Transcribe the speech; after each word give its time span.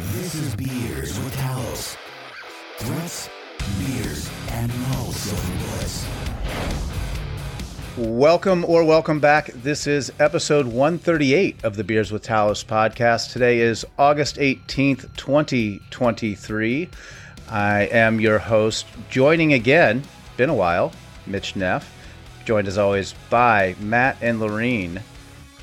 This 0.00 0.34
is 0.34 0.56
Beers 0.56 1.18
with 1.20 1.36
Talos. 1.36 1.94
Threats, 2.78 3.28
beers, 3.78 4.30
and 4.48 4.72
no 4.92 5.10
silver 5.10 5.58
bullets. 5.58 6.06
Welcome 7.98 8.64
or 8.64 8.82
welcome 8.82 9.20
back. 9.20 9.48
This 9.48 9.86
is 9.86 10.10
episode 10.18 10.66
138 10.66 11.64
of 11.64 11.76
the 11.76 11.84
Beers 11.84 12.10
with 12.10 12.24
Talos 12.24 12.64
podcast. 12.64 13.30
Today 13.34 13.58
is 13.58 13.84
August 13.98 14.36
18th, 14.36 15.14
2023. 15.16 16.88
I 17.50 17.80
am 17.82 18.20
your 18.22 18.38
host. 18.38 18.86
Joining 19.10 19.52
again, 19.52 20.02
been 20.38 20.48
a 20.48 20.54
while, 20.54 20.92
Mitch 21.26 21.56
Neff. 21.56 21.94
Joined 22.46 22.68
as 22.68 22.78
always 22.78 23.14
by 23.28 23.76
Matt 23.78 24.16
and 24.22 24.40
Lurene. 24.40 25.02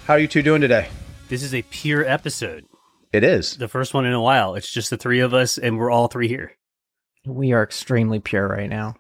How 0.06 0.14
are 0.14 0.20
you 0.20 0.28
two 0.28 0.44
doing 0.44 0.62
today? 0.62 0.90
This 1.28 1.42
is 1.42 1.56
a 1.56 1.64
pure 1.64 2.06
episode. 2.06 2.68
It 3.14 3.24
is. 3.24 3.58
The 3.58 3.68
first 3.68 3.94
one 3.94 4.06
in 4.06 4.14
a 4.14 4.22
while. 4.22 4.56
It's 4.56 4.72
just 4.72 4.90
the 4.90 4.98
three 4.98 5.22
of 5.22 5.34
us, 5.34 5.58
and 5.58 5.78
we're 5.78 5.92
all 5.92 6.08
three 6.08 6.28
here. 6.28 6.54
We 7.26 7.54
are 7.54 7.64
extremely 7.64 8.20
pure 8.20 8.48
right 8.48 8.70
now. 8.70 8.96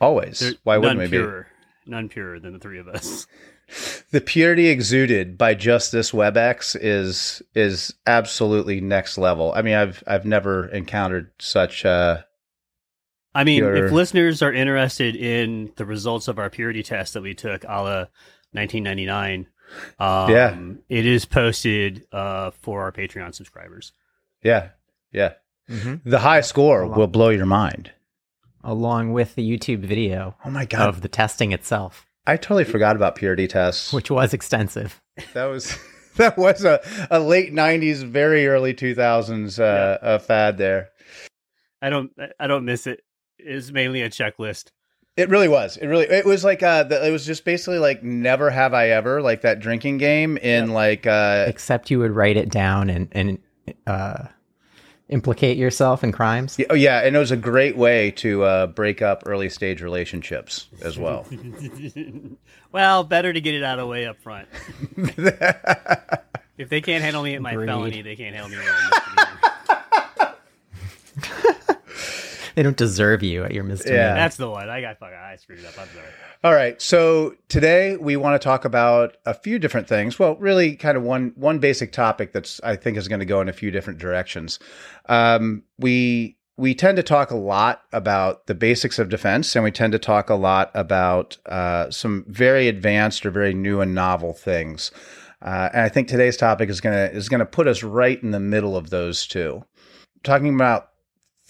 Always. 0.00 0.38
There- 0.40 0.54
Why 0.64 0.74
none 0.78 0.98
wouldn't 0.98 1.12
we 1.12 1.18
be? 1.18 1.42
None 1.86 2.08
purer 2.08 2.38
than 2.38 2.52
the 2.52 2.58
three 2.58 2.78
of 2.78 2.88
us. 2.88 3.26
The 4.10 4.20
purity 4.20 4.66
exuded 4.66 5.38
by 5.38 5.54
just 5.54 5.92
this 5.92 6.10
WebEx 6.10 6.76
is 6.80 7.40
is 7.54 7.94
absolutely 8.06 8.80
next 8.80 9.16
level. 9.16 9.52
I 9.54 9.62
mean, 9.62 9.74
I've 9.74 10.02
I've 10.06 10.24
never 10.24 10.66
encountered 10.66 11.30
such 11.38 11.84
uh 11.84 12.22
I 13.32 13.44
mean, 13.44 13.60
Pure. 13.60 13.86
if 13.86 13.92
listeners 13.92 14.42
are 14.42 14.52
interested 14.52 15.14
in 15.14 15.72
the 15.76 15.86
results 15.86 16.26
of 16.26 16.40
our 16.40 16.50
purity 16.50 16.82
test 16.82 17.14
that 17.14 17.22
we 17.22 17.32
took 17.34 17.62
a 17.62 17.68
la 17.68 18.06
1999, 18.52 19.46
um, 19.98 20.30
Yeah. 20.30 20.58
it 20.88 21.06
is 21.06 21.24
posted 21.24 22.06
uh, 22.12 22.50
for 22.50 22.82
our 22.82 22.92
Patreon 22.92 23.34
subscribers. 23.34 23.92
yeah, 24.42 24.70
yeah. 25.12 25.34
Mm-hmm. 25.68 26.08
The 26.08 26.18
high 26.20 26.40
score 26.40 26.80
Hold 26.80 26.92
on. 26.94 26.98
will 26.98 27.06
blow 27.06 27.28
your 27.28 27.46
mind. 27.46 27.92
Along 28.64 29.12
with 29.12 29.36
the 29.36 29.48
YouTube 29.48 29.80
video 29.80 30.34
Oh 30.44 30.50
my 30.50 30.66
god. 30.66 30.88
of 30.88 31.00
the 31.00 31.08
testing 31.08 31.52
itself, 31.52 32.06
I 32.26 32.36
totally 32.36 32.64
forgot 32.64 32.96
about 32.96 33.14
purity 33.14 33.46
tests. 33.48 33.92
which 33.92 34.10
was 34.10 34.34
extensive. 34.34 35.00
That 35.32 35.46
was 35.46 35.78
that 36.16 36.36
was 36.36 36.64
a, 36.64 36.80
a 37.10 37.20
late 37.20 37.52
90s 37.54 38.04
very 38.04 38.46
early 38.48 38.74
2000s 38.74 39.58
uh, 39.58 39.62
uh 40.04 40.18
fad 40.18 40.58
there. 40.58 40.88
I 41.80 41.88
don't, 41.88 42.10
I 42.38 42.46
don't 42.46 42.64
miss 42.66 42.86
it. 42.86 43.00
It's 43.38 43.70
mainly 43.72 44.02
a 44.02 44.10
checklist. 44.10 44.70
It 45.20 45.28
really 45.28 45.48
was. 45.48 45.76
It 45.76 45.86
really 45.86 46.06
it 46.06 46.24
was 46.24 46.44
like 46.44 46.62
uh 46.62 46.84
the, 46.84 47.06
it 47.06 47.10
was 47.10 47.26
just 47.26 47.44
basically 47.44 47.78
like 47.78 48.02
never 48.02 48.48
have 48.48 48.72
I 48.72 48.88
ever 48.88 49.20
like 49.20 49.42
that 49.42 49.60
drinking 49.60 49.98
game 49.98 50.36
in 50.38 50.70
like 50.70 51.06
uh 51.06 51.44
Except 51.46 51.90
you 51.90 51.98
would 51.98 52.12
write 52.12 52.36
it 52.36 52.48
down 52.48 52.88
and 52.88 53.08
and 53.12 53.38
uh, 53.86 54.24
implicate 55.08 55.56
yourself 55.56 56.02
in 56.02 56.12
crimes. 56.12 56.58
Yeah, 56.58 56.66
Oh 56.70 56.74
yeah, 56.74 57.00
and 57.00 57.14
it 57.14 57.18
was 57.18 57.30
a 57.30 57.36
great 57.36 57.76
way 57.76 58.10
to 58.12 58.42
uh, 58.44 58.66
break 58.68 59.02
up 59.02 59.22
early 59.26 59.48
stage 59.50 59.82
relationships 59.82 60.68
as 60.82 60.98
well. 60.98 61.26
well, 62.72 63.04
better 63.04 63.32
to 63.32 63.40
get 63.40 63.54
it 63.54 63.62
out 63.62 63.78
of 63.78 63.84
the 63.84 63.86
way 63.86 64.06
up 64.06 64.18
front. 64.22 64.48
if 66.56 66.68
they 66.68 66.80
can't 66.80 67.04
handle 67.04 67.22
me 67.22 67.34
at 67.34 67.42
my 67.42 67.52
Agreed. 67.52 67.66
felony, 67.66 68.02
they 68.02 68.16
can't 68.16 68.34
handle 68.34 68.50
me 68.50 68.56
at 68.56 68.64
my 68.64 68.90
misdemeanor. 68.90 69.54
They 72.54 72.62
don't 72.62 72.76
deserve 72.76 73.22
you 73.22 73.44
at 73.44 73.52
your 73.52 73.64
misdemeanor. 73.64 74.02
Yeah. 74.02 74.14
That's 74.14 74.36
the 74.36 74.48
one. 74.48 74.68
I 74.68 74.80
got 74.80 74.98
fucking. 74.98 75.16
I 75.16 75.36
screwed 75.36 75.60
it 75.60 75.66
up. 75.66 75.78
I'm 75.78 75.88
sorry. 75.88 76.06
All 76.42 76.54
right, 76.54 76.80
so 76.80 77.36
today 77.48 77.96
we 77.96 78.16
want 78.16 78.40
to 78.40 78.42
talk 78.42 78.64
about 78.64 79.18
a 79.26 79.34
few 79.34 79.58
different 79.58 79.86
things. 79.86 80.18
Well, 80.18 80.36
really, 80.36 80.74
kind 80.74 80.96
of 80.96 81.02
one 81.02 81.32
one 81.36 81.58
basic 81.58 81.92
topic 81.92 82.32
that's 82.32 82.60
I 82.64 82.76
think 82.76 82.96
is 82.96 83.08
going 83.08 83.20
to 83.20 83.26
go 83.26 83.42
in 83.42 83.48
a 83.50 83.52
few 83.52 83.70
different 83.70 83.98
directions. 83.98 84.58
Um, 85.06 85.64
we 85.78 86.38
we 86.56 86.74
tend 86.74 86.96
to 86.96 87.02
talk 87.02 87.30
a 87.30 87.36
lot 87.36 87.82
about 87.92 88.46
the 88.46 88.54
basics 88.54 88.98
of 88.98 89.08
defense, 89.08 89.54
and 89.54 89.64
we 89.64 89.70
tend 89.70 89.92
to 89.92 89.98
talk 89.98 90.30
a 90.30 90.34
lot 90.34 90.70
about 90.74 91.36
uh, 91.46 91.90
some 91.90 92.24
very 92.28 92.68
advanced 92.68 93.24
or 93.26 93.30
very 93.30 93.52
new 93.52 93.80
and 93.80 93.94
novel 93.94 94.32
things. 94.32 94.90
Uh, 95.42 95.70
and 95.72 95.82
I 95.82 95.88
think 95.88 96.08
today's 96.08 96.36
topic 96.36 96.68
is 96.68 96.80
gonna 96.80 97.10
is 97.12 97.28
gonna 97.28 97.46
put 97.46 97.66
us 97.66 97.82
right 97.82 98.22
in 98.22 98.30
the 98.30 98.40
middle 98.40 98.76
of 98.76 98.90
those 98.90 99.26
two. 99.26 99.64
Talking 100.22 100.54
about 100.54 100.89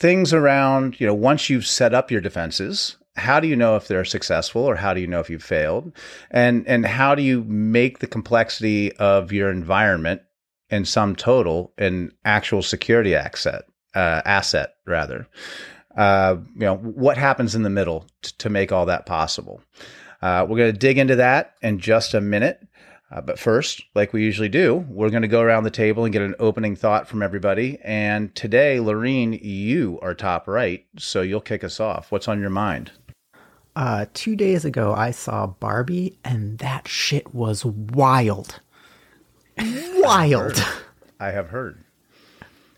things 0.01 0.33
around, 0.33 0.99
you 0.99 1.07
know, 1.07 1.15
once 1.15 1.51
you've 1.51 1.67
set 1.67 1.95
up 1.95 2.11
your 2.11 2.23
defenses, 2.23 2.97
how 3.17 3.39
do 3.39 3.47
you 3.47 3.55
know 3.55 3.77
if 3.77 3.87
they're 3.87 4.05
successful 4.05 4.63
or 4.63 4.75
how 4.75 4.95
do 4.95 5.01
you 5.01 5.07
know 5.07 5.21
if 5.21 5.29
you've 5.29 5.45
failed? 5.45 5.93
And 6.31 6.67
and 6.67 6.87
how 6.87 7.15
do 7.15 7.23
you 7.23 7.45
make 7.45 7.99
the 7.99 8.07
complexity 8.07 8.93
of 8.97 9.31
your 9.31 9.51
environment 9.51 10.23
in 10.71 10.85
sum 10.85 11.15
total 11.15 11.73
an 11.77 12.13
actual 12.25 12.63
security 12.63 13.15
asset 13.15 13.65
uh, 13.95 14.23
asset 14.25 14.75
rather? 14.87 15.29
Uh, 15.97 16.37
you 16.55 16.61
know, 16.61 16.77
what 16.77 17.19
happens 17.19 17.55
in 17.55 17.63
the 17.63 17.71
middle 17.71 18.07
t- 18.23 18.33
to 18.39 18.49
make 18.49 18.73
all 18.73 18.87
that 18.87 19.07
possible? 19.07 19.61
Uh, 20.23 20.47
we're 20.49 20.57
going 20.57 20.73
to 20.73 20.79
dig 20.79 20.99
into 20.99 21.17
that 21.17 21.55
in 21.63 21.79
just 21.79 22.15
a 22.15 22.21
minute. 22.21 22.67
Uh, 23.13 23.21
but 23.21 23.39
first, 23.39 23.83
like 23.95 24.13
we 24.13 24.23
usually 24.23 24.49
do, 24.49 24.77
we're 24.89 25.11
going 25.11 25.23
to 25.23 25.29
go 25.29 25.41
around 25.41 25.65
the 25.65 25.71
table 25.71 26.05
and 26.05 26.13
get 26.13 26.23
an 26.23 26.37
opening 26.39 26.77
thought 26.77 27.09
from 27.09 27.23
everybody. 27.23 27.79
And 27.83 28.33
today, 28.37 28.79
Lurene, 28.79 29.39
you 29.43 29.99
are 30.01 30.15
top 30.15 30.47
right, 30.47 30.87
so 30.97 31.21
you'll 31.21 31.41
kick 31.41 31.65
us 31.65 31.81
off. 31.81 32.13
What's 32.13 32.29
on 32.29 32.41
your 32.41 32.51
mind? 32.51 32.93
Uh, 33.75 34.07
two 34.15 34.37
days 34.37 34.65
ago, 34.65 34.95
I 34.95 35.11
saw 35.11 35.47
Barbie, 35.47 36.19
and 36.25 36.59
that 36.59 36.87
shit 36.87 37.35
was 37.35 37.65
wild. 37.65 38.61
Wild. 39.59 40.65
I 41.19 41.31
have 41.33 41.49
heard. 41.49 41.85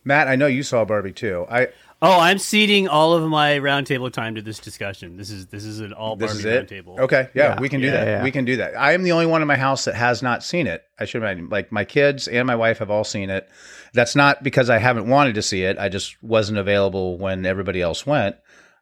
Matt, 0.05 0.29
I 0.29 0.37
know 0.37 0.47
you 0.47 0.63
saw 0.63 0.85
Barbie 0.85 1.13
too. 1.13 1.47
I 1.49 1.69
Oh, 2.05 2.19
I'm 2.19 2.39
ceding 2.39 2.89
all 2.89 3.15
of 3.15 3.23
my 3.29 3.61
roundtable 3.61 4.13
time 4.13 4.35
to 4.35 4.43
this 4.43 4.59
discussion. 4.59 5.17
This 5.17 5.31
is 5.31 5.47
this 5.47 5.65
is 5.65 5.79
an 5.79 5.93
all 5.93 6.17
this 6.17 6.43
Barbie 6.43 6.67
roundtable. 6.67 6.99
Okay, 6.99 7.29
yeah, 7.33 7.55
Yeah. 7.55 7.61
we 7.61 7.69
can 7.69 7.81
do 7.81 7.87
Yeah, 7.87 7.93
that. 7.93 8.07
yeah. 8.07 8.23
We 8.25 8.33
can 8.33 8.45
do 8.45 8.57
that. 8.57 8.77
I 8.77 8.93
am 8.93 9.05
the 9.05 9.13
only 9.13 9.27
one 9.27 9.41
in 9.41 9.47
my 9.49 9.57
house 9.57 9.85
that 9.85 9.95
has 9.95 10.21
not 10.21 10.43
seen 10.43 10.67
it. 10.67 10.83
I 10.99 11.05
should 11.05 11.23
imagine, 11.23 11.49
like 11.49 11.71
my 11.71 11.85
kids 11.85 12.27
and 12.27 12.45
my 12.47 12.57
wife 12.57 12.79
have 12.79 12.91
all 12.91 13.05
seen 13.05 13.31
it. 13.31 13.49
That's 13.95 14.17
not 14.17 14.43
because 14.43 14.69
I 14.69 14.79
haven't 14.79 15.07
wanted 15.07 15.37
to 15.37 15.43
see 15.43 15.63
it. 15.63 15.79
I 15.79 15.89
just 15.89 16.21
wasn't 16.23 16.59
available 16.59 17.19
when 17.19 17.47
everybody 17.47 17.81
else 17.81 18.05
went. 18.05 18.35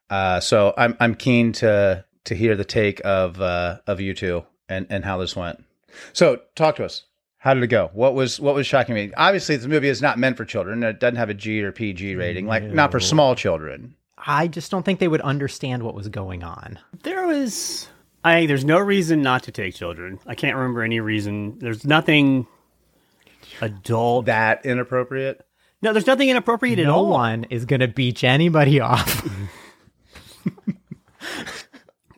Uh, 0.08 0.40
so 0.40 0.72
I'm 0.78 0.96
I'm 0.98 1.14
keen 1.14 1.52
to 1.54 2.04
to 2.24 2.34
hear 2.34 2.56
the 2.56 2.64
take 2.64 3.00
of 3.04 3.38
uh, 3.40 3.80
of 3.86 4.00
you 4.00 4.14
two 4.14 4.44
and 4.68 4.86
and 4.88 5.04
how 5.04 5.18
this 5.18 5.36
went. 5.36 5.62
So 6.14 6.40
talk 6.54 6.76
to 6.76 6.84
us. 6.86 7.04
How 7.40 7.54
did 7.54 7.62
it 7.62 7.68
go? 7.68 7.90
What 7.94 8.14
was 8.14 8.38
what 8.38 8.54
was 8.54 8.66
shocking 8.66 8.94
me? 8.94 9.12
Obviously, 9.16 9.56
this 9.56 9.66
movie 9.66 9.88
is 9.88 10.02
not 10.02 10.18
meant 10.18 10.36
for 10.36 10.44
children. 10.44 10.82
It 10.82 11.00
doesn't 11.00 11.16
have 11.16 11.30
a 11.30 11.34
G 11.34 11.62
or 11.62 11.72
PG 11.72 12.14
rating, 12.16 12.46
like 12.46 12.62
not 12.62 12.90
for 12.92 13.00
small 13.00 13.34
children. 13.34 13.94
I 14.18 14.46
just 14.46 14.70
don't 14.70 14.82
think 14.82 15.00
they 15.00 15.08
would 15.08 15.22
understand 15.22 15.82
what 15.82 15.94
was 15.94 16.08
going 16.08 16.42
on. 16.44 16.78
There 17.02 17.26
was 17.26 17.88
I 18.22 18.44
there's 18.44 18.66
no 18.66 18.78
reason 18.78 19.22
not 19.22 19.44
to 19.44 19.52
take 19.52 19.74
children. 19.74 20.20
I 20.26 20.34
can't 20.34 20.54
remember 20.54 20.82
any 20.82 21.00
reason. 21.00 21.58
There's 21.58 21.86
nothing 21.86 22.46
adult. 23.62 24.26
That 24.26 24.66
inappropriate. 24.66 25.46
no, 25.80 25.94
there's 25.94 26.06
nothing 26.06 26.28
inappropriate 26.28 26.78
at 26.78 26.84
No 26.84 27.04
one 27.04 27.44
is 27.44 27.64
going 27.64 27.80
to 27.80 27.88
beach 27.88 28.22
anybody 28.22 28.80
off. 28.80 29.26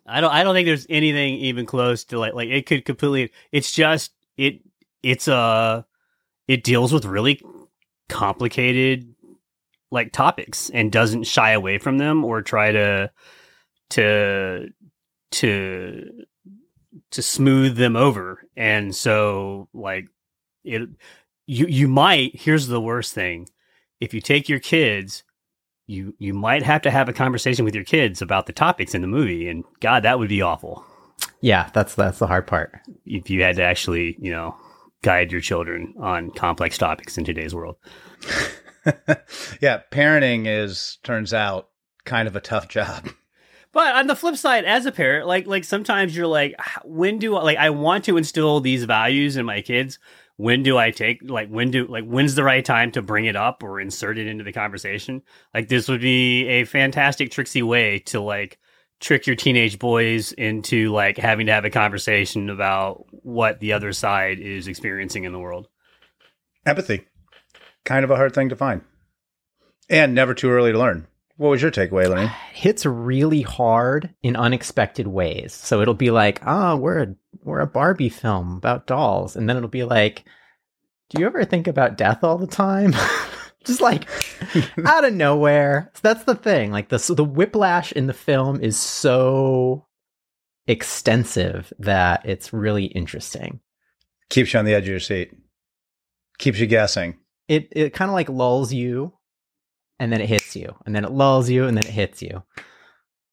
I 0.04 0.20
don't 0.20 0.32
I 0.32 0.42
don't 0.42 0.54
think 0.54 0.66
there's 0.66 0.86
anything 0.90 1.34
even 1.36 1.64
close 1.64 2.02
to 2.06 2.18
like 2.18 2.34
like 2.34 2.48
it 2.48 2.66
could 2.66 2.84
completely 2.84 3.32
it's 3.52 3.70
just 3.70 4.10
it 4.36 4.60
it's 5.02 5.28
a 5.28 5.84
it 6.48 6.64
deals 6.64 6.92
with 6.92 7.04
really 7.04 7.40
complicated 8.08 9.14
like 9.90 10.12
topics 10.12 10.70
and 10.70 10.90
doesn't 10.90 11.24
shy 11.24 11.52
away 11.52 11.78
from 11.78 11.98
them 11.98 12.24
or 12.24 12.42
try 12.42 12.72
to 12.72 13.10
to 13.90 14.68
to 15.30 16.10
to 17.10 17.22
smooth 17.22 17.76
them 17.76 17.96
over. 17.96 18.46
And 18.56 18.94
so 18.94 19.68
like 19.74 20.06
it 20.64 20.88
you 21.46 21.66
you 21.66 21.88
might 21.88 22.38
here's 22.38 22.68
the 22.68 22.80
worst 22.80 23.14
thing. 23.14 23.48
If 24.00 24.14
you 24.14 24.20
take 24.20 24.48
your 24.48 24.60
kids 24.60 25.24
you 25.86 26.14
you 26.18 26.32
might 26.32 26.62
have 26.62 26.82
to 26.82 26.90
have 26.90 27.08
a 27.08 27.12
conversation 27.12 27.64
with 27.64 27.74
your 27.74 27.84
kids 27.84 28.22
about 28.22 28.46
the 28.46 28.52
topics 28.52 28.94
in 28.94 29.02
the 29.02 29.08
movie 29.08 29.48
and 29.48 29.64
god 29.80 30.04
that 30.04 30.18
would 30.18 30.28
be 30.28 30.42
awful. 30.42 30.84
Yeah, 31.40 31.70
that's 31.74 31.94
that's 31.94 32.18
the 32.18 32.26
hard 32.26 32.46
part. 32.46 32.80
if 33.04 33.28
you 33.30 33.42
had 33.42 33.56
to 33.56 33.62
actually 33.62 34.16
you 34.20 34.30
know 34.30 34.56
guide 35.02 35.32
your 35.32 35.40
children 35.40 35.94
on 36.00 36.30
complex 36.30 36.78
topics 36.78 37.18
in 37.18 37.24
today's 37.24 37.54
world 37.54 37.76
yeah, 39.60 39.80
parenting 39.90 40.46
is 40.46 40.98
turns 41.02 41.32
out 41.32 41.68
kind 42.04 42.26
of 42.26 42.36
a 42.36 42.40
tough 42.40 42.68
job. 42.68 43.08
But 43.74 43.94
on 43.94 44.06
the 44.06 44.14
flip 44.14 44.36
side, 44.36 44.66
as 44.66 44.84
a 44.84 44.92
parent, 44.92 45.26
like 45.26 45.46
like 45.46 45.64
sometimes 45.64 46.14
you're 46.14 46.26
like, 46.26 46.54
when 46.84 47.18
do 47.18 47.34
I 47.36 47.42
like 47.42 47.56
I 47.56 47.70
want 47.70 48.04
to 48.04 48.18
instill 48.18 48.60
these 48.60 48.84
values 48.84 49.38
in 49.38 49.46
my 49.46 49.62
kids? 49.62 49.98
When 50.36 50.62
do 50.62 50.76
I 50.76 50.90
take 50.90 51.20
like 51.22 51.48
when 51.48 51.70
do 51.70 51.86
like 51.86 52.04
when's 52.04 52.34
the 52.34 52.44
right 52.44 52.62
time 52.62 52.92
to 52.92 53.00
bring 53.00 53.24
it 53.24 53.34
up 53.34 53.62
or 53.62 53.80
insert 53.80 54.18
it 54.18 54.26
into 54.26 54.44
the 54.44 54.52
conversation? 54.52 55.22
Like 55.54 55.68
this 55.68 55.88
would 55.88 56.02
be 56.02 56.46
a 56.48 56.64
fantastic 56.64 57.30
tricksy 57.30 57.62
way 57.62 58.00
to 58.00 58.20
like 58.20 58.58
trick 59.02 59.26
your 59.26 59.36
teenage 59.36 59.78
boys 59.78 60.32
into 60.32 60.90
like 60.92 61.18
having 61.18 61.46
to 61.46 61.52
have 61.52 61.64
a 61.64 61.70
conversation 61.70 62.48
about 62.48 63.04
what 63.10 63.60
the 63.60 63.72
other 63.74 63.92
side 63.92 64.38
is 64.38 64.68
experiencing 64.68 65.24
in 65.24 65.32
the 65.32 65.38
world. 65.38 65.68
Empathy, 66.64 67.04
kind 67.84 68.04
of 68.04 68.10
a 68.10 68.16
hard 68.16 68.32
thing 68.32 68.48
to 68.48 68.56
find. 68.56 68.82
And 69.90 70.14
never 70.14 70.32
too 70.32 70.50
early 70.50 70.72
to 70.72 70.78
learn. 70.78 71.08
What 71.36 71.48
was 71.48 71.62
your 71.62 71.72
takeaway, 71.72 72.08
Lenny? 72.08 72.30
hits 72.52 72.86
really 72.86 73.42
hard 73.42 74.14
in 74.22 74.36
unexpected 74.36 75.08
ways. 75.08 75.52
So 75.52 75.80
it'll 75.80 75.94
be 75.94 76.12
like, 76.12 76.40
oh, 76.46 76.76
we're 76.76 77.02
a, 77.02 77.14
we're 77.42 77.60
a 77.60 77.66
Barbie 77.66 78.08
film 78.08 78.56
about 78.56 78.86
dolls. 78.86 79.34
And 79.34 79.48
then 79.48 79.56
it'll 79.56 79.68
be 79.68 79.82
like, 79.82 80.24
do 81.10 81.20
you 81.20 81.26
ever 81.26 81.44
think 81.44 81.66
about 81.66 81.96
death 81.96 82.22
all 82.22 82.38
the 82.38 82.46
time? 82.46 82.94
Just 83.64 83.80
like 83.80 84.08
out 84.86 85.04
of 85.04 85.14
nowhere. 85.14 85.90
So 85.94 86.00
that's 86.02 86.24
the 86.24 86.34
thing. 86.34 86.70
Like 86.72 86.88
the, 86.88 86.98
so 86.98 87.14
the 87.14 87.24
whiplash 87.24 87.92
in 87.92 88.06
the 88.06 88.12
film 88.12 88.60
is 88.60 88.78
so 88.78 89.86
extensive 90.66 91.72
that 91.78 92.22
it's 92.24 92.52
really 92.52 92.86
interesting. 92.86 93.60
Keeps 94.30 94.52
you 94.52 94.58
on 94.58 94.64
the 94.64 94.74
edge 94.74 94.84
of 94.84 94.88
your 94.88 95.00
seat. 95.00 95.32
Keeps 96.38 96.58
you 96.58 96.66
guessing. 96.66 97.18
It, 97.48 97.68
it 97.72 97.92
kind 97.92 98.10
of 98.10 98.14
like 98.14 98.28
lulls 98.28 98.72
you 98.72 99.12
and 99.98 100.12
then 100.12 100.20
it 100.20 100.28
hits 100.28 100.56
you 100.56 100.74
and 100.84 100.94
then 100.96 101.04
it 101.04 101.12
lulls 101.12 101.48
you 101.48 101.66
and 101.66 101.76
then 101.76 101.86
it 101.86 101.92
hits 101.92 102.22
you 102.22 102.42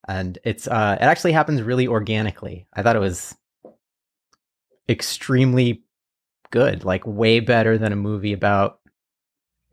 and 0.07 0.37
it's 0.43 0.67
uh 0.67 0.97
it 0.99 1.03
actually 1.03 1.31
happens 1.31 1.61
really 1.61 1.87
organically 1.87 2.67
i 2.73 2.81
thought 2.81 2.95
it 2.95 2.99
was 2.99 3.35
extremely 4.87 5.83
good 6.51 6.83
like 6.83 7.05
way 7.05 7.39
better 7.39 7.77
than 7.77 7.91
a 7.91 7.97
movie 7.97 8.33
about 8.33 8.79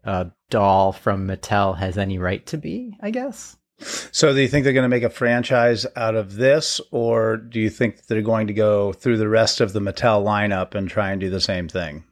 a 0.05 0.31
doll 0.51 0.93
from 0.93 1.27
mattel 1.27 1.77
has 1.79 1.99
any 1.99 2.19
right 2.19 2.47
to 2.47 2.57
be 2.57 2.97
i 3.01 3.11
guess 3.11 3.57
So, 3.79 4.33
do 4.33 4.41
you 4.41 4.49
think 4.49 4.65
they're 4.65 4.73
going 4.73 4.85
to 4.91 4.97
make 4.97 5.03
a 5.03 5.11
franchise 5.11 5.85
out 5.97 6.15
of 6.15 6.37
this, 6.37 6.81
or 6.93 7.37
do 7.37 7.61
you 7.61 7.69
think 7.69 8.07
they're 8.07 8.23
going 8.23 8.47
to 8.47 8.55
go 8.55 8.95
through 8.95 9.19
the 9.19 9.29
rest 9.29 9.61
of 9.61 9.75
the 9.75 9.81
Mattel 9.81 10.25
lineup 10.25 10.75
and 10.75 10.89
try 10.89 11.11
and 11.11 11.21
do 11.21 11.29
the 11.29 11.43
same 11.43 11.69
thing? 11.69 12.03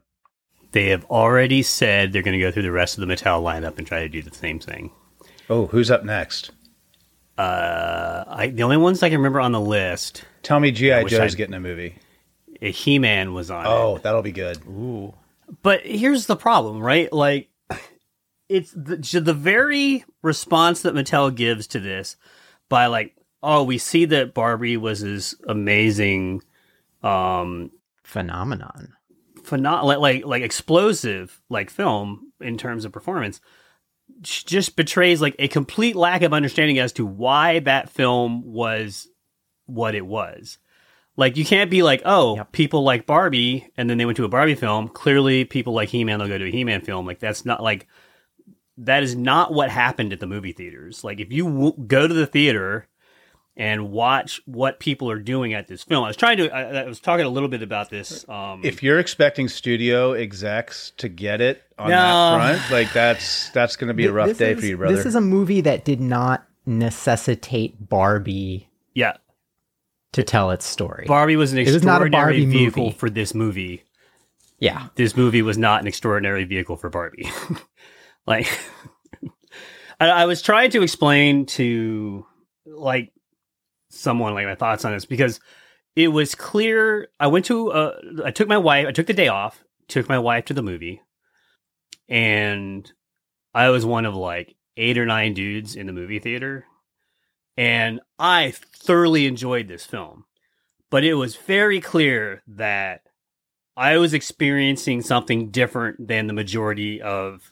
They 0.73 0.91
have 0.91 1.07
already 1.07 1.63
said 1.63 2.13
they're 2.13 2.21
going 2.21 2.39
to 2.39 2.45
go 2.45 2.51
through 2.51 2.65
the 2.65 2.71
rest 2.71 2.99
of 2.99 3.07
the 3.07 3.11
Mattel 3.15 3.43
lineup 3.43 3.79
and 3.79 3.87
try 3.87 4.01
to 4.01 4.11
do 4.11 4.21
the 4.21 4.35
same 4.35 4.59
thing. 4.59 4.91
Oh, 5.49 5.67
who's 5.69 5.91
up 5.91 6.05
next? 6.05 6.51
Uh, 7.39 8.25
I, 8.27 8.49
the 8.49 8.63
only 8.63 8.77
ones 8.77 9.03
I 9.03 9.09
can 9.09 9.19
remember 9.19 9.41
on 9.41 9.53
the 9.53 9.61
list, 9.61 10.25
Tell 10.43 10.61
me 10.61 10.71
GI 10.71 11.05
wish 11.05 11.13
Joe's 11.13 11.21
I'd- 11.33 11.37
getting 11.37 11.55
a 11.55 11.61
movie. 11.61 11.97
uh, 12.63 12.67
He-Man 12.67 13.33
was 13.33 13.51
on. 13.51 13.65
it. 13.65 13.69
Oh, 13.71 13.99
that'll 14.03 14.21
be 14.23 14.33
good. 14.33 14.59
ooh 14.67 15.15
But 15.63 15.81
here's 15.87 16.27
the 16.27 16.37
problem, 16.37 16.81
right? 16.81 17.11
Like, 17.13 17.49
it's 18.49 18.73
the, 18.73 18.96
the 19.20 19.35
very 19.35 20.05
response 20.23 20.82
that 20.82 20.94
Mattel 20.94 21.35
gives 21.35 21.67
to 21.69 21.81
this 21.81 22.17
by 22.69 22.87
like, 22.87 23.17
oh, 23.43 23.62
we 23.62 23.79
see 23.79 24.05
that 24.06 24.35
Barbie 24.35 24.76
was 24.76 25.02
this 25.02 25.35
amazing, 25.49 26.43
um, 27.02 27.70
phenomenon. 28.02 28.94
Phenom- 29.43 29.85
like, 29.85 29.99
like 29.99 30.25
like 30.25 30.43
explosive 30.43 31.43
like 31.50 31.69
film 31.69 32.32
in 32.41 32.56
terms 32.56 32.85
of 32.87 32.93
performance 32.93 33.41
just 34.23 34.76
betrays 34.76 35.20
like 35.20 35.37
a 35.38 35.49
complete 35.49 35.96
lack 35.96 36.23
of 36.23 36.32
understanding 36.32 36.79
as 36.79 36.93
to 36.93 37.05
why 37.05 37.58
that 37.61 37.91
film 37.91 38.43
was 38.44 39.06
what 39.67 39.94
it 39.94 40.06
was. 40.06 40.58
Like 41.17 41.37
you 41.37 41.44
can't 41.44 41.70
be 41.70 41.82
like 41.82 42.02
oh 42.05 42.37
Yep. 42.37 42.52
people 42.52 42.85
like 42.85 43.06
barbie 43.06 43.70
and 43.76 43.88
then 43.88 43.99
they 43.99 44.06
went 44.06 44.17
to 44.17 44.25
a 44.25 44.29
barbie 44.29 44.55
film. 44.55 44.88
Clearly 44.88 45.44
people 45.44 45.75
like 45.75 45.91
he-man 45.91 46.19
they'll 46.19 46.29
go 46.29 46.38
to 46.38 46.49
a 46.49 46.50
he-man 46.50 46.81
film. 46.81 47.06
Like 47.06 47.19
that's 47.19 47.44
not 47.44 47.62
like 47.62 47.87
that 48.79 49.03
is 49.03 49.15
not 49.15 49.53
what 49.53 49.71
happened 49.71 50.12
at 50.12 50.21
the 50.21 50.26
movie 50.26 50.53
theaters 50.53 51.05
like 51.05 51.21
if 51.21 51.32
you 51.32 51.44
w- 51.44 51.75
go 51.87 52.06
to 52.09 52.15
the 52.15 52.26
theater 52.26 52.87
and 53.56 53.93
watch 53.93 54.41
what 54.47 54.81
people 54.81 55.09
are 55.09 55.21
doing 55.21 55.55
at 55.55 55.69
this 55.69 55.85
film 55.85 56.03
i 56.03 56.09
was 56.09 56.17
trying 56.17 56.37
to 56.37 56.50
i, 56.50 56.82
I 56.82 56.85
was 56.87 56.99
talking 56.99 57.25
a 57.25 57.29
little 57.29 57.49
bit 57.49 57.62
about 57.62 57.88
this 57.91 58.29
um 58.29 58.62
If 58.65 58.82
you're 58.82 58.99
expecting 58.99 59.49
studio 59.49 60.12
execs 60.12 60.93
to 60.97 61.09
get 61.09 61.41
it 61.41 61.62
on 61.79 61.91
No. 61.91 61.97
that 61.97 62.59
front, 62.59 62.73
like 62.73 62.93
that's 62.93 63.50
that's 63.50 63.76
going 63.76 63.88
to 63.88 63.94
be 63.94 64.06
a 64.06 64.12
rough 64.12 64.29
this 64.29 64.38
day 64.38 64.53
is- 64.53 64.61
for 64.61 64.67
you, 64.67 64.77
brother. 64.77 64.97
this 64.97 65.06
is 65.06 65.15
a 65.15 65.20
movie 65.20 65.61
that 65.61 65.85
did 65.85 66.00
not 66.00 66.44
necessitate 66.67 67.88
barbie 67.88 68.69
yeah 68.94 69.17
to 70.12 70.23
tell 70.23 70.50
its 70.53 70.65
story 70.65 71.05
Barbie 71.09 71.37
was 71.37 71.53
an 71.53 71.59
It 71.59 71.65
was 71.73 71.82
not 71.85 72.03
a 72.03 72.06
extraordinary 72.06 72.41
Barbie 72.44 72.47
vehicle 72.47 72.85
movie. 72.87 72.97
for 72.97 73.11
this 73.11 73.35
movie. 73.35 73.82
yeah 74.61 74.87
This 74.94 75.17
movie 75.17 75.43
was 75.43 75.59
not 75.59 75.81
an 75.81 75.87
extraordinary 75.88 76.44
vehicle 76.44 76.77
for 76.77 76.88
Barbie. 76.88 77.29
like, 78.26 78.47
I, 80.00 80.09
I 80.09 80.25
was 80.26 80.43
trying 80.43 80.71
to 80.71 80.82
explain 80.82 81.47
to 81.47 82.26
like 82.67 83.12
someone 83.91 84.35
like 84.35 84.47
my 84.47 84.55
thoughts 84.55 84.85
on 84.85 84.93
this 84.93 85.05
because 85.05 85.41
it 85.97 86.09
was 86.09 86.35
clear. 86.35 87.09
I 87.21 87.29
went 87.29 87.47
to, 87.47 87.71
uh, 87.73 87.97
I 88.25 88.31
took 88.31 88.49
my 88.49 88.59
wife, 88.59 88.87
I 88.87 88.93
took 88.93 89.06
the 89.06 89.12
day 89.12 89.29
off, 89.29 89.62
took 89.88 90.09
my 90.09 90.19
wife 90.19 90.47
to 90.47 90.55
the 90.55 90.62
movie, 90.62 91.00
and 92.09 92.91
I 93.53 93.69
was 93.71 93.87
one 93.87 94.06
of 94.06 94.15
like 94.15 94.56
eight 94.77 94.99
or 94.99 95.06
nine 95.06 95.35
dudes 95.35 95.77
in 95.77 95.87
the 95.87 95.93
movie 95.93 96.19
theater, 96.19 96.65
and 97.56 98.00
I 98.19 98.53
thoroughly 98.53 99.27
enjoyed 99.27 99.69
this 99.69 99.87
film 99.87 100.25
but 100.94 101.03
it 101.03 101.15
was 101.15 101.35
very 101.35 101.81
clear 101.81 102.44
that 102.47 103.00
I 103.77 103.97
was 103.99 104.15
experiencing 104.15 105.03
something 105.03 105.50
different 105.50 106.06
than 106.06 106.29
the 106.29 106.32
majority 106.32 107.03
of 107.03 107.50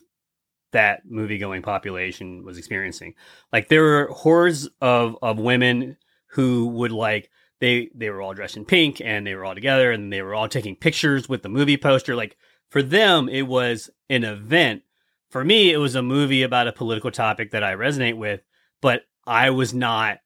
that 0.73 1.09
movie 1.09 1.37
going 1.37 1.61
population 1.61 2.43
was 2.43 2.57
experiencing. 2.57 3.15
Like 3.51 3.69
there 3.69 3.81
were 3.81 4.09
hordes 4.11 4.69
of 4.81 5.17
of 5.21 5.39
women 5.39 5.97
who 6.27 6.67
would 6.67 6.91
like 6.91 7.29
they 7.59 7.89
they 7.95 8.09
were 8.09 8.21
all 8.21 8.33
dressed 8.33 8.57
in 8.57 8.65
pink 8.65 8.99
and 9.01 9.25
they 9.25 9.35
were 9.35 9.45
all 9.45 9.55
together 9.55 9.91
and 9.91 10.11
they 10.11 10.21
were 10.21 10.35
all 10.35 10.49
taking 10.49 10.75
pictures 10.75 11.29
with 11.29 11.41
the 11.41 11.49
movie 11.49 11.77
poster. 11.77 12.15
Like 12.15 12.37
for 12.69 12.83
them, 12.83 13.29
it 13.29 13.43
was 13.43 13.89
an 14.09 14.23
event. 14.23 14.83
For 15.29 15.43
me, 15.43 15.71
it 15.71 15.77
was 15.77 15.95
a 15.95 16.03
movie 16.03 16.43
about 16.43 16.67
a 16.67 16.73
political 16.73 17.09
topic 17.09 17.51
that 17.51 17.63
I 17.63 17.73
resonate 17.73 18.17
with, 18.17 18.41
but 18.81 19.03
I 19.25 19.49
was 19.49 19.73
not 19.73 20.19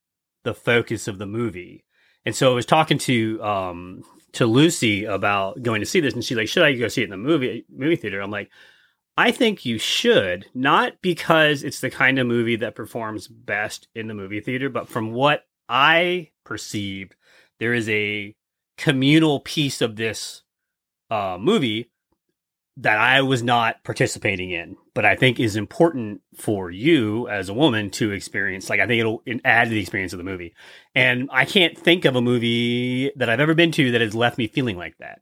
the 0.43 0.53
focus 0.53 1.07
of 1.07 1.17
the 1.17 1.25
movie. 1.25 1.85
And 2.25 2.35
so 2.35 2.51
I 2.51 2.55
was 2.55 2.65
talking 2.65 2.97
to 2.99 3.43
um 3.43 4.03
to 4.33 4.45
Lucy 4.45 5.05
about 5.05 5.61
going 5.61 5.81
to 5.81 5.85
see 5.85 5.99
this, 5.99 6.13
and 6.13 6.23
she's 6.23 6.37
like, 6.37 6.47
"Should 6.47 6.63
I 6.63 6.73
go 6.73 6.87
see 6.87 7.01
it 7.01 7.05
in 7.05 7.11
the 7.11 7.17
movie 7.17 7.65
movie 7.69 7.95
theater?" 7.95 8.21
I'm 8.21 8.31
like, 8.31 8.49
"I 9.17 9.31
think 9.31 9.65
you 9.65 9.77
should, 9.79 10.45
not 10.53 11.01
because 11.01 11.63
it's 11.63 11.79
the 11.79 11.89
kind 11.89 12.19
of 12.19 12.27
movie 12.27 12.55
that 12.57 12.75
performs 12.75 13.27
best 13.27 13.87
in 13.95 14.07
the 14.07 14.13
movie 14.13 14.41
theater, 14.41 14.69
but 14.69 14.87
from 14.87 15.11
what 15.11 15.45
I 15.67 16.29
perceived, 16.45 17.15
there 17.59 17.73
is 17.73 17.89
a 17.89 18.35
communal 18.77 19.39
piece 19.39 19.81
of 19.81 19.95
this 19.95 20.43
uh, 21.09 21.37
movie 21.39 21.89
that 22.79 22.99
I 22.99 23.21
was 23.21 23.41
not 23.41 23.83
participating 23.83 24.51
in, 24.51 24.77
but 24.93 25.03
I 25.03 25.15
think 25.15 25.39
is 25.39 25.55
important 25.55 26.21
for 26.35 26.69
you 26.69 27.27
as 27.27 27.49
a 27.49 27.53
woman 27.55 27.89
to 27.91 28.11
experience. 28.11 28.69
Like, 28.69 28.79
I 28.79 28.85
think 28.85 28.99
it'll 28.99 29.23
add 29.43 29.63
to 29.63 29.69
the 29.71 29.79
experience 29.81 30.13
of 30.13 30.17
the 30.19 30.23
movie. 30.23 30.53
And 30.93 31.27
I 31.33 31.45
can't 31.45 31.75
think 31.75 32.05
of 32.05 32.15
a 32.15 32.21
movie 32.21 33.11
that 33.15 33.29
I've 33.31 33.39
ever 33.39 33.55
been 33.55 33.71
to 33.71 33.91
that 33.93 34.01
has 34.01 34.13
left 34.13 34.37
me 34.37 34.45
feeling 34.47 34.77
like 34.77 34.95
that. 34.99 35.21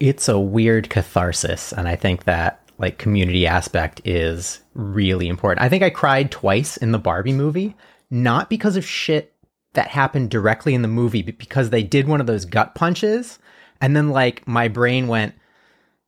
it's 0.00 0.28
a 0.28 0.38
weird 0.38 0.88
catharsis 0.88 1.72
and 1.72 1.88
i 1.88 1.96
think 1.96 2.22
that 2.24 2.67
like 2.78 2.98
community 2.98 3.46
aspect 3.46 4.00
is 4.04 4.60
really 4.74 5.28
important. 5.28 5.64
I 5.64 5.68
think 5.68 5.82
i 5.82 5.90
cried 5.90 6.30
twice 6.30 6.76
in 6.76 6.92
the 6.92 6.98
barbie 6.98 7.32
movie 7.32 7.76
not 8.10 8.48
because 8.48 8.76
of 8.76 8.86
shit 8.86 9.34
that 9.74 9.88
happened 9.88 10.30
directly 10.30 10.74
in 10.74 10.82
the 10.82 10.88
movie 10.88 11.22
but 11.22 11.38
because 11.38 11.70
they 11.70 11.82
did 11.82 12.08
one 12.08 12.20
of 12.20 12.26
those 12.26 12.44
gut 12.44 12.74
punches. 12.74 13.38
And 13.80 13.94
then 13.94 14.10
like 14.10 14.46
my 14.46 14.68
brain 14.68 15.08
went 15.08 15.34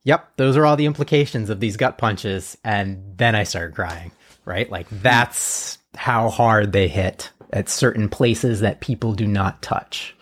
yep 0.03 0.31
those 0.37 0.57
are 0.57 0.65
all 0.65 0.75
the 0.75 0.85
implications 0.85 1.49
of 1.49 1.59
these 1.59 1.77
gut 1.77 1.97
punches. 1.97 2.57
And 2.63 3.17
then 3.17 3.35
i 3.35 3.43
started 3.43 3.75
crying 3.75 4.11
right? 4.43 4.71
Like 4.71 4.87
that's 4.89 5.77
how 5.95 6.29
hard 6.29 6.71
they 6.71 6.87
hit 6.87 7.31
at 7.53 7.69
certain 7.69 8.09
places 8.09 8.61
that 8.61 8.81
people 8.81 9.13
do 9.13 9.27
not 9.27 9.61
touch 9.61 10.15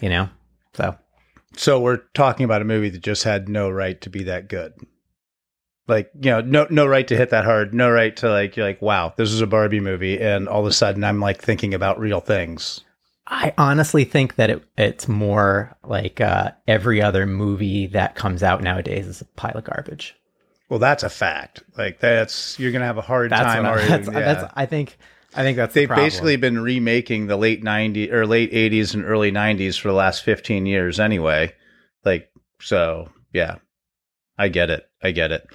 you 0.00 0.08
know? 0.08 0.28
So. 0.74 0.96
So 1.56 1.80
we're 1.80 2.02
talking 2.14 2.44
about 2.44 2.62
a 2.62 2.66
movie 2.66 2.88
that 2.90 3.02
just 3.02 3.24
had 3.24 3.48
no 3.48 3.68
right 3.68 4.00
to 4.02 4.10
be 4.10 4.24
that 4.24 4.48
good. 4.48 4.74
Like, 5.88 6.10
you 6.20 6.30
know, 6.30 6.40
no 6.40 6.66
no 6.70 6.86
right 6.86 7.08
to 7.08 7.16
hit 7.16 7.30
that 7.30 7.44
hard, 7.44 7.74
no 7.74 7.90
right 7.90 8.14
to 8.18 8.28
like 8.30 8.56
you're 8.56 8.66
like, 8.66 8.82
wow, 8.82 9.14
this 9.16 9.32
is 9.32 9.40
a 9.40 9.46
Barbie 9.46 9.80
movie 9.80 10.20
and 10.20 10.48
all 10.48 10.60
of 10.60 10.66
a 10.66 10.72
sudden 10.72 11.02
I'm 11.02 11.20
like 11.20 11.42
thinking 11.42 11.74
about 11.74 11.98
real 11.98 12.20
things. 12.20 12.82
I 13.26 13.52
honestly 13.58 14.04
think 14.04 14.36
that 14.36 14.50
it, 14.50 14.62
it's 14.78 15.06
more 15.08 15.76
like 15.84 16.20
uh, 16.20 16.52
every 16.66 17.02
other 17.02 17.26
movie 17.26 17.86
that 17.88 18.14
comes 18.14 18.42
out 18.42 18.62
nowadays 18.62 19.06
is 19.06 19.20
a 19.20 19.26
pile 19.26 19.56
of 19.56 19.64
garbage. 19.64 20.14
Well, 20.70 20.78
that's 20.78 21.02
a 21.02 21.10
fact. 21.10 21.62
Like 21.76 22.00
that's 22.00 22.58
you're 22.58 22.72
going 22.72 22.80
to 22.80 22.86
have 22.86 22.98
a 22.98 23.02
hard 23.02 23.30
That's 23.30 23.42
time 23.42 23.66
arguing. 23.66 23.90
that's, 23.90 24.06
yeah. 24.06 24.34
that's 24.34 24.52
I 24.54 24.66
think 24.66 24.96
I 25.34 25.42
think 25.42 25.56
that's 25.56 25.74
They've 25.74 25.88
problem. 25.88 26.06
basically 26.06 26.36
been 26.36 26.60
remaking 26.60 27.26
the 27.26 27.36
late 27.36 27.62
90s 27.62 28.10
or 28.12 28.26
late 28.26 28.52
80s 28.52 28.94
and 28.94 29.04
early 29.04 29.30
90s 29.30 29.78
for 29.78 29.88
the 29.88 29.94
last 29.94 30.22
15 30.24 30.66
years 30.66 30.98
anyway. 31.00 31.54
Like 32.04 32.30
so, 32.60 33.10
yeah. 33.32 33.56
I 34.38 34.48
get 34.48 34.70
it. 34.70 34.88
I 35.02 35.10
get 35.10 35.32
it. 35.32 35.46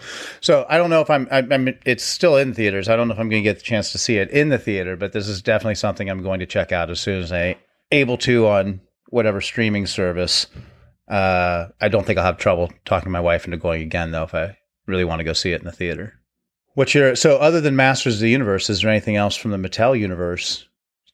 So 0.42 0.66
I 0.68 0.78
don't 0.78 0.90
know 0.90 1.02
if 1.02 1.10
I'm. 1.10 1.28
I, 1.32 1.38
I'm. 1.38 1.70
It's 1.86 2.04
still 2.04 2.36
in 2.36 2.54
theaters. 2.54 2.90
I 2.90 2.96
don't 2.96 3.08
know 3.08 3.14
if 3.14 3.20
I'm 3.20 3.30
going 3.30 3.42
to 3.42 3.50
get 3.50 3.58
the 3.58 3.64
chance 3.64 3.92
to 3.94 3.98
see 3.98 4.18
it 4.18 4.30
in 4.30 4.50
the 4.50 4.58
theater, 4.58 4.98
but 4.98 5.14
this 5.14 5.28
is 5.28 5.42
definitely 5.42 5.76
something 5.76 6.10
I'm 6.10 6.22
going 6.22 6.42
to 6.42 6.46
check 6.46 6.72
out 6.72 6.90
as 6.90 7.00
soon 7.00 7.22
as 7.22 7.32
I 7.32 7.56
able 7.92 8.18
to 8.20 8.48
on 8.48 8.82
whatever 9.10 9.40
streaming 9.40 9.86
service. 9.86 10.48
Uh, 11.08 11.68
I 11.80 11.88
don't 11.88 12.06
think 12.06 12.18
I'll 12.18 12.26
have 12.26 12.38
trouble 12.38 12.72
talking 12.86 13.12
my 13.12 13.20
wife 13.20 13.46
into 13.46 13.58
going 13.58 13.82
again 13.82 14.12
though 14.12 14.24
if 14.24 14.34
I 14.34 14.58
really 14.86 15.04
want 15.06 15.20
to 15.20 15.24
go 15.24 15.34
see 15.34 15.52
it 15.52 15.62
in 15.62 15.66
the 15.66 15.72
theater. 15.72 16.20
What's 16.76 16.94
your 16.94 17.16
so 17.16 17.38
other 17.38 17.62
than 17.62 17.76
Masters 17.76 18.16
of 18.16 18.22
the 18.22 18.30
Universe? 18.30 18.70
Is 18.70 18.82
there 18.82 18.90
anything 18.90 19.16
else 19.16 19.36
from 19.36 19.52
the 19.52 19.58
Mattel 19.58 19.98
universe 19.98 20.68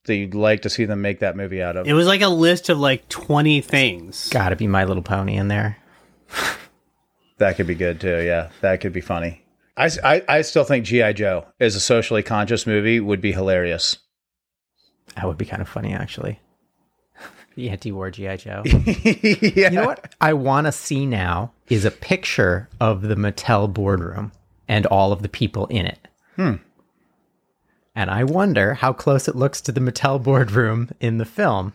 that 0.06 0.16
you'd 0.16 0.34
like 0.34 0.62
to 0.62 0.70
see 0.70 0.86
them 0.86 1.02
make 1.02 1.20
that 1.20 1.36
movie 1.36 1.62
out 1.62 1.76
of? 1.76 1.86
It 1.86 1.94
was 1.94 2.08
like 2.08 2.22
a 2.22 2.30
list 2.30 2.70
of 2.70 2.80
like 2.80 3.10
twenty 3.10 3.62
things. 3.62 4.30
Gotta 4.30 4.56
be 4.56 4.68
My 4.68 4.86
Little 4.86 5.04
Pony 5.04 5.36
in 5.36 5.50
there. 5.50 5.78
That 7.40 7.56
could 7.58 7.68
be 7.68 7.76
good 7.76 8.00
too. 8.00 8.22
Yeah, 8.22 8.50
that 8.62 8.82
could 8.82 8.94
be 8.94 9.02
funny. 9.02 9.44
I 9.76 10.22
I 10.28 10.42
still 10.42 10.66
think 10.66 10.86
GI 10.86 11.14
Joe 11.14 11.46
as 11.60 11.76
a 11.76 11.80
socially 11.80 12.22
conscious 12.22 12.68
movie 12.68 13.00
would 13.00 13.22
be 13.22 13.32
hilarious. 13.32 13.98
That 15.16 15.26
would 15.26 15.38
be 15.38 15.46
kind 15.46 15.62
of 15.62 15.70
funny, 15.70 15.94
actually. 15.94 16.40
the 17.56 17.70
anti-war 17.70 18.12
GI 18.12 18.38
Joe. 18.38 18.64
yeah. 18.66 19.70
You 19.70 19.70
know 19.72 19.86
what 19.86 20.14
I 20.22 20.34
want 20.34 20.68
to 20.68 20.72
see 20.72 21.06
now 21.06 21.52
is 21.70 21.86
a 21.86 21.92
picture 21.92 22.70
of 22.80 23.02
the 23.02 23.16
Mattel 23.16 23.74
boardroom 23.74 24.32
and 24.68 24.86
all 24.86 25.12
of 25.12 25.22
the 25.22 25.30
people 25.30 25.66
in 25.68 25.86
it. 25.86 26.08
Hmm. 26.36 26.56
And 27.96 28.10
I 28.10 28.24
wonder 28.24 28.76
how 28.76 28.94
close 28.94 29.28
it 29.28 29.36
looks 29.36 29.62
to 29.62 29.72
the 29.72 29.82
Mattel 29.82 30.22
boardroom 30.22 30.90
in 31.00 31.18
the 31.18 31.26
film. 31.26 31.74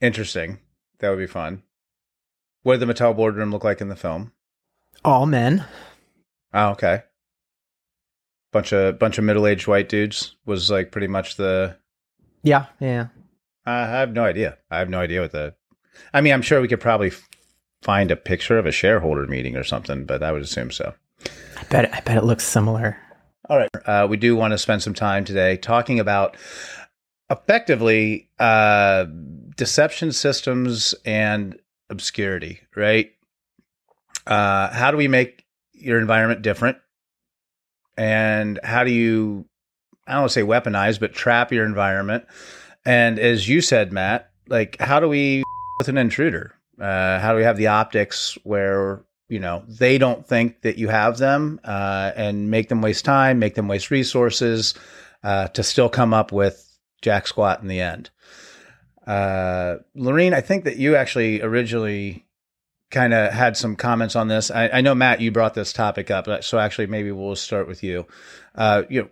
Interesting. 0.00 0.58
That 0.98 1.10
would 1.10 1.18
be 1.18 1.26
fun. 1.26 1.62
What 2.62 2.78
did 2.78 2.86
the 2.86 2.94
Mattel 2.94 3.16
boardroom 3.16 3.50
look 3.50 3.64
like 3.64 3.80
in 3.80 3.88
the 3.88 3.96
film? 3.96 4.32
All 5.04 5.26
men. 5.26 5.64
Oh, 6.54 6.70
okay. 6.70 7.02
Bunch 8.52 8.72
of 8.72 8.98
bunch 8.98 9.18
of 9.18 9.24
middle 9.24 9.46
aged 9.46 9.66
white 9.66 9.88
dudes 9.88 10.36
was 10.44 10.70
like 10.70 10.92
pretty 10.92 11.06
much 11.06 11.36
the. 11.36 11.76
Yeah, 12.42 12.66
yeah. 12.80 13.08
I 13.64 13.86
have 13.86 14.12
no 14.12 14.24
idea. 14.24 14.58
I 14.70 14.78
have 14.78 14.90
no 14.90 15.00
idea 15.00 15.22
what 15.22 15.32
the. 15.32 15.54
I 16.12 16.20
mean, 16.20 16.32
I'm 16.32 16.42
sure 16.42 16.60
we 16.60 16.68
could 16.68 16.80
probably 16.80 17.08
f- 17.08 17.28
find 17.82 18.10
a 18.10 18.16
picture 18.16 18.58
of 18.58 18.66
a 18.66 18.72
shareholder 18.72 19.26
meeting 19.26 19.56
or 19.56 19.64
something, 19.64 20.04
but 20.04 20.22
I 20.22 20.32
would 20.32 20.42
assume 20.42 20.70
so. 20.70 20.92
I 21.24 21.64
bet 21.70 21.94
I 21.94 22.00
bet 22.00 22.16
it 22.18 22.24
looks 22.24 22.44
similar. 22.44 22.98
All 23.48 23.56
right. 23.56 23.70
Uh, 23.86 24.06
we 24.08 24.16
do 24.16 24.36
want 24.36 24.52
to 24.52 24.58
spend 24.58 24.82
some 24.82 24.94
time 24.94 25.24
today 25.24 25.56
talking 25.56 25.98
about 25.98 26.36
effectively 27.30 28.28
uh, 28.38 29.06
deception 29.56 30.12
systems 30.12 30.94
and 31.04 31.58
obscurity, 31.90 32.60
right? 32.76 33.12
Uh, 34.26 34.70
how 34.72 34.90
do 34.90 34.96
we 34.96 35.08
make 35.08 35.44
your 35.72 35.98
environment 35.98 36.42
different? 36.42 36.78
And 37.96 38.58
how 38.62 38.84
do 38.84 38.90
you, 38.90 39.46
I 40.06 40.12
don't 40.12 40.22
want 40.22 40.32
to 40.32 40.34
say 40.34 40.42
weaponize, 40.42 40.98
but 40.98 41.12
trap 41.12 41.52
your 41.52 41.66
environment? 41.66 42.24
And 42.84 43.18
as 43.18 43.48
you 43.48 43.60
said, 43.60 43.92
Matt, 43.92 44.30
like, 44.48 44.80
how 44.80 45.00
do 45.00 45.08
we 45.08 45.42
with 45.78 45.88
an 45.88 45.98
intruder? 45.98 46.54
Uh, 46.80 47.20
how 47.20 47.32
do 47.32 47.36
we 47.36 47.44
have 47.44 47.56
the 47.56 47.68
optics 47.68 48.36
where 48.44 49.04
you 49.32 49.38
know 49.38 49.64
they 49.66 49.96
don't 49.96 50.26
think 50.26 50.60
that 50.60 50.76
you 50.76 50.88
have 50.88 51.16
them 51.16 51.58
uh, 51.64 52.12
and 52.16 52.50
make 52.50 52.68
them 52.68 52.82
waste 52.82 53.04
time 53.04 53.38
make 53.38 53.54
them 53.54 53.66
waste 53.66 53.90
resources 53.90 54.74
uh, 55.24 55.48
to 55.48 55.62
still 55.62 55.88
come 55.88 56.12
up 56.12 56.32
with 56.32 56.78
jack 57.00 57.26
squat 57.26 57.62
in 57.62 57.68
the 57.68 57.80
end 57.80 58.10
uh, 59.06 59.76
lurene 59.96 60.34
i 60.34 60.40
think 60.42 60.64
that 60.64 60.76
you 60.76 60.96
actually 60.96 61.40
originally 61.40 62.26
kind 62.92 63.12
of 63.12 63.32
had 63.32 63.56
some 63.56 63.74
comments 63.74 64.14
on 64.14 64.28
this. 64.28 64.50
I, 64.50 64.68
I 64.68 64.80
know 64.82 64.94
matt 64.94 65.20
you 65.20 65.32
brought 65.32 65.54
this 65.54 65.72
topic 65.72 66.10
up 66.10 66.28
so 66.44 66.58
actually 66.58 66.86
maybe 66.86 67.10
we'll 67.10 67.34
start 67.34 67.66
with 67.66 67.82
you. 67.82 68.06
Uh, 68.54 68.82
you 68.88 69.02
know, 69.02 69.08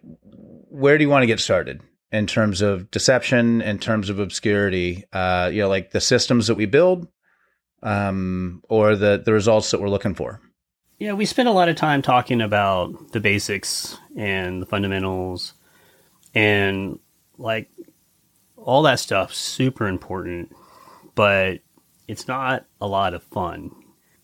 where 0.68 0.96
do 0.98 1.02
you 1.02 1.10
want 1.10 1.22
to 1.22 1.26
get 1.26 1.40
started 1.40 1.80
in 2.12 2.26
terms 2.26 2.60
of 2.60 2.90
deception 2.90 3.62
in 3.62 3.78
terms 3.78 4.10
of 4.10 4.20
obscurity? 4.20 5.04
Uh, 5.12 5.50
you 5.52 5.62
know 5.62 5.68
like 5.68 5.90
the 5.90 6.00
systems 6.00 6.46
that 6.46 6.54
we 6.54 6.66
build 6.66 7.08
um, 7.82 8.62
or 8.68 8.94
the 8.94 9.20
the 9.24 9.32
results 9.32 9.70
that 9.72 9.80
we're 9.80 9.88
looking 9.88 10.14
for. 10.14 10.40
Yeah, 10.98 11.14
we 11.14 11.24
spent 11.24 11.48
a 11.48 11.52
lot 11.52 11.70
of 11.70 11.76
time 11.76 12.02
talking 12.02 12.42
about 12.42 13.12
the 13.12 13.20
basics 13.20 13.96
and 14.16 14.60
the 14.60 14.66
fundamentals 14.66 15.54
and 16.34 16.98
like 17.38 17.70
all 18.56 18.82
that 18.82 19.00
stuff 19.00 19.32
super 19.32 19.88
important, 19.88 20.54
but 21.14 21.60
it's 22.10 22.26
not 22.26 22.66
a 22.80 22.88
lot 22.88 23.14
of 23.14 23.22
fun. 23.22 23.70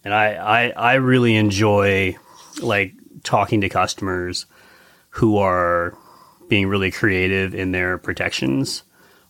And 0.05 0.13
I, 0.13 0.35
I, 0.35 0.69
I 0.71 0.95
really 0.95 1.37
enjoy 1.37 2.17
like 2.61 2.95
talking 3.23 3.61
to 3.61 3.69
customers 3.69 4.47
who 5.11 5.39
are 5.39 5.97
being 6.49 6.67
really 6.67 6.91
creative 6.91 7.55
in 7.55 7.71
their 7.71 7.97
protections. 7.99 8.83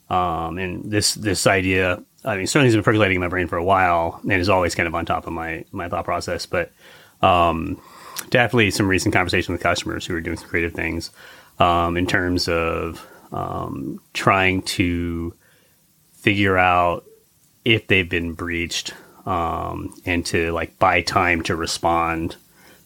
Um, 0.08 0.56
and 0.58 0.90
this 0.90 1.14
this 1.14 1.46
idea, 1.46 2.02
I 2.25 2.36
mean, 2.36 2.46
certainly 2.46 2.68
has 2.68 2.75
been 2.75 2.84
percolating 2.84 3.16
in 3.16 3.20
my 3.20 3.28
brain 3.28 3.46
for 3.46 3.56
a 3.56 3.64
while, 3.64 4.20
and 4.22 4.32
is 4.32 4.48
always 4.48 4.75
kind 4.75 4.86
of 4.86 4.94
on 4.94 5.04
top 5.04 5.26
of 5.26 5.32
my 5.32 5.64
my 5.72 5.88
thought 5.88 6.04
process. 6.04 6.46
But 6.46 6.72
um, 7.22 7.80
definitely 8.30 8.70
some 8.70 8.88
recent 8.88 9.12
conversation 9.12 9.52
with 9.52 9.60
customers 9.60 10.06
who 10.06 10.14
are 10.14 10.20
doing 10.20 10.36
some 10.36 10.48
creative 10.48 10.72
things 10.72 11.10
um, 11.58 11.96
in 11.96 12.06
terms 12.06 12.48
of 12.48 13.06
um, 13.32 14.00
trying 14.14 14.62
to 14.62 15.34
figure 16.12 16.56
out 16.56 17.04
if 17.66 17.88
they've 17.88 18.08
been 18.08 18.32
breached 18.32 18.94
um, 19.26 19.92
and 20.06 20.25
to 20.25 20.52
like 20.52 20.78
buy 20.78 21.02
time 21.02 21.42
to 21.42 21.56
respond 21.56 22.37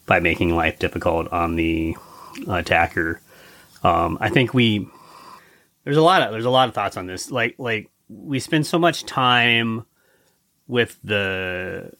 by 0.06 0.20
making 0.20 0.56
life 0.56 0.78
difficult 0.78 1.30
on 1.30 1.56
the 1.56 1.94
attacker. 2.48 3.20
Um, 3.84 4.16
I 4.22 4.30
think 4.30 4.54
we 4.54 4.88
there's 5.84 5.98
a 5.98 6.02
lot 6.02 6.22
of 6.22 6.32
there's 6.32 6.46
a 6.46 6.50
lot 6.50 6.66
of 6.66 6.74
thoughts 6.74 6.96
on 6.96 7.06
this. 7.06 7.30
Like 7.30 7.56
like 7.58 7.90
we 8.08 8.40
spend 8.40 8.66
so 8.66 8.78
much 8.78 9.04
time 9.04 9.84
with 10.66 10.98
the 11.04 11.92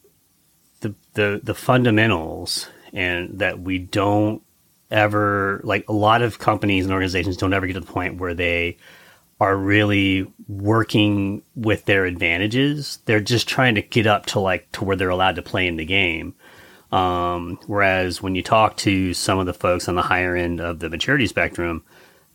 the 0.80 0.94
the, 1.12 1.40
the 1.44 1.54
fundamentals 1.54 2.66
and 2.94 3.40
that 3.40 3.60
we 3.60 3.76
don't 3.76 4.42
ever 4.90 5.60
like 5.64 5.86
a 5.86 5.92
lot 5.92 6.22
of 6.22 6.38
companies 6.38 6.86
and 6.86 6.94
organizations 6.94 7.36
don't 7.36 7.52
ever 7.52 7.66
get 7.66 7.74
to 7.74 7.80
the 7.80 7.86
point 7.86 8.18
where 8.18 8.32
they 8.32 8.78
are 9.40 9.56
really 9.56 10.30
working 10.48 11.42
with 11.54 11.86
their 11.86 12.04
advantages. 12.04 12.98
They're 13.06 13.20
just 13.20 13.48
trying 13.48 13.74
to 13.76 13.82
get 13.82 14.06
up 14.06 14.26
to 14.26 14.40
like 14.40 14.70
to 14.72 14.84
where 14.84 14.96
they're 14.96 15.08
allowed 15.08 15.36
to 15.36 15.42
play 15.42 15.66
in 15.66 15.76
the 15.76 15.84
game. 15.84 16.34
Um, 16.92 17.58
whereas 17.66 18.20
when 18.20 18.34
you 18.34 18.42
talk 18.42 18.76
to 18.78 19.14
some 19.14 19.38
of 19.38 19.46
the 19.46 19.54
folks 19.54 19.88
on 19.88 19.94
the 19.94 20.02
higher 20.02 20.36
end 20.36 20.60
of 20.60 20.80
the 20.80 20.90
maturity 20.90 21.26
spectrum, 21.26 21.84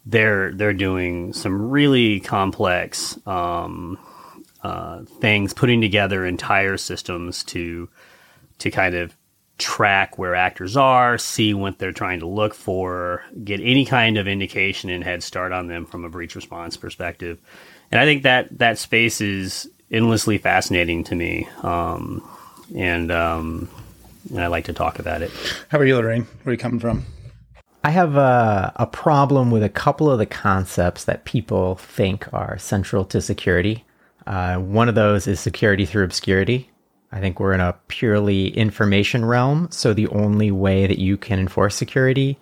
they're 0.06 0.52
they're 0.54 0.74
doing 0.74 1.34
some 1.34 1.70
really 1.70 2.20
complex 2.20 3.20
um, 3.28 4.00
uh, 4.64 5.04
things, 5.20 5.54
putting 5.54 5.82
together 5.82 6.26
entire 6.26 6.78
systems 6.78 7.44
to 7.44 7.90
to 8.60 8.72
kind 8.72 8.96
of 8.96 9.16
track 9.58 10.18
where 10.18 10.36
actors 10.36 10.76
are, 10.76 11.18
see 11.18 11.54
what 11.54 11.80
they're 11.80 11.92
trying 11.92 12.20
to 12.20 12.28
look 12.28 12.54
for, 12.54 13.24
get 13.44 13.60
any 13.62 13.86
kind 13.86 14.18
of 14.18 14.28
indication 14.28 14.90
and 14.90 15.04
head 15.04 15.24
start 15.24 15.52
on 15.52 15.68
them 15.68 15.86
from 15.86 16.04
a 16.04 16.10
breach 16.10 16.36
response 16.36 16.76
perspective. 16.76 17.40
And 17.92 18.00
I 18.00 18.06
think 18.06 18.24
that 18.24 18.58
that 18.58 18.78
space 18.78 19.22
is 19.22 19.70
endlessly 19.92 20.38
fascinating 20.38 21.04
to 21.06 21.16
me, 21.16 21.48
um, 21.64 22.28
and 22.76 23.12
um, 23.12 23.70
and 24.30 24.42
I 24.42 24.48
like 24.48 24.66
to 24.66 24.74
talk 24.74 25.00
about 25.00 25.22
it. 25.22 25.32
How 25.70 25.78
are 25.78 25.86
you, 25.86 25.96
Lurene? 25.96 26.26
Where 26.44 26.48
are 26.48 26.52
you 26.52 26.58
coming 26.58 26.80
from? 26.80 27.06
I 27.84 27.92
have 27.92 28.16
a, 28.16 28.74
a 28.78 28.88
problem 28.88 29.52
with 29.52 29.62
a 29.62 29.70
couple 29.70 30.10
of 30.10 30.18
the 30.18 30.26
concepts 30.26 31.06
that 31.06 31.26
people 31.26 31.76
think 31.76 32.28
are 32.34 32.58
central 32.58 33.06
to 33.06 33.22
security. 33.22 33.86
Uh, 34.26 34.56
one 34.58 34.90
of 34.90 34.96
those 34.96 35.28
is 35.28 35.40
security 35.40 35.86
through 35.86 36.04
obscurity. 36.04 36.72
I 37.16 37.22
think 37.22 37.40
we're 37.40 37.54
in 37.54 37.62
a 37.62 37.74
purely 37.88 38.50
information 38.50 39.24
realm, 39.24 39.70
so 39.72 39.94
the 39.94 40.10
only 40.10 40.52
way 40.52 40.86
that 40.86 41.00
you 41.00 41.16
can 41.16 41.40
enforce 41.40 41.74
security 41.74 42.38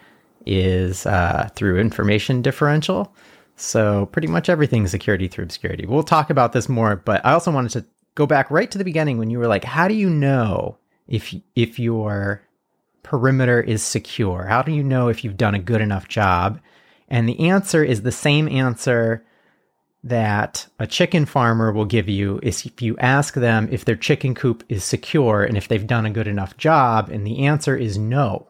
is 0.47 1.05
uh, 1.05 1.47
through 1.55 1.79
information 1.79 2.41
differential. 2.41 3.13
So 3.55 4.07
pretty 4.07 4.27
much 4.27 4.49
everything's 4.49 4.89
security 4.89 5.27
through 5.27 5.43
obscurity. 5.43 5.85
We'll 5.85 6.01
talk 6.01 6.31
about 6.31 6.53
this 6.53 6.67
more, 6.67 6.95
but 6.95 7.23
I 7.23 7.33
also 7.33 7.51
wanted 7.51 7.69
to 7.73 7.85
go 8.15 8.25
back 8.25 8.49
right 8.49 8.69
to 8.71 8.79
the 8.79 8.83
beginning 8.83 9.19
when 9.19 9.29
you 9.29 9.37
were 9.37 9.47
like, 9.47 9.63
"How 9.63 9.87
do 9.87 9.93
you 9.93 10.09
know 10.09 10.79
if 11.07 11.35
if 11.55 11.77
your 11.77 12.41
perimeter 13.03 13.61
is 13.61 13.83
secure? 13.83 14.45
How 14.45 14.63
do 14.63 14.71
you 14.71 14.81
know 14.81 15.07
if 15.07 15.23
you've 15.23 15.37
done 15.37 15.53
a 15.53 15.59
good 15.59 15.81
enough 15.81 16.07
job?" 16.07 16.59
And 17.07 17.29
the 17.29 17.39
answer 17.41 17.83
is 17.83 18.01
the 18.01 18.11
same 18.11 18.49
answer 18.49 19.23
that 20.03 20.67
a 20.79 20.87
chicken 20.87 21.25
farmer 21.25 21.71
will 21.71 21.85
give 21.85 22.09
you 22.09 22.39
is 22.43 22.65
if 22.65 22.81
you 22.81 22.97
ask 22.97 23.35
them 23.35 23.69
if 23.71 23.85
their 23.85 23.95
chicken 23.95 24.35
coop 24.35 24.63
is 24.67 24.83
secure 24.83 25.43
and 25.43 25.57
if 25.57 25.67
they've 25.67 25.87
done 25.87 26.05
a 26.05 26.11
good 26.11 26.27
enough 26.27 26.57
job 26.57 27.09
and 27.09 27.25
the 27.25 27.45
answer 27.45 27.75
is 27.75 27.97
no. 27.97 28.47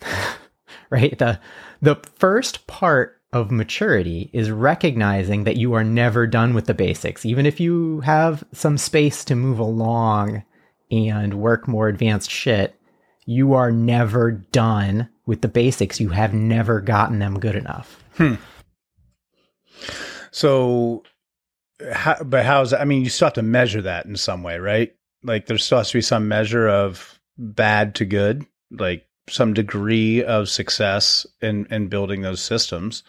right? 0.90 1.18
The 1.18 1.40
the 1.82 1.96
first 2.16 2.66
part 2.66 3.20
of 3.32 3.50
maturity 3.50 4.30
is 4.32 4.50
recognizing 4.50 5.44
that 5.44 5.56
you 5.56 5.74
are 5.74 5.84
never 5.84 6.26
done 6.26 6.54
with 6.54 6.66
the 6.66 6.74
basics. 6.74 7.26
Even 7.26 7.44
if 7.44 7.60
you 7.60 8.00
have 8.00 8.44
some 8.52 8.78
space 8.78 9.24
to 9.24 9.34
move 9.34 9.58
along 9.58 10.42
and 10.90 11.34
work 11.34 11.68
more 11.68 11.88
advanced 11.88 12.30
shit, 12.30 12.78
you 13.26 13.54
are 13.54 13.72
never 13.72 14.30
done 14.30 15.08
with 15.26 15.42
the 15.42 15.48
basics. 15.48 16.00
You 16.00 16.10
have 16.10 16.32
never 16.32 16.80
gotten 16.80 17.18
them 17.18 17.40
good 17.40 17.56
enough. 17.56 18.02
Hmm. 18.16 18.36
So, 20.36 21.02
how, 21.90 22.22
but 22.22 22.44
how's 22.44 22.72
that? 22.72 22.82
I 22.82 22.84
mean, 22.84 23.02
you 23.02 23.08
still 23.08 23.24
have 23.24 23.32
to 23.34 23.42
measure 23.42 23.80
that 23.80 24.04
in 24.04 24.16
some 24.16 24.42
way, 24.42 24.58
right? 24.58 24.94
Like, 25.22 25.46
there 25.46 25.56
still 25.56 25.78
has 25.78 25.88
to 25.92 25.96
be 25.96 26.02
some 26.02 26.28
measure 26.28 26.68
of 26.68 27.18
bad 27.38 27.94
to 27.94 28.04
good. 28.04 28.44
Like, 28.70 29.06
some 29.30 29.54
degree 29.54 30.22
of 30.22 30.50
success 30.50 31.26
in 31.40 31.66
in 31.70 31.88
building 31.88 32.20
those 32.20 32.42
systems. 32.42 33.02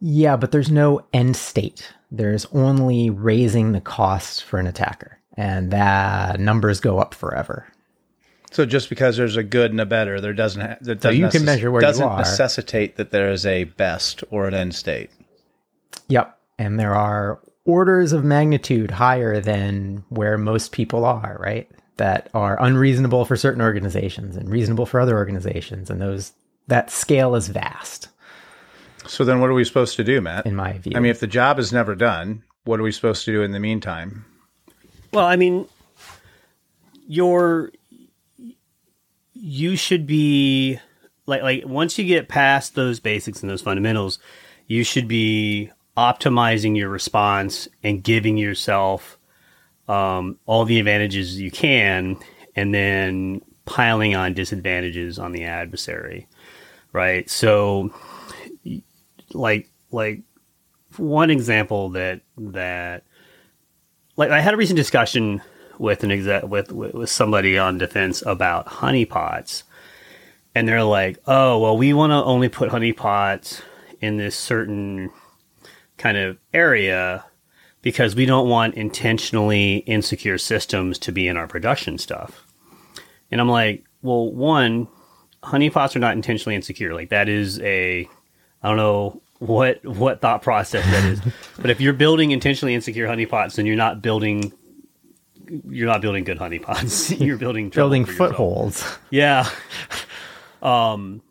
Yeah, 0.00 0.36
but 0.38 0.50
there's 0.50 0.70
no 0.70 1.06
end 1.12 1.36
state. 1.36 1.92
There's 2.10 2.46
only 2.46 3.10
raising 3.10 3.72
the 3.72 3.82
costs 3.82 4.40
for 4.40 4.58
an 4.58 4.66
attacker, 4.66 5.18
and 5.36 5.70
that 5.72 6.40
numbers 6.40 6.80
go 6.80 6.98
up 6.98 7.12
forever. 7.12 7.66
So 8.50 8.64
just 8.64 8.88
because 8.88 9.18
there's 9.18 9.36
a 9.36 9.42
good 9.42 9.72
and 9.72 9.80
a 9.82 9.84
better, 9.84 10.22
there 10.22 10.32
doesn't 10.32 10.62
ha- 10.62 10.76
that 10.80 11.02
So 11.02 11.10
doesn't 11.10 11.20
you 11.20 11.28
can 11.28 11.44
measure 11.44 11.70
where 11.70 11.82
you 11.82 11.86
doesn't 11.86 12.16
necessitate 12.16 12.96
that 12.96 13.10
there 13.10 13.30
is 13.30 13.44
a 13.44 13.64
best 13.64 14.24
or 14.30 14.46
an 14.46 14.54
end 14.54 14.74
state. 14.74 15.10
Yep. 16.08 16.35
And 16.58 16.78
there 16.78 16.94
are 16.94 17.40
orders 17.64 18.12
of 18.12 18.24
magnitude 18.24 18.90
higher 18.90 19.40
than 19.40 20.04
where 20.08 20.38
most 20.38 20.72
people 20.72 21.04
are, 21.04 21.36
right? 21.40 21.68
That 21.96 22.28
are 22.34 22.56
unreasonable 22.62 23.24
for 23.24 23.36
certain 23.36 23.60
organizations 23.62 24.36
and 24.36 24.48
reasonable 24.50 24.86
for 24.86 25.00
other 25.00 25.16
organizations. 25.16 25.90
And 25.90 26.00
those 26.00 26.32
that 26.68 26.90
scale 26.90 27.34
is 27.34 27.48
vast, 27.48 28.08
So 29.06 29.24
then, 29.24 29.40
what 29.40 29.50
are 29.50 29.54
we 29.54 29.64
supposed 29.64 29.96
to 29.96 30.04
do, 30.04 30.20
Matt? 30.20 30.46
in 30.46 30.56
my 30.56 30.78
view. 30.78 30.92
I 30.96 31.00
mean, 31.00 31.10
if 31.10 31.20
the 31.20 31.26
job 31.28 31.58
is 31.58 31.72
never 31.72 31.94
done, 31.94 32.42
what 32.64 32.80
are 32.80 32.82
we 32.82 32.90
supposed 32.92 33.24
to 33.26 33.32
do 33.32 33.42
in 33.42 33.52
the 33.52 33.60
meantime? 33.60 34.24
Well, 35.12 35.24
I 35.26 35.36
mean, 35.36 35.66
you're 37.06 37.70
you 39.34 39.76
should 39.76 40.06
be 40.06 40.80
like 41.26 41.42
like 41.42 41.64
once 41.66 41.98
you 41.98 42.04
get 42.04 42.28
past 42.28 42.74
those 42.74 43.00
basics 43.00 43.42
and 43.42 43.50
those 43.50 43.62
fundamentals, 43.62 44.18
you 44.66 44.82
should 44.84 45.06
be 45.08 45.70
optimizing 45.96 46.76
your 46.76 46.88
response 46.88 47.68
and 47.82 48.02
giving 48.02 48.36
yourself 48.36 49.18
um, 49.88 50.38
all 50.46 50.64
the 50.64 50.78
advantages 50.78 51.40
you 51.40 51.50
can, 51.50 52.18
and 52.54 52.74
then 52.74 53.40
piling 53.64 54.14
on 54.14 54.34
disadvantages 54.34 55.18
on 55.18 55.32
the 55.32 55.44
adversary, 55.44 56.26
right? 56.92 57.28
So, 57.30 57.92
like 59.32 59.70
like 59.90 60.22
one 60.96 61.30
example 61.30 61.90
that 61.90 62.20
that 62.36 63.04
like 64.16 64.30
I 64.30 64.40
had 64.40 64.54
a 64.54 64.56
recent 64.56 64.76
discussion 64.76 65.42
with 65.78 66.04
an 66.04 66.10
exec 66.10 66.44
with, 66.44 66.72
with 66.72 66.94
with 66.94 67.10
somebody 67.10 67.58
on 67.58 67.78
defense 67.78 68.22
about 68.26 68.66
honeypots, 68.66 69.62
and 70.54 70.66
they're 70.66 70.82
like, 70.82 71.18
"Oh, 71.26 71.58
well, 71.58 71.76
we 71.76 71.92
want 71.92 72.10
to 72.10 72.24
only 72.24 72.48
put 72.48 72.70
honeypots 72.70 73.62
in 74.00 74.16
this 74.16 74.36
certain 74.36 75.10
kind 75.98 76.16
of 76.16 76.38
area 76.52 77.24
because 77.82 78.16
we 78.16 78.26
don't 78.26 78.48
want 78.48 78.74
intentionally 78.74 79.76
insecure 79.86 80.38
systems 80.38 80.98
to 81.00 81.12
be 81.12 81.28
in 81.28 81.36
our 81.36 81.46
production 81.46 81.98
stuff." 81.98 82.46
And 83.30 83.40
I'm 83.40 83.48
like, 83.48 83.84
"Well, 84.02 84.32
one, 84.32 84.88
honeypots 85.46 85.96
are 85.96 86.00
not 86.00 86.14
intentionally 86.14 86.54
insecure. 86.56 86.94
Like 86.94 87.10
that 87.10 87.28
is 87.28 87.60
a 87.60 88.08
I 88.62 88.68
don't 88.68 88.76
know 88.76 89.22
what 89.38 89.84
what 89.84 90.20
thought 90.20 90.42
process 90.42 90.84
that 90.84 91.04
is. 91.04 91.20
but 91.60 91.70
if 91.70 91.80
you're 91.80 91.92
building 91.92 92.32
intentionally 92.32 92.74
insecure 92.74 93.06
honeypots, 93.06 93.54
then 93.54 93.66
you're 93.66 93.76
not 93.76 94.02
building 94.02 94.52
you're 95.68 95.86
not 95.86 96.00
building 96.00 96.24
good 96.24 96.38
honeypots. 96.38 97.18
you're 97.24 97.38
building 97.38 97.70
building 97.70 98.04
footholds. 98.04 98.84
Yeah. 99.10 99.48
Um 100.62 101.22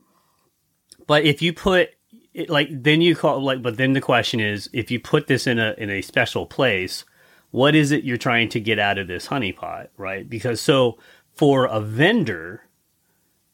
but 1.08 1.26
if 1.26 1.42
you 1.42 1.54
put 1.54 1.90
it 2.36 2.50
like 2.50 2.68
then 2.70 3.02
you 3.02 3.16
call 3.16 3.42
like 3.42 3.62
but 3.62 3.78
then 3.78 3.94
the 3.94 4.02
question 4.02 4.42
is 4.42 4.70
if 4.74 4.92
you 4.92 5.00
put 5.00 5.28
this 5.28 5.48
in 5.48 5.58
a 5.58 5.74
in 5.78 5.90
a 5.90 6.02
special 6.02 6.46
place, 6.46 7.06
what 7.52 7.74
is 7.76 7.92
it 7.92 8.04
you're 8.04 8.18
trying 8.18 8.50
to 8.50 8.60
get 8.60 8.78
out 8.78 8.98
of 8.98 9.08
this 9.08 9.28
honeypot, 9.28 9.88
right? 9.98 10.30
Because 10.30 10.60
so 10.60 11.00
for 11.34 11.66
a 11.66 11.80
vendor, 11.80 12.64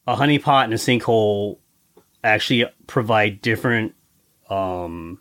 a 0.08 0.16
honeypot 0.16 0.64
and 0.64 0.74
a 0.74 0.78
sinkhole 0.78 1.60
actually 2.24 2.66
provide 2.88 3.42
different 3.42 3.94
um, 4.50 5.20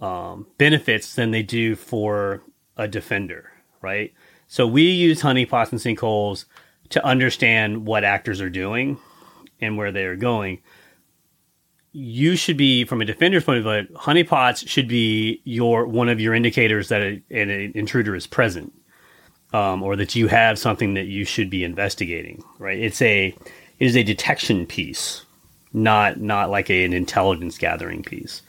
um, 0.00 0.46
benefits 0.58 1.14
than 1.14 1.30
they 1.30 1.42
do 1.42 1.76
for 1.76 2.42
a 2.76 2.86
defender, 2.86 3.50
right? 3.80 4.12
So 4.46 4.66
we 4.66 4.82
use 4.82 5.22
honeypots 5.22 5.72
and 5.72 5.80
sinkholes 5.80 6.44
to 6.90 7.04
understand 7.04 7.86
what 7.86 8.04
actors 8.04 8.42
are 8.42 8.50
doing 8.50 8.98
and 9.60 9.78
where 9.78 9.92
they 9.92 10.04
are 10.04 10.16
going. 10.16 10.60
You 11.98 12.36
should 12.36 12.58
be, 12.58 12.84
from 12.84 13.00
a 13.00 13.06
defender's 13.06 13.44
point 13.44 13.64
of 13.64 13.64
view, 13.64 13.96
honeypots 13.96 14.68
should 14.68 14.86
be 14.86 15.40
your 15.44 15.86
one 15.86 16.10
of 16.10 16.20
your 16.20 16.34
indicators 16.34 16.90
that 16.90 17.00
a, 17.00 17.22
an, 17.30 17.48
an 17.48 17.72
intruder 17.74 18.14
is 18.14 18.26
present, 18.26 18.70
um, 19.54 19.82
or 19.82 19.96
that 19.96 20.14
you 20.14 20.28
have 20.28 20.58
something 20.58 20.92
that 20.92 21.06
you 21.06 21.24
should 21.24 21.48
be 21.48 21.64
investigating. 21.64 22.44
Right? 22.58 22.78
It's 22.78 23.00
a 23.00 23.28
it 23.78 23.86
is 23.86 23.96
a 23.96 24.02
detection 24.02 24.66
piece, 24.66 25.24
not 25.72 26.20
not 26.20 26.50
like 26.50 26.68
a, 26.68 26.84
an 26.84 26.92
intelligence 26.92 27.56
gathering 27.56 28.02
piece. 28.02 28.42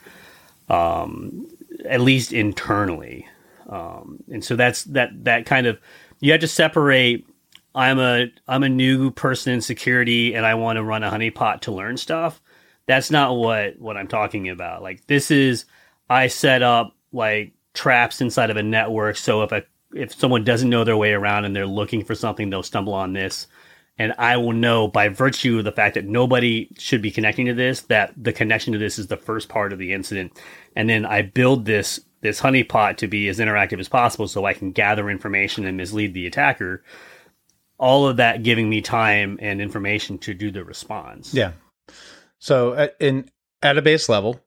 Um, 0.67 1.47
at 1.85 2.01
least 2.01 2.33
internally, 2.33 3.29
um, 3.69 4.21
and 4.29 4.43
so 4.43 4.57
that's 4.57 4.83
that 4.83 5.23
that 5.23 5.45
kind 5.45 5.67
of 5.67 5.79
you 6.19 6.33
have 6.33 6.41
to 6.41 6.49
separate. 6.49 7.25
I'm 7.73 7.97
a 7.97 8.29
I'm 8.45 8.63
a 8.63 8.69
new 8.69 9.09
person 9.09 9.53
in 9.53 9.61
security, 9.61 10.33
and 10.33 10.45
I 10.45 10.55
want 10.55 10.75
to 10.75 10.83
run 10.83 11.03
a 11.03 11.09
honeypot 11.09 11.61
to 11.61 11.71
learn 11.71 11.95
stuff. 11.95 12.41
That's 12.87 13.11
not 13.11 13.35
what 13.35 13.79
what 13.79 13.97
I'm 13.97 14.07
talking 14.07 14.49
about. 14.49 14.81
Like 14.81 15.05
this 15.07 15.29
is 15.31 15.65
I 16.09 16.27
set 16.27 16.63
up 16.63 16.95
like 17.11 17.53
traps 17.73 18.21
inside 18.21 18.49
of 18.49 18.57
a 18.57 18.63
network, 18.63 19.17
so 19.17 19.43
if 19.43 19.51
a 19.51 19.63
if 19.93 20.13
someone 20.13 20.43
doesn't 20.43 20.69
know 20.69 20.83
their 20.83 20.97
way 20.97 21.13
around 21.13 21.45
and 21.45 21.55
they're 21.55 21.65
looking 21.65 22.03
for 22.03 22.15
something, 22.15 22.49
they'll 22.49 22.63
stumble 22.63 22.93
on 22.93 23.13
this 23.13 23.47
and 23.97 24.13
I 24.17 24.37
will 24.37 24.53
know 24.53 24.87
by 24.87 25.09
virtue 25.09 25.57
of 25.57 25.65
the 25.65 25.71
fact 25.71 25.95
that 25.95 26.05
nobody 26.05 26.69
should 26.77 27.01
be 27.01 27.11
connecting 27.11 27.47
to 27.47 27.53
this 27.53 27.81
that 27.81 28.13
the 28.15 28.33
connection 28.33 28.73
to 28.73 28.79
this 28.79 28.99
is 28.99 29.07
the 29.07 29.17
first 29.17 29.49
part 29.49 29.73
of 29.73 29.79
the 29.79 29.93
incident, 29.93 30.39
and 30.75 30.89
then 30.89 31.05
I 31.05 31.23
build 31.23 31.65
this 31.65 31.99
this 32.21 32.41
honeypot 32.41 32.97
to 32.97 33.07
be 33.07 33.27
as 33.27 33.39
interactive 33.39 33.79
as 33.79 33.89
possible 33.89 34.27
so 34.27 34.45
I 34.45 34.53
can 34.53 34.71
gather 34.71 35.09
information 35.09 35.65
and 35.65 35.77
mislead 35.77 36.13
the 36.13 36.27
attacker. 36.27 36.83
All 37.79 38.07
of 38.07 38.17
that 38.17 38.41
giving 38.41 38.69
me 38.69 38.81
time 38.81 39.37
and 39.39 39.61
information 39.61 40.17
to 40.19 40.33
do 40.33 40.49
the 40.49 40.63
response. 40.63 41.33
Yeah. 41.33 41.51
So 42.39 42.73
at, 42.73 42.95
in 42.99 43.29
at 43.61 43.77
a 43.77 43.81
base 43.81 44.09
level, 44.09 44.39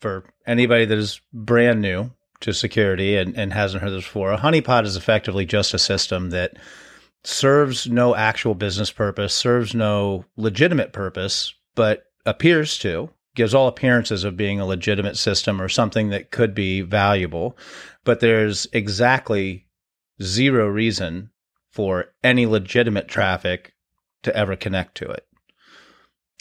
for 0.00 0.24
anybody 0.46 0.84
that 0.84 0.98
is 0.98 1.20
brand 1.32 1.80
new 1.80 2.10
to 2.40 2.52
security 2.52 3.16
and, 3.16 3.36
and 3.36 3.52
hasn't 3.52 3.82
heard 3.82 3.90
this 3.90 4.04
before, 4.04 4.32
a 4.32 4.38
honeypot 4.38 4.84
is 4.84 4.96
effectively 4.96 5.46
just 5.46 5.74
a 5.74 5.78
system 5.78 6.30
that 6.30 6.56
serves 7.24 7.88
no 7.88 8.16
actual 8.16 8.54
business 8.54 8.90
purpose, 8.90 9.32
serves 9.32 9.74
no 9.74 10.24
legitimate 10.36 10.92
purpose, 10.92 11.54
but 11.74 12.06
appears 12.26 12.78
to, 12.78 13.10
gives 13.34 13.54
all 13.54 13.68
appearances 13.68 14.24
of 14.24 14.36
being 14.36 14.60
a 14.60 14.66
legitimate 14.66 15.16
system 15.16 15.62
or 15.62 15.68
something 15.68 16.10
that 16.10 16.30
could 16.30 16.54
be 16.54 16.80
valuable. 16.80 17.56
But 18.04 18.20
there's 18.20 18.66
exactly 18.72 19.66
zero 20.20 20.66
reason 20.66 21.30
for 21.70 22.12
any 22.22 22.44
legitimate 22.46 23.08
traffic 23.08 23.72
to 24.24 24.36
ever 24.36 24.56
connect 24.56 24.96
to 24.96 25.08
it. 25.08 25.26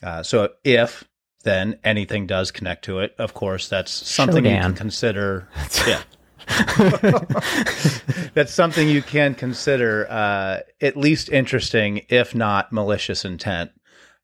Uh, 0.03 0.23
so 0.23 0.49
if 0.63 1.03
then 1.43 1.79
anything 1.83 2.27
does 2.27 2.51
connect 2.51 2.85
to 2.85 2.99
it, 2.99 3.15
of 3.17 3.33
course, 3.33 3.67
that's 3.67 3.91
something 3.91 4.45
you 4.45 4.51
can 4.51 4.73
consider. 4.73 5.47
Yeah. 5.87 6.01
that's 8.33 8.53
something 8.53 8.87
you 8.87 9.01
can 9.01 9.35
consider 9.35 10.07
uh, 10.09 10.59
at 10.81 10.97
least 10.97 11.29
interesting, 11.29 12.05
if 12.09 12.35
not 12.35 12.71
malicious 12.71 13.25
intent. 13.25 13.71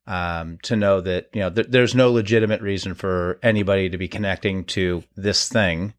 Um, 0.10 0.58
to 0.64 0.78
know 0.78 1.02
that 1.02 1.28
you 1.34 1.42
know 1.42 1.50
th- 1.50 1.68
there's 1.70 1.94
no 1.94 2.10
legitimate 2.14 2.62
reason 2.62 2.94
for 2.94 3.40
anybody 3.44 3.90
to 3.90 3.98
be 3.98 4.08
connecting 4.08 4.64
to 4.66 5.04
this 5.18 5.50
thing. 5.50 5.94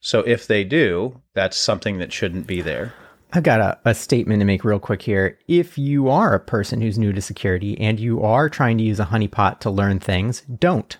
So 0.00 0.20
if 0.20 0.46
they 0.46 0.62
do, 0.62 1.22
that's 1.32 1.56
something 1.56 1.98
that 1.98 2.12
shouldn't 2.12 2.46
be 2.46 2.60
there. 2.60 2.92
I've 3.32 3.42
got 3.44 3.60
a, 3.60 3.78
a 3.84 3.94
statement 3.94 4.40
to 4.40 4.44
make 4.44 4.64
real 4.64 4.80
quick 4.80 5.02
here. 5.02 5.38
If 5.46 5.78
you 5.78 6.08
are 6.08 6.34
a 6.34 6.40
person 6.40 6.80
who's 6.80 6.98
new 6.98 7.12
to 7.12 7.20
security 7.20 7.78
and 7.78 8.00
you 8.00 8.22
are 8.22 8.48
trying 8.48 8.78
to 8.78 8.84
use 8.84 8.98
a 8.98 9.06
honeypot 9.06 9.60
to 9.60 9.70
learn 9.70 10.00
things, 10.00 10.42
don't. 10.42 10.96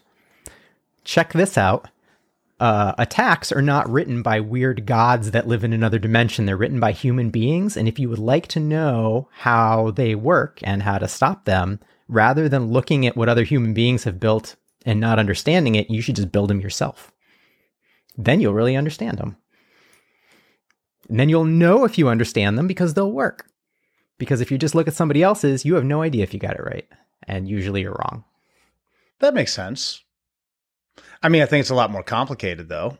Check 1.02 1.32
this 1.32 1.58
out. 1.58 1.88
Uh, 2.60 2.92
attacks 2.98 3.50
are 3.50 3.62
not 3.62 3.90
written 3.90 4.22
by 4.22 4.38
weird 4.38 4.86
gods 4.86 5.30
that 5.32 5.48
live 5.48 5.64
in 5.64 5.72
another 5.72 5.98
dimension. 5.98 6.46
They're 6.46 6.56
written 6.56 6.78
by 6.78 6.92
human 6.92 7.30
beings. 7.30 7.76
And 7.76 7.88
if 7.88 7.98
you 7.98 8.08
would 8.08 8.18
like 8.18 8.46
to 8.48 8.60
know 8.60 9.28
how 9.32 9.90
they 9.90 10.14
work 10.14 10.60
and 10.62 10.82
how 10.82 10.98
to 10.98 11.08
stop 11.08 11.46
them, 11.46 11.80
rather 12.06 12.48
than 12.48 12.70
looking 12.70 13.06
at 13.06 13.16
what 13.16 13.28
other 13.28 13.44
human 13.44 13.72
beings 13.72 14.04
have 14.04 14.20
built 14.20 14.56
and 14.84 15.00
not 15.00 15.18
understanding 15.18 15.74
it, 15.74 15.90
you 15.90 16.02
should 16.02 16.16
just 16.16 16.32
build 16.32 16.50
them 16.50 16.60
yourself. 16.60 17.10
Then 18.16 18.40
you'll 18.40 18.54
really 18.54 18.76
understand 18.76 19.18
them. 19.18 19.36
And 21.10 21.18
then 21.18 21.28
you'll 21.28 21.44
know 21.44 21.84
if 21.84 21.98
you 21.98 22.08
understand 22.08 22.56
them 22.56 22.68
because 22.68 22.94
they'll 22.94 23.10
work. 23.10 23.50
Because 24.16 24.40
if 24.40 24.50
you 24.52 24.58
just 24.58 24.76
look 24.76 24.86
at 24.86 24.94
somebody 24.94 25.24
else's, 25.24 25.64
you 25.64 25.74
have 25.74 25.84
no 25.84 26.02
idea 26.02 26.22
if 26.22 26.32
you 26.32 26.38
got 26.38 26.54
it 26.54 26.64
right. 26.64 26.88
And 27.26 27.48
usually 27.48 27.80
you're 27.80 27.96
wrong. 27.98 28.24
That 29.18 29.34
makes 29.34 29.52
sense. 29.52 30.02
I 31.20 31.28
mean, 31.28 31.42
I 31.42 31.46
think 31.46 31.62
it's 31.62 31.70
a 31.70 31.74
lot 31.74 31.90
more 31.90 32.04
complicated 32.04 32.68
though 32.68 32.96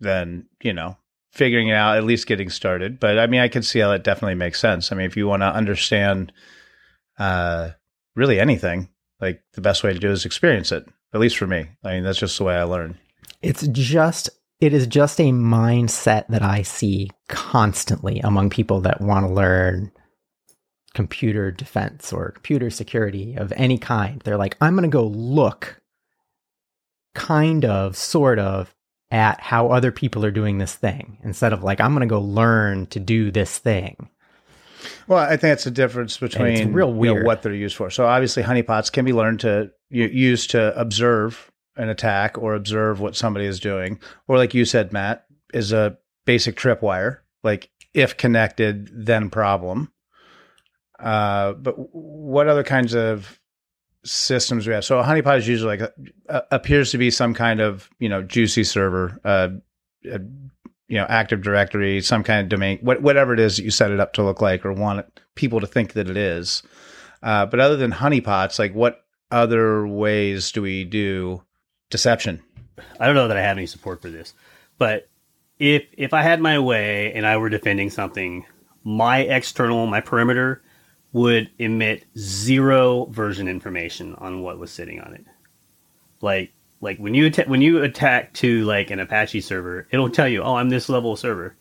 than, 0.00 0.46
you 0.62 0.72
know, 0.72 0.96
figuring 1.32 1.68
it 1.68 1.74
out, 1.74 1.96
at 1.96 2.04
least 2.04 2.26
getting 2.26 2.50
started. 2.50 2.98
But 2.98 3.18
I 3.18 3.28
mean, 3.28 3.40
I 3.40 3.48
can 3.48 3.62
see 3.62 3.78
how 3.78 3.90
that 3.90 4.04
definitely 4.04 4.34
makes 4.34 4.58
sense. 4.58 4.90
I 4.90 4.96
mean, 4.96 5.06
if 5.06 5.16
you 5.16 5.28
want 5.28 5.42
to 5.42 5.54
understand 5.54 6.32
uh, 7.20 7.70
really 8.16 8.40
anything, 8.40 8.88
like 9.20 9.42
the 9.52 9.60
best 9.60 9.84
way 9.84 9.92
to 9.92 9.98
do 9.98 10.10
is 10.10 10.24
experience 10.24 10.72
it. 10.72 10.86
At 11.14 11.20
least 11.20 11.38
for 11.38 11.46
me. 11.46 11.68
I 11.84 11.92
mean, 11.92 12.02
that's 12.02 12.18
just 12.18 12.36
the 12.36 12.44
way 12.44 12.56
I 12.56 12.64
learn. 12.64 12.98
It's 13.42 13.66
just 13.68 14.28
it 14.60 14.72
is 14.74 14.86
just 14.86 15.20
a 15.20 15.30
mindset 15.30 16.26
that 16.28 16.42
I 16.42 16.62
see 16.62 17.10
constantly 17.28 18.20
among 18.20 18.50
people 18.50 18.80
that 18.82 19.00
want 19.00 19.26
to 19.26 19.32
learn 19.32 19.92
computer 20.94 21.50
defense 21.50 22.12
or 22.12 22.32
computer 22.32 22.70
security 22.70 23.36
of 23.36 23.52
any 23.52 23.78
kind. 23.78 24.20
They're 24.24 24.36
like, 24.36 24.56
I'm 24.60 24.74
going 24.74 24.82
to 24.82 24.88
go 24.88 25.06
look 25.06 25.80
kind 27.14 27.64
of, 27.64 27.96
sort 27.96 28.38
of, 28.38 28.74
at 29.10 29.40
how 29.40 29.68
other 29.68 29.90
people 29.90 30.24
are 30.24 30.30
doing 30.30 30.58
this 30.58 30.74
thing 30.74 31.18
instead 31.22 31.52
of 31.52 31.62
like, 31.62 31.80
I'm 31.80 31.92
going 31.92 32.06
to 32.06 32.12
go 32.12 32.20
learn 32.20 32.86
to 32.86 33.00
do 33.00 33.30
this 33.30 33.58
thing. 33.58 34.08
Well, 35.06 35.18
I 35.18 35.30
think 35.30 35.40
that's 35.42 35.64
the 35.64 35.70
difference 35.70 36.18
between 36.18 36.72
real 36.72 36.88
you 36.88 36.94
know, 36.94 36.98
weird. 36.98 37.26
what 37.26 37.42
they're 37.42 37.54
used 37.54 37.76
for. 37.76 37.90
So 37.90 38.06
obviously, 38.06 38.42
honeypots 38.42 38.92
can 38.92 39.04
be 39.04 39.12
learned 39.12 39.40
to 39.40 39.70
use 39.90 40.46
to 40.48 40.78
observe 40.78 41.50
an 41.78 41.88
attack 41.88 42.36
or 42.36 42.54
observe 42.54 43.00
what 43.00 43.16
somebody 43.16 43.46
is 43.46 43.60
doing, 43.60 43.98
or 44.26 44.36
like 44.36 44.52
you 44.52 44.64
said, 44.64 44.92
Matt, 44.92 45.24
is 45.54 45.72
a 45.72 45.96
basic 46.26 46.56
tripwire. 46.56 47.18
Like 47.42 47.70
if 47.94 48.16
connected, 48.16 48.90
then 48.92 49.30
problem. 49.30 49.90
Uh, 50.98 51.52
but 51.52 51.74
what 51.94 52.48
other 52.48 52.64
kinds 52.64 52.94
of 52.94 53.40
systems 54.04 54.66
we 54.66 54.74
have? 54.74 54.84
So 54.84 54.98
a 54.98 55.04
honeypot 55.04 55.38
is 55.38 55.48
usually 55.48 55.78
like 55.78 55.92
a, 56.28 56.42
appears 56.50 56.90
to 56.90 56.98
be 56.98 57.10
some 57.10 57.32
kind 57.32 57.60
of 57.60 57.88
you 58.00 58.08
know 58.08 58.22
juicy 58.22 58.64
server, 58.64 59.20
uh, 59.24 59.48
a, 60.04 60.20
you 60.88 60.96
know 60.98 61.06
Active 61.08 61.42
Directory, 61.42 62.00
some 62.00 62.24
kind 62.24 62.40
of 62.40 62.48
domain, 62.48 62.78
what, 62.82 63.00
whatever 63.00 63.32
it 63.32 63.40
is 63.40 63.56
that 63.56 63.62
you 63.62 63.70
set 63.70 63.92
it 63.92 64.00
up 64.00 64.12
to 64.14 64.24
look 64.24 64.40
like 64.42 64.66
or 64.66 64.72
want 64.72 65.06
people 65.36 65.60
to 65.60 65.66
think 65.66 65.92
that 65.92 66.10
it 66.10 66.16
is. 66.16 66.62
Uh, 67.22 67.46
but 67.46 67.60
other 67.60 67.76
than 67.76 67.92
honeypots, 67.92 68.58
like 68.58 68.74
what 68.74 69.04
other 69.30 69.86
ways 69.86 70.50
do 70.52 70.62
we 70.62 70.84
do 70.84 71.42
deception? 71.90 72.42
I 73.00 73.06
don't 73.06 73.14
know 73.14 73.28
that 73.28 73.36
I 73.36 73.42
have 73.42 73.56
any 73.56 73.66
support 73.66 74.02
for 74.02 74.10
this, 74.10 74.34
but 74.78 75.08
if 75.58 75.84
if 75.92 76.14
I 76.14 76.22
had 76.22 76.40
my 76.40 76.58
way 76.58 77.12
and 77.12 77.26
I 77.26 77.36
were 77.36 77.48
defending 77.48 77.90
something, 77.90 78.46
my 78.84 79.20
external, 79.20 79.86
my 79.86 80.00
perimeter 80.00 80.62
would 81.12 81.50
emit 81.58 82.04
zero 82.16 83.06
version 83.06 83.48
information 83.48 84.14
on 84.16 84.42
what 84.42 84.58
was 84.58 84.70
sitting 84.70 85.00
on 85.00 85.14
it. 85.14 85.24
Like 86.20 86.52
like 86.80 86.98
when 86.98 87.14
you 87.14 87.30
when 87.46 87.60
you 87.60 87.82
attack 87.82 88.32
to 88.34 88.64
like 88.64 88.90
an 88.90 89.00
Apache 89.00 89.40
server, 89.40 89.86
it'll 89.90 90.10
tell 90.10 90.28
you, 90.28 90.42
"Oh, 90.42 90.56
I'm 90.56 90.68
this 90.68 90.88
level 90.88 91.16
server." 91.16 91.56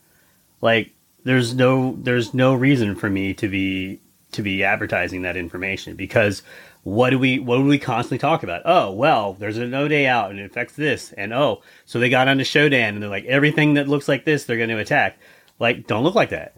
Like 0.62 0.92
there's 1.24 1.56
no 1.56 1.98
there's 2.02 2.34
no 2.34 2.54
reason 2.54 2.96
for 2.96 3.10
me 3.10 3.34
to 3.36 3.48
be 3.48 4.00
to 4.32 4.42
be 4.42 4.64
advertising 4.64 5.24
that 5.24 5.38
information 5.38 5.96
because 5.96 6.44
what 6.88 7.10
do 7.10 7.20
we 7.20 7.38
what 7.38 7.58
do 7.58 7.64
we 7.66 7.78
constantly 7.78 8.18
talk 8.18 8.44
about? 8.44 8.62
Oh, 8.64 8.94
well, 8.94 9.34
there's 9.34 9.58
a 9.58 9.68
no 9.68 9.90
day 9.90 10.08
out 10.08 10.32
and 10.32 10.40
it 10.40 10.46
affects 10.46 10.74
this, 10.74 11.12
and 11.12 11.34
oh, 11.34 11.62
so 11.86 12.00
they 12.00 12.08
got 12.08 12.30
onto 12.30 12.46
Shodan 12.46 12.74
and 12.74 13.04
they're 13.04 13.10
like 13.10 13.26
everything 13.26 13.74
that 13.74 13.90
looks 13.90 14.08
like 14.08 14.24
this 14.24 14.46
they're 14.46 14.56
going 14.56 14.70
to 14.70 14.78
attack. 14.78 15.18
Like, 15.60 15.86
don't 15.86 16.04
look 16.06 16.16
like 16.16 16.30
that. 16.30 16.56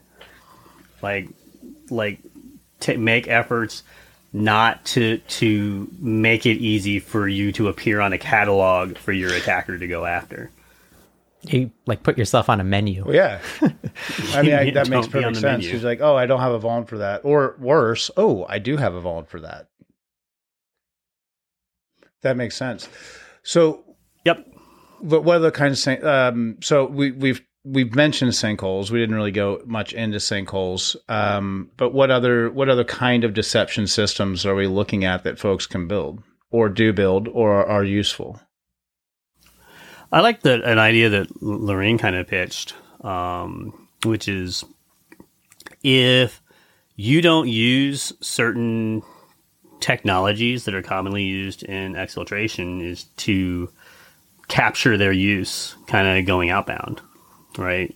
Like, 1.02 1.30
like 1.90 2.20
t- 2.80 2.96
make 2.98 3.28
efforts 3.28 3.82
not 4.32 4.86
to 4.86 5.18
to 5.18 5.90
make 6.00 6.46
it 6.46 6.58
easy 6.58 7.00
for 7.00 7.28
you 7.28 7.52
to 7.54 7.68
appear 7.68 8.00
on 8.00 8.14
a 8.14 8.20
catalog 8.20 8.98
for 9.00 9.14
your 9.14 9.34
attacker 9.34 9.80
to 9.80 9.88
go 9.88 10.06
after. 10.06 10.52
You 11.42 11.72
like 11.88 12.04
put 12.04 12.20
yourself 12.20 12.50
on 12.50 12.60
a 12.60 12.64
menu. 12.64 13.04
Well, 13.04 13.16
yeah, 13.16 13.42
I 14.34 14.44
mean 14.44 14.54
I, 14.54 14.70
that 14.70 14.90
makes 14.90 15.08
perfect 15.08 15.38
sense. 15.38 15.42
menu. 15.42 15.72
He's 15.72 15.84
like, 15.84 16.02
oh, 16.02 16.16
I 16.16 16.28
don't 16.28 16.42
have 16.42 16.52
a 16.52 16.60
vuln 16.60 16.88
for 16.88 17.00
that, 17.00 17.22
or 17.24 17.56
worse, 17.58 18.12
oh, 18.16 18.46
I 18.48 18.60
do 18.60 18.78
have 18.78 18.94
a 18.94 19.02
vuln 19.02 19.26
for 19.28 19.40
that. 19.40 19.66
That 22.22 22.38
makes 22.38 22.56
sense. 22.56 22.90
So 23.44 23.84
Yep. 24.26 24.46
But 25.02 25.24
what 25.24 25.38
other 25.38 25.52
kinds 25.52 25.74
of 25.74 25.78
sink- 25.80 26.04
um, 26.04 26.58
so 26.62 26.86
we 26.86 27.12
we've 27.12 27.42
we've 27.64 27.96
mentioned 27.96 28.32
sinkholes. 28.32 28.92
We 28.92 29.00
didn't 29.00 29.16
really 29.16 29.32
go 29.32 29.62
much 29.66 29.94
into 29.94 30.18
sinkholes. 30.18 30.96
Um, 31.08 31.72
but 31.78 31.94
what 31.94 32.12
other 32.12 32.50
what 32.50 32.70
other 32.70 32.84
kind 32.84 33.24
of 33.24 33.34
deception 33.34 33.88
systems 33.88 34.46
are 34.46 34.56
we 34.56 34.68
looking 34.68 35.06
at 35.06 35.24
that 35.24 35.40
folks 35.40 35.66
can 35.66 35.88
build 35.88 36.22
or 36.52 36.70
do 36.70 36.92
build 36.92 37.28
or 37.28 37.66
are 37.66 37.84
useful? 37.84 38.40
I 40.12 40.22
like 40.22 40.42
the 40.42 40.62
an 40.64 40.80
idea 40.80 41.10
that 41.10 41.30
Lurene 41.42 42.00
kind 42.00 42.16
of 42.16 42.28
pitched, 42.28 42.74
um, 43.02 43.88
which 44.04 44.28
is 44.28 44.66
if 45.82 46.42
you 46.96 47.22
don't 47.22 47.48
use 47.48 48.12
certain 48.20 49.04
technologies 49.80 50.66
that 50.66 50.76
are 50.76 50.82
commonly 50.82 51.24
used 51.24 51.64
in 51.64 51.94
exfiltration, 51.94 52.84
is 52.84 53.06
to 53.18 53.72
capture 54.48 54.98
their 54.98 55.12
use, 55.12 55.76
kind 55.88 56.08
of 56.08 56.26
going 56.26 56.50
outbound, 56.50 57.02
right? 57.58 57.96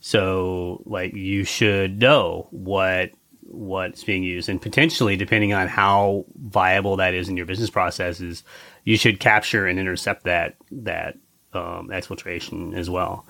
So, 0.00 0.82
like, 0.86 1.12
you 1.12 1.44
should 1.44 2.00
know 2.00 2.48
what 2.50 3.10
what's 3.50 4.04
being 4.04 4.22
used, 4.22 4.48
and 4.48 4.60
potentially, 4.60 5.16
depending 5.16 5.52
on 5.52 5.68
how 5.68 6.24
viable 6.36 6.96
that 6.96 7.14
is 7.14 7.28
in 7.28 7.36
your 7.36 7.46
business 7.46 7.70
processes, 7.70 8.44
you 8.84 8.96
should 8.96 9.20
capture 9.20 9.66
and 9.66 9.78
intercept 9.78 10.24
that 10.24 10.56
that 10.70 11.16
um, 11.52 11.88
exfiltration 11.88 12.74
as 12.76 12.88
well, 12.88 13.26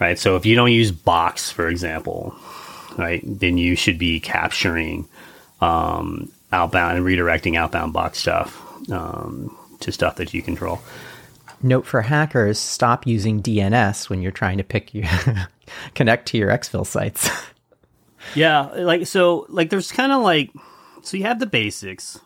right? 0.00 0.18
So, 0.18 0.36
if 0.36 0.46
you 0.46 0.56
don't 0.56 0.72
use 0.72 0.90
Box, 0.90 1.50
for 1.50 1.68
example, 1.68 2.34
right, 2.96 3.22
then 3.24 3.58
you 3.58 3.76
should 3.76 3.98
be 3.98 4.18
capturing 4.18 5.06
um, 5.60 6.32
outbound 6.52 6.96
and 6.96 7.06
redirecting 7.06 7.56
outbound 7.56 7.92
Box 7.92 8.18
stuff 8.18 8.60
um, 8.90 9.56
to 9.80 9.92
stuff 9.92 10.16
that 10.16 10.32
you 10.32 10.42
control. 10.42 10.80
Note 11.62 11.86
for 11.86 12.02
hackers: 12.02 12.58
stop 12.58 13.06
using 13.06 13.42
DNS 13.42 14.08
when 14.08 14.22
you're 14.22 14.32
trying 14.32 14.58
to 14.58 14.64
pick 14.64 14.94
your 14.94 15.06
connect 15.94 16.28
to 16.28 16.38
your 16.38 16.50
exfil 16.50 16.86
sites. 16.86 17.28
Yeah, 18.34 18.62
like 18.74 19.06
so, 19.06 19.46
like 19.48 19.70
there's 19.70 19.92
kind 19.92 20.12
of 20.12 20.22
like 20.22 20.50
so 21.02 21.16
you 21.16 21.22
have 21.22 21.38
the 21.38 21.46
basics, 21.46 22.18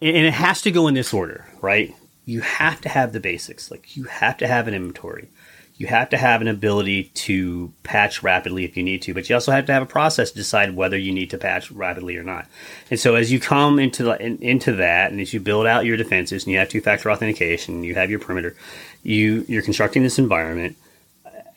and 0.00 0.16
and 0.16 0.26
it 0.26 0.32
has 0.32 0.62
to 0.62 0.70
go 0.70 0.86
in 0.88 0.94
this 0.94 1.12
order, 1.12 1.46
right? 1.60 1.94
You 2.24 2.40
have 2.40 2.80
to 2.82 2.88
have 2.88 3.12
the 3.12 3.20
basics, 3.20 3.70
like 3.70 3.96
you 3.96 4.04
have 4.04 4.36
to 4.38 4.46
have 4.46 4.66
an 4.66 4.74
inventory, 4.74 5.28
you 5.76 5.88
have 5.88 6.08
to 6.10 6.16
have 6.16 6.40
an 6.40 6.46
ability 6.46 7.04
to 7.14 7.72
patch 7.82 8.22
rapidly 8.22 8.64
if 8.64 8.76
you 8.76 8.82
need 8.82 9.02
to, 9.02 9.12
but 9.12 9.28
you 9.28 9.34
also 9.34 9.50
have 9.50 9.66
to 9.66 9.72
have 9.72 9.82
a 9.82 9.86
process 9.86 10.30
to 10.30 10.36
decide 10.36 10.76
whether 10.76 10.96
you 10.96 11.12
need 11.12 11.30
to 11.30 11.38
patch 11.38 11.70
rapidly 11.72 12.16
or 12.16 12.22
not. 12.22 12.46
And 12.90 13.00
so 13.00 13.16
as 13.16 13.32
you 13.32 13.40
come 13.40 13.80
into 13.80 14.04
the, 14.04 14.22
in, 14.22 14.38
into 14.38 14.72
that, 14.76 15.10
and 15.10 15.20
as 15.20 15.34
you 15.34 15.40
build 15.40 15.66
out 15.66 15.84
your 15.84 15.96
defenses, 15.96 16.44
and 16.44 16.52
you 16.52 16.58
have 16.58 16.68
two-factor 16.68 17.10
authentication, 17.10 17.82
you 17.82 17.94
have 17.96 18.08
your 18.08 18.20
perimeter, 18.20 18.54
you 19.02 19.44
you're 19.48 19.62
constructing 19.62 20.04
this 20.04 20.18
environment. 20.18 20.76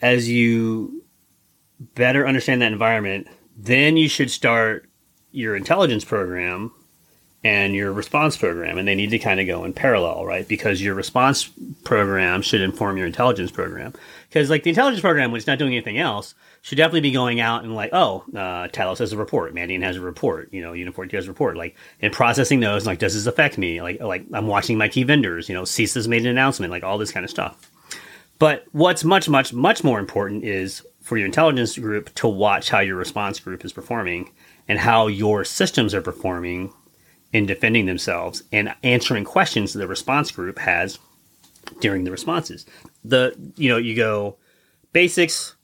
As 0.01 0.27
you 0.27 1.03
better 1.93 2.27
understand 2.27 2.61
that 2.61 2.71
environment, 2.71 3.27
then 3.55 3.97
you 3.97 4.09
should 4.09 4.31
start 4.31 4.89
your 5.31 5.55
intelligence 5.55 6.03
program 6.03 6.71
and 7.43 7.75
your 7.75 7.91
response 7.93 8.35
program, 8.35 8.77
and 8.77 8.87
they 8.87 8.95
need 8.95 9.11
to 9.11 9.19
kind 9.19 9.39
of 9.39 9.47
go 9.47 9.63
in 9.63 9.71
parallel, 9.71 10.25
right? 10.25 10.47
Because 10.47 10.81
your 10.81 10.95
response 10.95 11.49
program 11.83 12.41
should 12.41 12.61
inform 12.61 12.97
your 12.97 13.05
intelligence 13.05 13.51
program. 13.51 13.93
Because 14.27 14.49
like 14.49 14.63
the 14.63 14.69
intelligence 14.69 15.01
program, 15.01 15.31
when 15.31 15.37
it's 15.37 15.47
not 15.47 15.59
doing 15.59 15.73
anything 15.73 15.99
else, 15.99 16.33
should 16.63 16.77
definitely 16.77 17.01
be 17.01 17.11
going 17.11 17.39
out 17.39 17.63
and 17.63 17.75
like, 17.75 17.91
oh, 17.93 18.25
uh, 18.33 18.67
Talos 18.69 18.97
has 18.97 19.13
a 19.13 19.17
report, 19.17 19.53
Mandiant 19.53 19.83
has 19.83 19.97
a 19.97 20.01
report, 20.01 20.51
you 20.51 20.61
know, 20.61 20.73
Uniform 20.73 21.09
has 21.11 21.25
a 21.25 21.29
report, 21.29 21.55
like, 21.55 21.75
and 22.01 22.11
processing 22.11 22.59
those, 22.59 22.85
like, 22.85 22.99
does 22.99 23.13
this 23.13 23.27
affect 23.27 23.57
me? 23.57 23.81
Like, 23.81 24.01
like 24.01 24.25
I'm 24.33 24.47
watching 24.47 24.77
my 24.77 24.89
key 24.89 25.03
vendors, 25.03 25.47
you 25.47 25.55
know, 25.55 25.63
CISA's 25.63 26.07
made 26.07 26.23
an 26.23 26.29
announcement, 26.29 26.71
like 26.71 26.83
all 26.83 26.97
this 26.97 27.11
kind 27.11 27.23
of 27.23 27.29
stuff. 27.29 27.71
But 28.39 28.65
what's 28.71 29.03
much, 29.03 29.29
much, 29.29 29.53
much 29.53 29.83
more 29.83 29.99
important 29.99 30.43
is 30.43 30.85
for 31.01 31.17
your 31.17 31.27
intelligence 31.27 31.77
group 31.77 32.13
to 32.15 32.27
watch 32.27 32.69
how 32.69 32.79
your 32.79 32.97
response 32.97 33.39
group 33.39 33.63
is 33.63 33.71
performing 33.71 34.31
and 34.67 34.77
how 34.77 35.07
your 35.07 35.45
systems 35.45 35.93
are 35.93 36.01
performing 36.01 36.73
in 37.33 37.45
defending 37.45 37.85
themselves 37.85 38.43
and 38.51 38.73
answering 38.83 39.23
questions 39.23 39.73
the 39.73 39.87
response 39.87 40.31
group 40.31 40.59
has 40.59 40.99
during 41.79 42.03
the 42.03 42.11
responses. 42.11 42.65
The 43.03 43.35
you 43.55 43.69
know, 43.69 43.77
you 43.77 43.95
go 43.95 44.37
basics, 44.93 45.55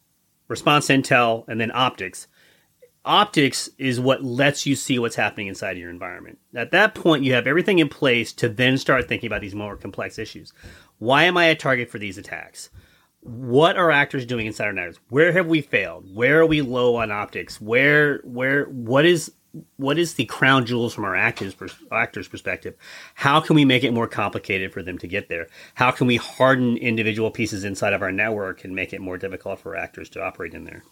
response 0.48 0.88
intel, 0.88 1.48
and 1.48 1.60
then 1.60 1.72
optics. 1.74 2.28
Optics 3.06 3.70
is 3.78 4.00
what 4.00 4.24
lets 4.24 4.66
you 4.66 4.76
see 4.76 4.98
what's 4.98 5.18
happening 5.18 5.48
inside 5.48 5.78
your 5.78 5.90
environment. 5.90 6.40
At 6.56 6.72
that 6.72 6.96
point, 6.96 7.24
you 7.24 7.34
have 7.34 7.48
everything 7.48 7.80
in 7.80 7.90
place 7.90 8.32
to 8.34 8.48
then 8.48 8.78
start 8.78 9.10
thinking 9.10 9.28
about 9.28 9.42
these 9.42 9.56
more 9.56 9.76
complex 9.76 10.18
issues. 10.18 10.54
Why 11.00 11.24
am 11.24 11.36
I 11.36 11.46
a 11.46 11.56
target 11.56 11.90
for 11.90 12.00
these 12.00 12.18
attacks? 12.18 12.70
What 13.20 13.76
are 13.76 13.92
actors 13.92 14.26
doing 14.26 14.46
inside 14.46 14.66
our 14.66 14.74
networks? 14.74 15.00
Where 15.10 15.34
have 15.34 15.48
we 15.48 15.62
failed? 15.62 16.16
Where 16.16 16.40
are 16.40 16.46
we 16.46 16.62
low 16.62 16.96
on 16.96 17.12
optics? 17.12 17.60
Where, 17.60 18.20
where, 18.20 18.66
what 18.66 19.06
is, 19.06 19.34
what 19.78 20.00
is 20.00 20.16
the 20.16 20.26
crown 20.26 20.66
jewels 20.66 20.94
from 20.94 21.06
our 21.06 21.16
actors, 21.16 21.56
actors' 21.92 22.28
perspective? 22.28 22.76
How 23.14 23.40
can 23.40 23.56
we 23.56 23.66
make 23.66 23.84
it 23.84 23.94
more 23.94 24.08
complicated 24.08 24.74
for 24.74 24.82
them 24.82 24.98
to 24.98 25.08
get 25.08 25.30
there? 25.30 25.48
How 25.76 25.92
can 25.92 26.08
we 26.08 26.16
harden 26.16 26.78
individual 26.78 27.30
pieces 27.30 27.64
inside 27.64 27.94
of 27.94 28.02
our 28.02 28.12
network 28.12 28.64
and 28.64 28.76
make 28.76 28.94
it 28.94 29.02
more 29.02 29.18
difficult 29.18 29.60
for 29.60 29.76
actors 29.76 30.10
to 30.12 30.24
operate 30.24 30.54
in 30.54 30.64
there? 30.64 30.84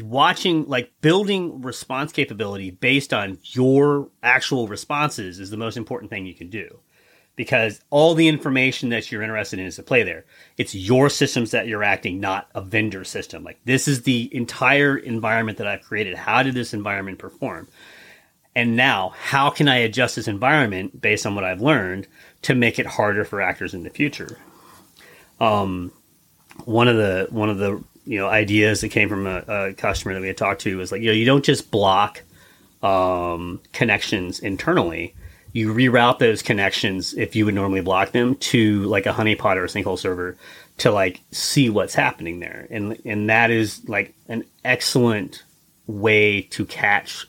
watching 0.00 0.66
like 0.68 0.90
building 1.02 1.60
response 1.60 2.12
capability 2.12 2.70
based 2.70 3.12
on 3.12 3.36
your 3.42 4.08
actual 4.22 4.66
responses 4.66 5.38
is 5.38 5.50
the 5.50 5.56
most 5.58 5.76
important 5.76 6.10
thing 6.10 6.24
you 6.24 6.32
can 6.32 6.48
do 6.48 6.78
because 7.34 7.80
all 7.90 8.14
the 8.14 8.28
information 8.28 8.90
that 8.90 9.10
you're 9.10 9.22
interested 9.22 9.58
in 9.58 9.66
is 9.66 9.76
to 9.76 9.82
play 9.82 10.02
there. 10.02 10.24
It's 10.58 10.74
your 10.74 11.08
systems 11.08 11.52
that 11.52 11.66
you're 11.66 11.82
acting, 11.82 12.20
not 12.20 12.48
a 12.54 12.60
vendor 12.60 13.04
system. 13.04 13.42
Like 13.42 13.58
this 13.64 13.88
is 13.88 14.02
the 14.02 14.28
entire 14.34 14.96
environment 14.96 15.58
that 15.58 15.66
I've 15.66 15.82
created. 15.82 16.16
How 16.16 16.42
did 16.42 16.54
this 16.54 16.74
environment 16.74 17.18
perform? 17.18 17.68
And 18.54 18.76
now, 18.76 19.14
how 19.16 19.48
can 19.48 19.66
I 19.66 19.76
adjust 19.76 20.16
this 20.16 20.28
environment 20.28 21.00
based 21.00 21.24
on 21.24 21.34
what 21.34 21.44
I've 21.44 21.62
learned 21.62 22.06
to 22.42 22.54
make 22.54 22.78
it 22.78 22.84
harder 22.84 23.24
for 23.24 23.40
actors 23.40 23.72
in 23.72 23.82
the 23.82 23.88
future? 23.88 24.38
Um, 25.40 25.90
one 26.64 26.86
of 26.86 26.96
the 26.96 27.28
one 27.30 27.48
of 27.48 27.56
the 27.56 27.82
you 28.04 28.18
know 28.18 28.28
ideas 28.28 28.82
that 28.82 28.90
came 28.90 29.08
from 29.08 29.26
a, 29.26 29.38
a 29.48 29.72
customer 29.72 30.12
that 30.12 30.20
we 30.20 30.26
had 30.26 30.36
talked 30.36 30.60
to 30.62 30.76
was 30.76 30.92
like 30.92 31.00
you 31.00 31.06
know 31.06 31.14
you 31.14 31.24
don't 31.24 31.44
just 31.44 31.70
block 31.70 32.22
um, 32.82 33.60
connections 33.72 34.40
internally 34.40 35.14
you 35.52 35.72
reroute 35.72 36.18
those 36.18 36.42
connections 36.42 37.14
if 37.14 37.36
you 37.36 37.44
would 37.44 37.54
normally 37.54 37.82
block 37.82 38.12
them 38.12 38.36
to 38.36 38.82
like 38.84 39.06
a 39.06 39.12
honeypot 39.12 39.56
or 39.56 39.64
a 39.64 39.68
sinkhole 39.68 39.98
server 39.98 40.36
to 40.78 40.90
like 40.90 41.20
see 41.30 41.68
what's 41.68 41.94
happening 41.94 42.40
there. 42.40 42.66
And 42.70 42.98
and 43.04 43.28
that 43.28 43.50
is 43.50 43.86
like 43.88 44.14
an 44.28 44.44
excellent 44.64 45.42
way 45.86 46.42
to 46.42 46.64
catch 46.64 47.26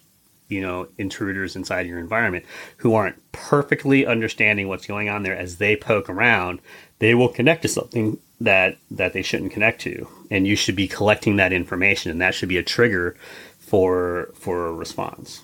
you 0.48 0.62
know 0.62 0.88
intruders 0.98 1.56
inside 1.56 1.88
your 1.88 2.00
environment 2.00 2.46
who 2.78 2.94
aren't 2.94 3.20
perfectly 3.32 4.06
understanding 4.06 4.68
what's 4.68 4.88
going 4.88 5.10
on 5.10 5.24
there. 5.24 5.38
As 5.38 5.58
they 5.58 5.76
poke 5.76 6.10
around 6.10 6.62
they 7.00 7.14
will 7.14 7.30
connect 7.30 7.64
to 7.64 7.68
something 7.68 8.18
that 8.40 8.78
that 8.90 9.12
they 9.12 9.22
shouldn't 9.22 9.52
connect 9.52 9.82
to. 9.82 10.08
And 10.32 10.48
you 10.48 10.56
should 10.56 10.76
be 10.76 10.88
collecting 10.88 11.36
that 11.36 11.52
information 11.52 12.10
and 12.10 12.22
that 12.22 12.34
should 12.34 12.50
be 12.50 12.58
a 12.58 12.64
trigger 12.64 13.18
for 13.60 14.30
for 14.34 14.68
a 14.68 14.74
response. 14.74 15.42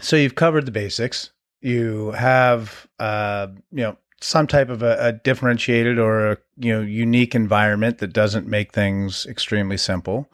So 0.00 0.14
you've 0.14 0.36
covered 0.36 0.64
the 0.64 0.70
basics 0.70 1.30
you 1.60 2.12
have 2.12 2.86
uh, 2.98 3.48
you 3.70 3.82
know 3.82 3.96
some 4.20 4.46
type 4.46 4.68
of 4.68 4.82
a, 4.82 4.96
a, 5.00 5.12
differentiated 5.12 5.98
or 5.98 6.32
a 6.32 6.38
you 6.56 6.72
know 6.72 6.80
unique 6.80 7.34
environment 7.34 7.98
that 7.98 8.12
doesn't 8.12 8.46
make 8.46 8.72
things 8.72 9.26
extremely 9.26 9.76
simple. 9.76 10.30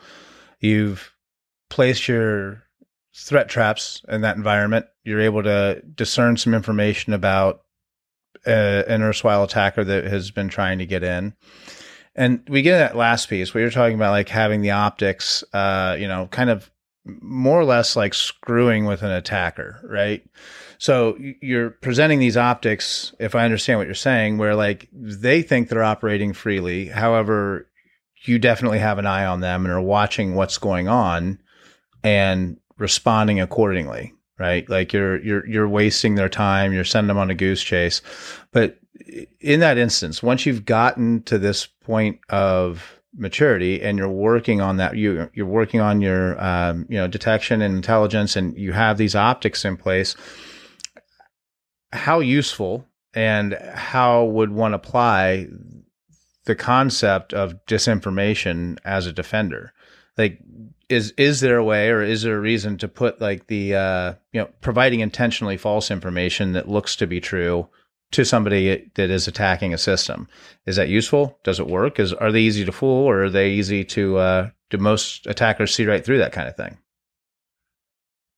You've 0.60 1.12
placed 1.70 2.08
your 2.08 2.64
threat 3.14 3.48
traps 3.48 4.02
in 4.08 4.22
that 4.22 4.36
environment. 4.36 4.86
You're 5.04 5.20
able 5.20 5.42
to 5.42 5.82
discern 5.94 6.36
some 6.36 6.54
information 6.54 7.12
about 7.12 7.62
uh, 8.46 8.82
an 8.86 9.02
erstwhile 9.02 9.44
attacker 9.44 9.84
that 9.84 10.04
has 10.04 10.30
been 10.30 10.48
trying 10.48 10.78
to 10.78 10.86
get 10.86 11.02
in. 11.02 11.34
And 12.16 12.42
we 12.48 12.62
get 12.62 12.78
that 12.78 12.96
last 12.96 13.28
piece 13.28 13.52
where 13.52 13.62
you're 13.62 13.70
talking 13.70 13.96
about 13.96 14.12
like 14.12 14.28
having 14.28 14.60
the 14.60 14.70
optics, 14.70 15.42
uh, 15.52 15.96
you 15.98 16.06
know, 16.06 16.28
kind 16.30 16.50
of 16.50 16.70
more 17.04 17.60
or 17.60 17.64
less 17.64 17.96
like 17.96 18.14
screwing 18.14 18.84
with 18.84 19.02
an 19.02 19.10
attacker, 19.10 19.80
right? 19.84 20.24
So 20.84 21.16
you're 21.40 21.70
presenting 21.70 22.18
these 22.18 22.36
optics, 22.36 23.14
if 23.18 23.34
I 23.34 23.46
understand 23.46 23.78
what 23.78 23.86
you're 23.86 23.94
saying, 23.94 24.36
where 24.36 24.54
like 24.54 24.86
they 24.92 25.40
think 25.40 25.70
they're 25.70 25.82
operating 25.82 26.34
freely. 26.34 26.88
However, 26.88 27.70
you 28.26 28.38
definitely 28.38 28.80
have 28.80 28.98
an 28.98 29.06
eye 29.06 29.24
on 29.24 29.40
them 29.40 29.64
and 29.64 29.72
are 29.72 29.80
watching 29.80 30.34
what's 30.34 30.58
going 30.58 30.86
on 30.86 31.40
and 32.02 32.58
responding 32.76 33.40
accordingly, 33.40 34.12
right? 34.38 34.68
Like 34.68 34.92
you're 34.92 35.22
you're 35.22 35.46
you're 35.46 35.68
wasting 35.70 36.16
their 36.16 36.28
time, 36.28 36.74
you're 36.74 36.84
sending 36.84 37.08
them 37.08 37.16
on 37.16 37.30
a 37.30 37.34
goose 37.34 37.62
chase. 37.62 38.02
But 38.52 38.78
in 39.40 39.60
that 39.60 39.78
instance, 39.78 40.22
once 40.22 40.44
you've 40.44 40.66
gotten 40.66 41.22
to 41.22 41.38
this 41.38 41.64
point 41.64 42.20
of 42.28 43.00
maturity 43.16 43.80
and 43.80 43.96
you're 43.96 44.06
working 44.10 44.60
on 44.60 44.76
that 44.76 44.98
you 44.98 45.30
you're 45.32 45.46
working 45.46 45.80
on 45.80 46.02
your 46.02 46.38
um, 46.44 46.84
you 46.90 46.98
know 46.98 47.08
detection 47.08 47.62
and 47.62 47.74
intelligence 47.74 48.36
and 48.36 48.54
you 48.58 48.72
have 48.72 48.98
these 48.98 49.16
optics 49.16 49.64
in 49.64 49.78
place 49.78 50.14
how 51.94 52.20
useful 52.20 52.86
and 53.14 53.54
how 53.74 54.24
would 54.24 54.50
one 54.50 54.74
apply 54.74 55.46
the 56.44 56.54
concept 56.54 57.32
of 57.32 57.64
disinformation 57.66 58.78
as 58.84 59.06
a 59.06 59.12
defender? 59.12 59.72
Like 60.18 60.40
is 60.88 61.12
is 61.16 61.40
there 61.40 61.56
a 61.56 61.64
way 61.64 61.88
or 61.88 62.02
is 62.02 62.22
there 62.22 62.36
a 62.36 62.40
reason 62.40 62.76
to 62.78 62.88
put 62.88 63.20
like 63.20 63.46
the 63.46 63.74
uh, 63.74 64.14
you 64.32 64.40
know 64.40 64.48
providing 64.60 65.00
intentionally 65.00 65.56
false 65.56 65.90
information 65.90 66.52
that 66.52 66.68
looks 66.68 66.96
to 66.96 67.06
be 67.06 67.20
true 67.20 67.68
to 68.12 68.24
somebody 68.24 68.90
that 68.94 69.10
is 69.10 69.26
attacking 69.26 69.72
a 69.72 69.78
system? 69.78 70.28
Is 70.66 70.76
that 70.76 70.88
useful? 70.88 71.38
Does 71.44 71.58
it 71.58 71.66
work? 71.66 71.98
Is 71.98 72.12
are 72.12 72.32
they 72.32 72.42
easy 72.42 72.64
to 72.64 72.72
fool 72.72 73.06
or 73.06 73.24
are 73.24 73.30
they 73.30 73.50
easy 73.50 73.84
to 73.84 74.18
uh, 74.18 74.50
do 74.70 74.78
most 74.78 75.26
attackers 75.26 75.74
see 75.74 75.86
right 75.86 76.04
through 76.04 76.18
that 76.18 76.32
kind 76.32 76.48
of 76.48 76.56
thing 76.56 76.78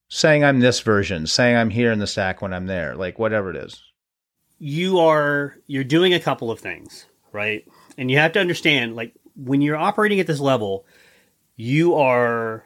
saying 0.09 0.43
I'm 0.43 0.59
this 0.59 0.79
version, 0.79 1.27
saying 1.27 1.55
I'm 1.55 1.69
here 1.69 1.91
in 1.91 1.99
the 1.99 2.07
stack 2.07 2.41
when 2.41 2.53
I'm 2.53 2.67
there, 2.67 2.95
like 2.95 3.19
whatever 3.19 3.49
it 3.49 3.55
is. 3.55 3.83
You 4.59 4.99
are 4.99 5.55
you're 5.67 5.83
doing 5.83 6.13
a 6.13 6.19
couple 6.19 6.49
of 6.49 6.59
things, 6.59 7.05
right? 7.31 7.67
And 7.97 8.09
you 8.09 8.17
have 8.17 8.33
to 8.33 8.39
understand 8.39 8.95
like 8.95 9.13
when 9.35 9.61
you're 9.61 9.75
operating 9.77 10.19
at 10.19 10.27
this 10.27 10.39
level, 10.39 10.85
you 11.55 11.95
are 11.95 12.65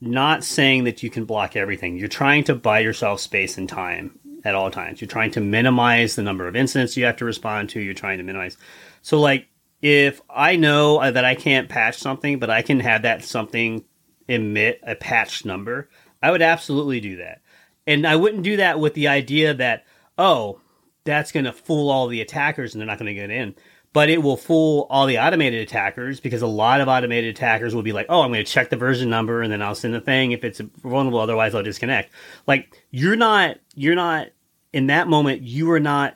not 0.00 0.44
saying 0.44 0.84
that 0.84 1.02
you 1.02 1.10
can 1.10 1.24
block 1.24 1.56
everything. 1.56 1.96
You're 1.96 2.08
trying 2.08 2.44
to 2.44 2.54
buy 2.54 2.80
yourself 2.80 3.20
space 3.20 3.56
and 3.56 3.68
time 3.68 4.18
at 4.44 4.54
all 4.54 4.70
times. 4.70 5.00
You're 5.00 5.08
trying 5.08 5.30
to 5.32 5.40
minimize 5.40 6.16
the 6.16 6.22
number 6.22 6.48
of 6.48 6.56
incidents 6.56 6.96
you 6.96 7.04
have 7.04 7.16
to 7.16 7.24
respond 7.24 7.70
to. 7.70 7.80
You're 7.80 7.94
trying 7.94 8.18
to 8.18 8.24
minimize. 8.24 8.56
So 9.00 9.20
like 9.20 9.48
if 9.80 10.20
I 10.30 10.56
know 10.56 10.98
uh, 10.98 11.10
that 11.10 11.24
I 11.24 11.34
can't 11.34 11.68
patch 11.68 11.98
something, 11.98 12.38
but 12.38 12.50
I 12.50 12.62
can 12.62 12.80
have 12.80 13.02
that 13.02 13.24
something 13.24 13.84
emit 14.28 14.80
a 14.84 14.94
patch 14.94 15.44
number, 15.44 15.88
I 16.22 16.30
would 16.30 16.42
absolutely 16.42 17.00
do 17.00 17.16
that. 17.16 17.40
And 17.86 18.06
I 18.06 18.16
wouldn't 18.16 18.44
do 18.44 18.58
that 18.58 18.78
with 18.78 18.94
the 18.94 19.08
idea 19.08 19.54
that, 19.54 19.84
oh, 20.16 20.60
that's 21.04 21.32
going 21.32 21.44
to 21.44 21.52
fool 21.52 21.90
all 21.90 22.06
the 22.06 22.20
attackers 22.20 22.74
and 22.74 22.80
they're 22.80 22.86
not 22.86 22.98
going 22.98 23.14
to 23.14 23.20
get 23.20 23.30
in. 23.30 23.54
But 23.92 24.08
it 24.08 24.22
will 24.22 24.38
fool 24.38 24.86
all 24.88 25.06
the 25.06 25.18
automated 25.18 25.60
attackers 25.60 26.18
because 26.20 26.40
a 26.40 26.46
lot 26.46 26.80
of 26.80 26.88
automated 26.88 27.34
attackers 27.34 27.74
will 27.74 27.82
be 27.82 27.92
like, 27.92 28.06
oh, 28.08 28.22
I'm 28.22 28.32
going 28.32 28.44
to 28.44 28.50
check 28.50 28.70
the 28.70 28.76
version 28.76 29.10
number 29.10 29.42
and 29.42 29.52
then 29.52 29.60
I'll 29.60 29.74
send 29.74 29.92
the 29.92 30.00
thing 30.00 30.32
if 30.32 30.44
it's 30.44 30.60
vulnerable. 30.60 31.18
Otherwise, 31.18 31.54
I'll 31.54 31.62
disconnect. 31.62 32.10
Like, 32.46 32.74
you're 32.90 33.16
not, 33.16 33.58
you're 33.74 33.94
not, 33.94 34.28
in 34.72 34.86
that 34.86 35.08
moment, 35.08 35.42
you 35.42 35.70
are 35.72 35.80
not 35.80 36.14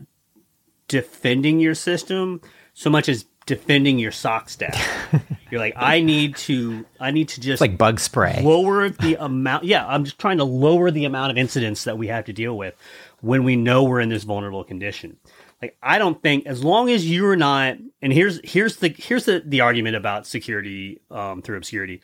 defending 0.88 1.60
your 1.60 1.74
system 1.74 2.40
so 2.72 2.88
much 2.88 3.08
as 3.08 3.26
defending 3.44 3.98
your 3.98 4.12
SOC 4.12 4.48
stack. 4.48 4.76
You're 5.50 5.60
like, 5.60 5.74
I 5.76 6.00
need 6.00 6.36
to, 6.36 6.84
I 6.98 7.10
need 7.12 7.28
to 7.28 7.40
just 7.40 7.54
it's 7.54 7.60
like 7.60 7.78
bug 7.78 8.00
spray. 8.00 8.40
Lower 8.42 8.88
the 8.88 9.16
amount. 9.16 9.64
Yeah, 9.64 9.86
I'm 9.86 10.04
just 10.04 10.18
trying 10.18 10.38
to 10.38 10.44
lower 10.44 10.90
the 10.90 11.04
amount 11.04 11.30
of 11.30 11.38
incidents 11.38 11.84
that 11.84 11.98
we 11.98 12.08
have 12.08 12.24
to 12.24 12.32
deal 12.32 12.56
with 12.56 12.74
when 13.20 13.44
we 13.44 13.56
know 13.56 13.84
we're 13.84 14.00
in 14.00 14.08
this 14.08 14.24
vulnerable 14.24 14.64
condition. 14.64 15.18
Like, 15.62 15.76
I 15.82 15.98
don't 15.98 16.20
think 16.20 16.46
as 16.46 16.64
long 16.64 16.90
as 16.90 17.10
you're 17.10 17.36
not, 17.36 17.76
and 18.02 18.12
here's 18.12 18.40
here's 18.44 18.76
the 18.76 18.88
here's 18.88 19.24
the 19.24 19.42
the 19.44 19.60
argument 19.60 19.96
about 19.96 20.26
security 20.26 21.00
um, 21.10 21.42
through 21.42 21.56
obscurity. 21.56 22.02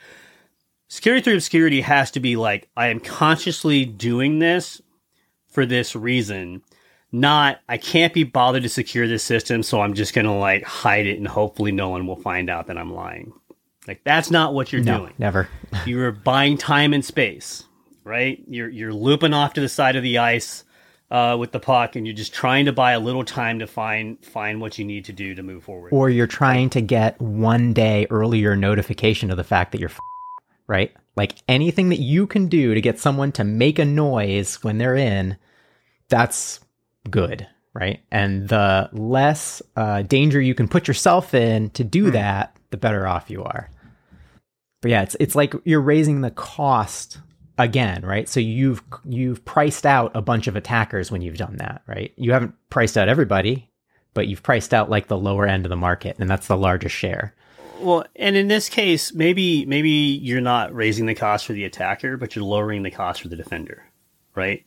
Security 0.89 1.23
through 1.23 1.35
obscurity 1.35 1.81
has 1.81 2.11
to 2.13 2.21
be 2.21 2.37
like, 2.37 2.69
I 2.77 2.89
am 2.89 3.01
consciously 3.01 3.85
doing 3.85 4.39
this 4.39 4.81
for 5.49 5.67
this 5.67 5.97
reason 5.97 6.63
not 7.13 7.61
I 7.69 7.77
can't 7.77 8.15
be 8.15 8.25
bothered 8.25 8.63
to 8.63 8.69
secure 8.69 9.07
this 9.07 9.23
system, 9.23 9.63
so 9.63 9.81
I'm 9.81 9.95
just 9.95 10.15
gonna 10.15 10.37
like 10.37 10.65
hide 10.65 11.07
it 11.07 11.19
and 11.19 11.29
hopefully 11.29 11.71
no 11.71 11.91
one 11.91 12.07
will 12.07 12.17
find 12.17 12.49
out 12.51 12.67
that 12.67 12.79
I'm 12.79 12.93
lying. 12.93 13.33
Like 13.87 14.03
that's 14.05 14.31
not 14.31 14.55
what 14.55 14.73
you're 14.73 14.83
no, 14.83 15.01
doing. 15.01 15.15
Never. 15.19 15.49
you're 15.87 16.13
buying 16.13 16.57
time 16.57 16.95
and 16.95 17.05
space, 17.05 17.65
right? 18.05 18.43
You're 18.49 18.69
you're 18.69 18.95
looping 18.95 19.35
off 19.35 19.55
to 19.55 19.61
the 19.61 19.69
side 19.69 19.97
of 19.97 20.03
the 20.03 20.19
ice 20.19 20.65
uh, 21.11 21.37
with 21.39 21.53
the 21.53 21.61
puck, 21.61 21.95
and 21.95 22.07
you're 22.07 22.17
just 22.17 22.33
trying 22.33 22.65
to 22.65 22.73
buy 22.73 22.93
a 22.93 23.01
little 23.01 23.25
time 23.25 23.59
to 23.59 23.67
find 23.67 24.25
find 24.25 24.61
what 24.61 24.79
you 24.79 24.85
need 24.85 25.05
to 25.05 25.13
do 25.13 25.35
to 25.35 25.43
move 25.43 25.65
forward. 25.65 25.93
Or 25.93 26.09
you're 26.09 26.27
trying 26.27 26.71
to 26.71 26.81
get 26.81 27.21
one 27.21 27.75
day 27.75 28.07
earlier 28.09 28.57
notification 28.57 29.31
of 29.31 29.37
the 29.37 29.45
fact 29.45 29.73
that 29.73 29.81
you're 29.81 29.91
f- 29.91 30.01
right. 30.67 30.91
Like 31.15 31.35
anything 31.47 31.91
that 31.91 32.01
you 32.01 32.27
can 32.27 32.47
do 32.47 32.73
to 32.73 32.81
get 32.81 32.99
someone 32.99 33.33
to 33.33 33.45
make 33.45 33.79
a 33.79 33.85
noise 33.85 34.63
when 34.63 34.79
they're 34.79 34.97
in, 34.97 35.37
that's 36.09 36.61
good, 37.11 37.47
right? 37.75 38.01
And 38.11 38.49
the 38.49 38.89
less 38.93 39.63
uh, 39.77 40.03
danger 40.03 40.41
you 40.41 40.55
can 40.55 40.69
put 40.69 40.89
yourself 40.89 41.35
in 41.35 41.71
to 41.71 41.85
do 41.85 42.07
mm. 42.07 42.13
that, 42.13 42.57
the 42.71 42.77
better 42.77 43.07
off 43.07 43.31
you 43.31 43.43
are. 43.45 43.71
But 44.81 44.91
yeah, 44.91 45.03
it's 45.03 45.17
it's 45.21 45.35
like 45.35 45.55
you're 45.65 45.81
raising 45.81 46.23
the 46.23 46.31
cost 46.31 47.19
again, 47.59 48.03
right? 48.05 48.29
So 48.29 48.41
you've 48.41 48.83
you've 49.05 49.45
priced 49.45 49.87
out 49.87 50.11
a 50.15 50.23
bunch 50.23 50.47
of 50.49 50.57
attackers 50.57 51.11
when 51.11 51.23
you've 51.23 51.37
done 51.37 51.57
that, 51.59 51.83
right? 51.87 52.13
You 52.17 52.33
haven't 52.33 52.55
priced 52.69 52.99
out 52.99 53.09
everybody, 53.09 53.71
but 54.15 54.27
you've 54.27 54.43
priced 54.43 54.75
out 54.75 54.91
like 54.91 55.07
the 55.07 55.17
lower 55.17 55.47
end 55.47 55.65
of 55.65 55.71
the 55.71 55.77
market, 55.77 56.17
and 56.19 56.29
that's 56.29 56.49
the 56.49 56.57
largest 56.57 56.95
share. 56.95 57.35
Well, 57.81 58.05
and 58.17 58.37
in 58.37 58.49
this 58.49 58.69
case, 58.69 59.13
maybe 59.13 59.65
maybe 59.67 59.91
you're 59.91 60.41
not 60.41 60.75
raising 60.75 61.07
the 61.07 61.15
cost 61.15 61.47
for 61.47 61.53
the 61.53 61.65
attacker, 61.65 62.17
but 62.17 62.35
you're 62.35 62.45
lowering 62.45 62.83
the 62.83 62.91
cost 62.91 63.23
for 63.23 63.29
the 63.29 63.37
defender, 63.37 63.85
right? 64.35 64.65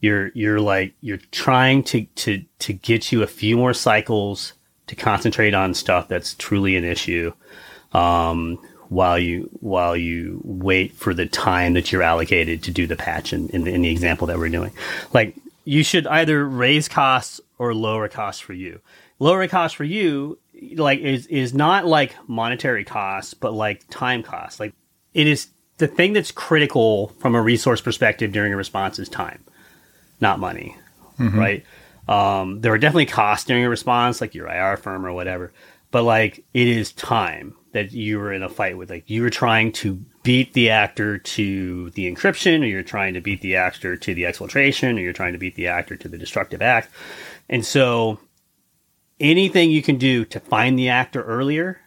You're 0.00 0.28
you're 0.34 0.60
like 0.60 0.94
you're 1.00 1.20
trying 1.32 1.82
to 1.82 2.04
to 2.16 2.44
to 2.60 2.72
get 2.72 3.10
you 3.12 3.22
a 3.22 3.26
few 3.26 3.56
more 3.56 3.74
cycles 3.74 4.52
to 4.86 4.96
concentrate 4.96 5.54
on 5.54 5.74
stuff 5.74 6.08
that's 6.08 6.34
truly 6.34 6.76
an 6.76 6.84
issue 6.84 7.32
um, 7.92 8.58
while 8.88 9.18
you 9.18 9.48
while 9.60 9.96
you 9.96 10.40
wait 10.44 10.92
for 10.94 11.12
the 11.12 11.26
time 11.26 11.74
that 11.74 11.92
you're 11.92 12.02
allocated 12.02 12.62
to 12.62 12.70
do 12.70 12.86
the 12.86 12.96
patch 12.96 13.32
in, 13.32 13.48
in, 13.50 13.64
the, 13.64 13.72
in 13.72 13.82
the 13.82 13.90
example 13.90 14.26
that 14.26 14.38
we're 14.38 14.48
doing. 14.48 14.72
Like 15.12 15.34
you 15.64 15.82
should 15.82 16.06
either 16.06 16.46
raise 16.46 16.88
costs 16.88 17.40
or 17.58 17.74
lower 17.74 18.08
costs 18.08 18.40
for 18.40 18.54
you. 18.54 18.80
Lower 19.18 19.46
costs 19.48 19.76
for 19.76 19.84
you 19.84 20.38
like 20.76 21.00
is 21.00 21.26
is 21.26 21.54
not 21.54 21.86
like 21.86 22.16
monetary 22.28 22.84
costs, 22.84 23.34
but 23.34 23.52
like 23.52 23.84
time 23.90 24.22
costs. 24.22 24.60
Like 24.60 24.74
it 25.12 25.26
is 25.26 25.48
the 25.78 25.86
thing 25.88 26.12
that's 26.12 26.32
critical 26.32 27.08
from 27.18 27.34
a 27.34 27.42
resource 27.42 27.80
perspective 27.80 28.32
during 28.32 28.52
a 28.52 28.56
response 28.56 28.98
is 28.98 29.08
time, 29.08 29.44
not 30.20 30.38
money, 30.38 30.76
Mm-hmm. 31.18 31.38
right? 31.38 31.64
Um, 32.08 32.60
there 32.60 32.72
are 32.72 32.78
definitely 32.78 33.06
costs 33.06 33.44
during 33.46 33.64
a 33.64 33.68
response, 33.68 34.20
like 34.20 34.34
your 34.34 34.46
IR 34.48 34.76
firm 34.76 35.04
or 35.04 35.12
whatever, 35.12 35.52
but 35.90 36.04
like 36.04 36.44
it 36.54 36.66
is 36.68 36.92
time 36.92 37.54
that 37.72 37.92
you 37.92 38.18
were 38.18 38.32
in 38.32 38.42
a 38.42 38.48
fight 38.48 38.78
with. 38.78 38.88
Like 38.88 39.10
you 39.10 39.20
were 39.22 39.28
trying 39.30 39.72
to 39.72 40.02
beat 40.22 40.52
the 40.54 40.70
actor 40.70 41.18
to 41.18 41.90
the 41.90 42.10
encryption, 42.10 42.62
or 42.62 42.66
you're 42.66 42.82
trying 42.82 43.14
to 43.14 43.20
beat 43.20 43.40
the 43.42 43.56
actor 43.56 43.96
to 43.96 44.14
the 44.14 44.22
exfiltration, 44.22 44.96
or 44.96 45.00
you're 45.00 45.12
trying 45.12 45.32
to 45.34 45.38
beat 45.38 45.54
the 45.56 45.66
actor 45.66 45.96
to 45.96 46.08
the 46.08 46.16
destructive 46.16 46.62
act. 46.62 46.88
And 47.50 47.64
so 47.64 48.18
anything 49.20 49.70
you 49.70 49.82
can 49.82 49.98
do 49.98 50.24
to 50.26 50.40
find 50.40 50.78
the 50.78 50.88
actor 50.88 51.22
earlier 51.24 51.80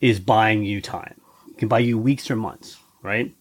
is 0.00 0.20
buying 0.20 0.62
you 0.62 0.80
time. 0.80 1.20
It 1.50 1.58
can 1.58 1.68
buy 1.68 1.80
you 1.80 1.98
weeks 1.98 2.30
or 2.30 2.36
months, 2.36 2.78
right? 3.02 3.34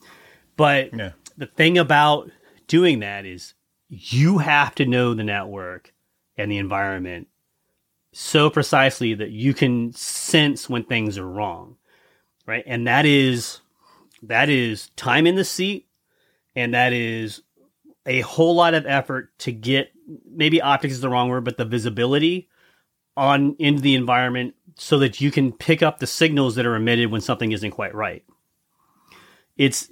But 0.55 0.93
Yeah. 0.93 1.11
the 1.37 1.45
thing 1.45 1.77
about 1.77 2.31
doing 2.67 2.99
that 2.99 3.25
is 3.25 3.53
you 3.89 4.39
have 4.39 4.75
to 4.75 4.85
know 4.85 5.13
the 5.13 5.23
network 5.23 5.93
and 6.37 6.51
the 6.51 6.57
environment 6.57 7.27
so 8.13 8.49
precisely 8.49 9.13
that 9.13 9.29
you 9.29 9.53
can 9.53 9.93
sense 9.93 10.69
when 10.69 10.83
things 10.83 11.17
are 11.17 11.27
wrong, 11.27 11.77
right? 12.45 12.63
And 12.65 12.87
that 12.87 13.05
is 13.05 13.61
that 14.23 14.49
is 14.49 14.89
time 14.95 15.27
in 15.27 15.35
the 15.35 15.45
seat, 15.45 15.87
and 16.55 16.73
that 16.73 16.93
is 16.93 17.43
a 18.05 18.21
whole 18.21 18.55
lot 18.55 18.73
of 18.73 18.85
effort 18.85 19.37
to 19.39 19.51
get 19.51 19.91
maybe 20.25 20.61
optics 20.61 20.95
is 20.95 21.01
the 21.01 21.09
wrong 21.09 21.29
word, 21.29 21.43
but 21.43 21.57
the 21.57 21.65
visibility 21.65 22.49
on 23.15 23.55
into 23.59 23.81
the 23.81 23.95
environment 23.95 24.55
so 24.75 24.99
that 24.99 25.19
you 25.19 25.31
can 25.31 25.51
pick 25.51 25.81
up 25.81 25.99
the 25.99 26.07
signals 26.07 26.55
that 26.55 26.65
are 26.65 26.75
emitted 26.75 27.11
when 27.11 27.21
something 27.21 27.51
isn't 27.51 27.71
quite 27.71 27.93
right. 27.93 28.23
It's 29.57 29.87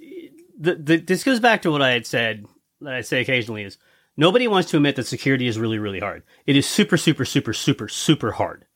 the, 0.58 0.74
the 0.74 0.96
this 0.96 1.24
goes 1.24 1.40
back 1.40 1.62
to 1.62 1.70
what 1.70 1.82
I 1.82 1.90
had 1.90 2.06
said 2.06 2.46
that 2.80 2.94
I 2.94 3.00
say 3.00 3.20
occasionally 3.20 3.64
is 3.64 3.78
nobody 4.16 4.48
wants 4.48 4.70
to 4.70 4.76
admit 4.76 4.96
that 4.96 5.06
security 5.06 5.46
is 5.46 5.58
really 5.58 5.78
really 5.78 6.00
hard. 6.00 6.22
It 6.46 6.56
is 6.56 6.66
super 6.66 6.96
super 6.96 7.24
super 7.24 7.52
super 7.52 7.88
super 7.88 8.32
hard. 8.32 8.66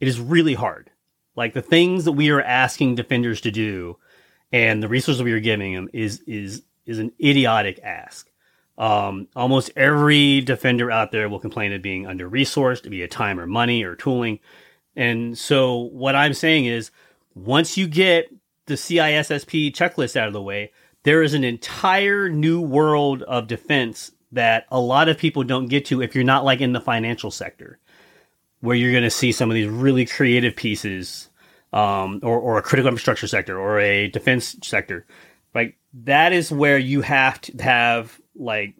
It 0.00 0.08
is 0.08 0.20
really 0.20 0.54
hard. 0.54 0.90
Like 1.36 1.54
the 1.54 1.62
things 1.62 2.04
that 2.04 2.12
we 2.12 2.30
are 2.30 2.42
asking 2.42 2.94
defenders 2.94 3.40
to 3.42 3.50
do 3.50 3.98
and 4.52 4.82
the 4.82 4.88
resources 4.88 5.22
we 5.22 5.32
are 5.32 5.40
giving 5.40 5.74
them 5.74 5.88
is 5.92 6.20
is 6.26 6.62
is 6.86 6.98
an 6.98 7.12
idiotic 7.20 7.80
ask. 7.82 8.28
Um, 8.78 9.28
almost 9.36 9.70
every 9.76 10.40
defender 10.40 10.90
out 10.90 11.12
there 11.12 11.28
will 11.28 11.38
complain 11.38 11.72
of 11.72 11.82
being 11.82 12.06
under 12.06 12.28
resourced, 12.28 12.88
be 12.88 13.02
it 13.02 13.10
time 13.10 13.38
or 13.38 13.46
money 13.46 13.84
or 13.84 13.94
tooling. 13.94 14.40
And 14.96 15.36
so 15.36 15.76
what 15.76 16.14
I'm 16.14 16.34
saying 16.34 16.66
is 16.66 16.90
once 17.34 17.76
you 17.76 17.86
get 17.86 18.32
the 18.66 18.74
CISSP 18.74 19.72
checklist 19.72 20.16
out 20.16 20.26
of 20.26 20.32
the 20.32 20.42
way, 20.42 20.72
there 21.04 21.22
is 21.22 21.34
an 21.34 21.44
entire 21.44 22.28
new 22.28 22.60
world 22.60 23.22
of 23.22 23.46
defense 23.46 24.12
that 24.32 24.66
a 24.70 24.80
lot 24.80 25.08
of 25.08 25.18
people 25.18 25.44
don't 25.44 25.66
get 25.66 25.84
to 25.86 26.00
if 26.00 26.14
you're 26.14 26.24
not 26.24 26.44
like 26.44 26.60
in 26.60 26.72
the 26.72 26.80
financial 26.80 27.30
sector, 27.30 27.78
where 28.60 28.76
you're 28.76 28.92
going 28.92 29.02
to 29.02 29.10
see 29.10 29.32
some 29.32 29.50
of 29.50 29.54
these 29.54 29.68
really 29.68 30.06
creative 30.06 30.56
pieces, 30.56 31.28
um, 31.72 32.20
or, 32.22 32.38
or 32.38 32.58
a 32.58 32.62
critical 32.62 32.88
infrastructure 32.88 33.26
sector 33.26 33.58
or 33.58 33.78
a 33.80 34.08
defense 34.08 34.56
sector. 34.62 35.06
Like 35.54 35.76
that 36.04 36.32
is 36.32 36.50
where 36.50 36.78
you 36.78 37.02
have 37.02 37.40
to 37.42 37.62
have 37.62 38.20
like 38.34 38.74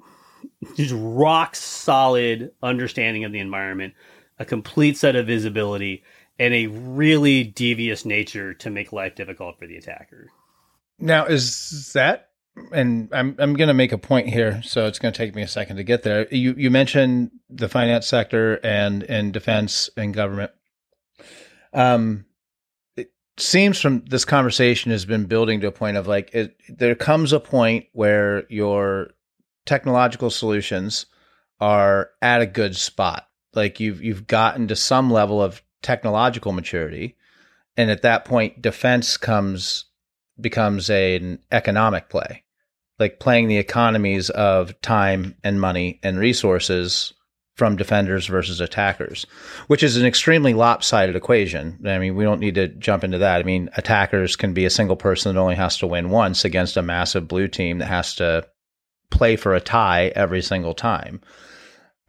just 0.76 0.94
rock 0.96 1.56
solid 1.56 2.52
understanding 2.62 3.24
of 3.24 3.32
the 3.32 3.40
environment, 3.40 3.94
a 4.38 4.44
complete 4.44 4.96
set 4.96 5.16
of 5.16 5.26
visibility, 5.26 6.02
and 6.38 6.54
a 6.54 6.68
really 6.68 7.44
devious 7.44 8.04
nature 8.04 8.54
to 8.54 8.70
make 8.70 8.92
life 8.92 9.14
difficult 9.14 9.58
for 9.58 9.66
the 9.66 9.76
attacker. 9.76 10.30
Now, 11.02 11.26
is 11.26 11.92
that, 11.94 12.28
and 12.70 13.08
I'm 13.12 13.34
I'm 13.40 13.54
going 13.54 13.66
to 13.66 13.74
make 13.74 13.90
a 13.90 13.98
point 13.98 14.28
here, 14.28 14.62
so 14.62 14.86
it's 14.86 15.00
going 15.00 15.12
to 15.12 15.18
take 15.18 15.34
me 15.34 15.42
a 15.42 15.48
second 15.48 15.76
to 15.76 15.82
get 15.82 16.04
there. 16.04 16.28
You 16.30 16.54
you 16.56 16.70
mentioned 16.70 17.32
the 17.50 17.68
finance 17.68 18.06
sector 18.06 18.60
and 18.62 19.02
and 19.02 19.32
defense 19.32 19.90
and 19.96 20.14
government. 20.14 20.52
Um, 21.72 22.26
it 22.96 23.10
seems 23.36 23.80
from 23.80 24.04
this 24.04 24.24
conversation 24.24 24.92
has 24.92 25.04
been 25.04 25.24
building 25.24 25.60
to 25.62 25.66
a 25.66 25.72
point 25.72 25.96
of 25.96 26.06
like 26.06 26.32
it, 26.34 26.56
there 26.68 26.94
comes 26.94 27.32
a 27.32 27.40
point 27.40 27.86
where 27.92 28.44
your 28.48 29.10
technological 29.66 30.30
solutions 30.30 31.06
are 31.58 32.10
at 32.22 32.42
a 32.42 32.46
good 32.46 32.76
spot. 32.76 33.26
Like 33.54 33.80
you've 33.80 34.00
you've 34.04 34.28
gotten 34.28 34.68
to 34.68 34.76
some 34.76 35.10
level 35.10 35.42
of 35.42 35.62
technological 35.82 36.52
maturity, 36.52 37.16
and 37.76 37.90
at 37.90 38.02
that 38.02 38.24
point, 38.24 38.62
defense 38.62 39.16
comes 39.16 39.86
becomes 40.40 40.90
a, 40.90 41.16
an 41.16 41.38
economic 41.50 42.08
play, 42.08 42.44
like 42.98 43.20
playing 43.20 43.48
the 43.48 43.58
economies 43.58 44.30
of 44.30 44.80
time 44.80 45.36
and 45.44 45.60
money 45.60 46.00
and 46.02 46.18
resources 46.18 47.12
from 47.54 47.76
defenders 47.76 48.26
versus 48.26 48.60
attackers, 48.60 49.26
which 49.66 49.82
is 49.82 49.96
an 49.96 50.06
extremely 50.06 50.54
lopsided 50.54 51.14
equation. 51.14 51.78
I 51.86 51.98
mean, 51.98 52.16
we 52.16 52.24
don't 52.24 52.40
need 52.40 52.54
to 52.54 52.68
jump 52.68 53.04
into 53.04 53.18
that. 53.18 53.40
I 53.40 53.42
mean, 53.42 53.68
attackers 53.76 54.36
can 54.36 54.54
be 54.54 54.64
a 54.64 54.70
single 54.70 54.96
person 54.96 55.34
that 55.34 55.40
only 55.40 55.54
has 55.54 55.76
to 55.78 55.86
win 55.86 56.08
once 56.08 56.44
against 56.44 56.76
a 56.76 56.82
massive 56.82 57.28
blue 57.28 57.48
team 57.48 57.78
that 57.78 57.86
has 57.86 58.14
to 58.16 58.46
play 59.10 59.36
for 59.36 59.54
a 59.54 59.60
tie 59.60 60.12
every 60.16 60.40
single 60.40 60.74
time. 60.74 61.20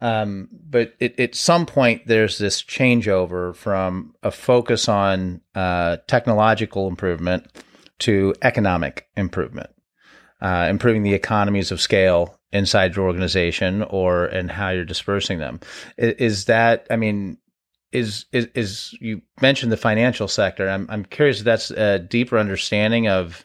Um, 0.00 0.48
but 0.52 0.94
it, 0.98 1.20
at 1.20 1.34
some 1.34 1.66
point, 1.66 2.06
there's 2.06 2.38
this 2.38 2.62
changeover 2.62 3.54
from 3.54 4.14
a 4.22 4.30
focus 4.30 4.88
on 4.88 5.40
uh, 5.54 5.98
technological 6.06 6.88
improvement 6.88 7.46
to 8.00 8.34
economic 8.42 9.08
improvement, 9.16 9.70
uh, 10.40 10.66
improving 10.68 11.02
the 11.02 11.14
economies 11.14 11.70
of 11.70 11.80
scale 11.80 12.38
inside 12.52 12.94
your 12.94 13.06
organization 13.06 13.82
or 13.82 14.26
and 14.26 14.50
how 14.50 14.70
you're 14.70 14.84
dispersing 14.84 15.38
them. 15.38 15.60
Is, 15.96 16.14
is 16.14 16.44
that? 16.46 16.86
I 16.90 16.96
mean, 16.96 17.38
is, 17.92 18.26
is 18.32 18.48
is 18.54 18.96
you 19.00 19.22
mentioned 19.40 19.72
the 19.72 19.76
financial 19.76 20.28
sector? 20.28 20.68
I'm 20.68 20.86
I'm 20.90 21.04
curious 21.04 21.38
if 21.38 21.44
that's 21.44 21.70
a 21.70 21.98
deeper 21.98 22.38
understanding 22.38 23.08
of 23.08 23.44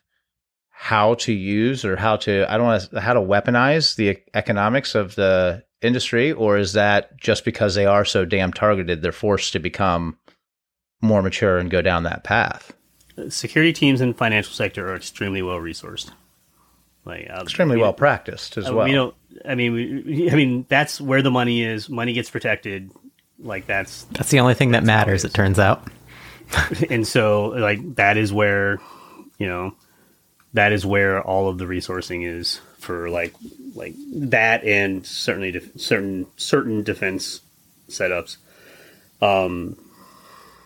how 0.69 1.13
to 1.15 1.33
use 1.33 1.83
or 1.83 1.97
how 1.97 2.15
to 2.15 2.45
I 2.51 2.57
don't 2.57 2.65
want 2.65 2.89
to 2.89 3.01
how 3.01 3.13
to 3.13 3.19
weaponize 3.19 3.95
the 3.95 4.17
economics 4.33 4.95
of 4.95 5.15
the 5.15 5.63
industry, 5.81 6.31
or 6.31 6.57
is 6.57 6.73
that 6.73 7.17
just 7.17 7.45
because 7.45 7.75
they 7.75 7.85
are 7.85 8.05
so 8.05 8.25
damn 8.25 8.53
targeted, 8.53 9.01
they're 9.01 9.11
forced 9.11 9.53
to 9.53 9.59
become 9.59 10.17
more 11.01 11.21
mature 11.21 11.57
and 11.57 11.69
go 11.69 11.81
down 11.81 12.03
that 12.03 12.23
path? 12.23 12.73
Security 13.29 13.73
teams 13.73 14.01
in 14.01 14.09
the 14.09 14.13
financial 14.15 14.53
sector 14.53 14.89
are 14.91 14.95
extremely 14.95 15.41
well 15.41 15.57
resourced. 15.57 16.11
Like 17.05 17.29
uh, 17.29 17.41
Extremely 17.41 17.77
we- 17.77 17.81
well 17.81 17.93
practiced 17.93 18.57
as 18.57 18.69
uh, 18.69 18.73
well. 18.73 18.85
We 18.85 18.93
don't. 18.93 19.15
I 19.47 19.55
mean, 19.55 19.73
we, 19.73 20.29
I 20.31 20.35
mean 20.35 20.65
that's 20.69 20.99
where 20.99 21.21
the 21.21 21.31
money 21.31 21.63
is. 21.63 21.89
Money 21.89 22.13
gets 22.13 22.29
protected. 22.29 22.91
Like 23.39 23.67
that's 23.67 24.03
That's 24.11 24.29
the 24.29 24.39
only 24.41 24.53
thing 24.53 24.71
that 24.71 24.83
matters, 24.83 25.23
it 25.23 25.33
turns 25.33 25.59
out. 25.59 25.87
and 26.89 27.07
so 27.07 27.47
like 27.47 27.95
that 27.95 28.17
is 28.17 28.33
where 28.33 28.79
you 29.37 29.47
know 29.47 29.75
that 30.53 30.71
is 30.71 30.85
where 30.85 31.21
all 31.21 31.47
of 31.47 31.57
the 31.57 31.65
resourcing 31.65 32.25
is 32.25 32.59
for 32.79 33.09
like 33.09 33.33
like 33.75 33.93
that 34.13 34.63
and 34.63 35.05
certainly 35.05 35.51
def- 35.51 35.79
certain 35.79 36.25
certain 36.37 36.81
defense 36.83 37.41
setups 37.87 38.37
um 39.21 39.77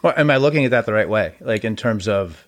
Well, 0.04 0.14
am 0.16 0.30
I 0.30 0.38
looking 0.38 0.66
at 0.66 0.72
that 0.72 0.86
the 0.86 0.94
right 0.94 1.10
way? 1.10 1.36
Like 1.40 1.64
in 1.64 1.76
terms 1.76 2.08
of 2.08 2.48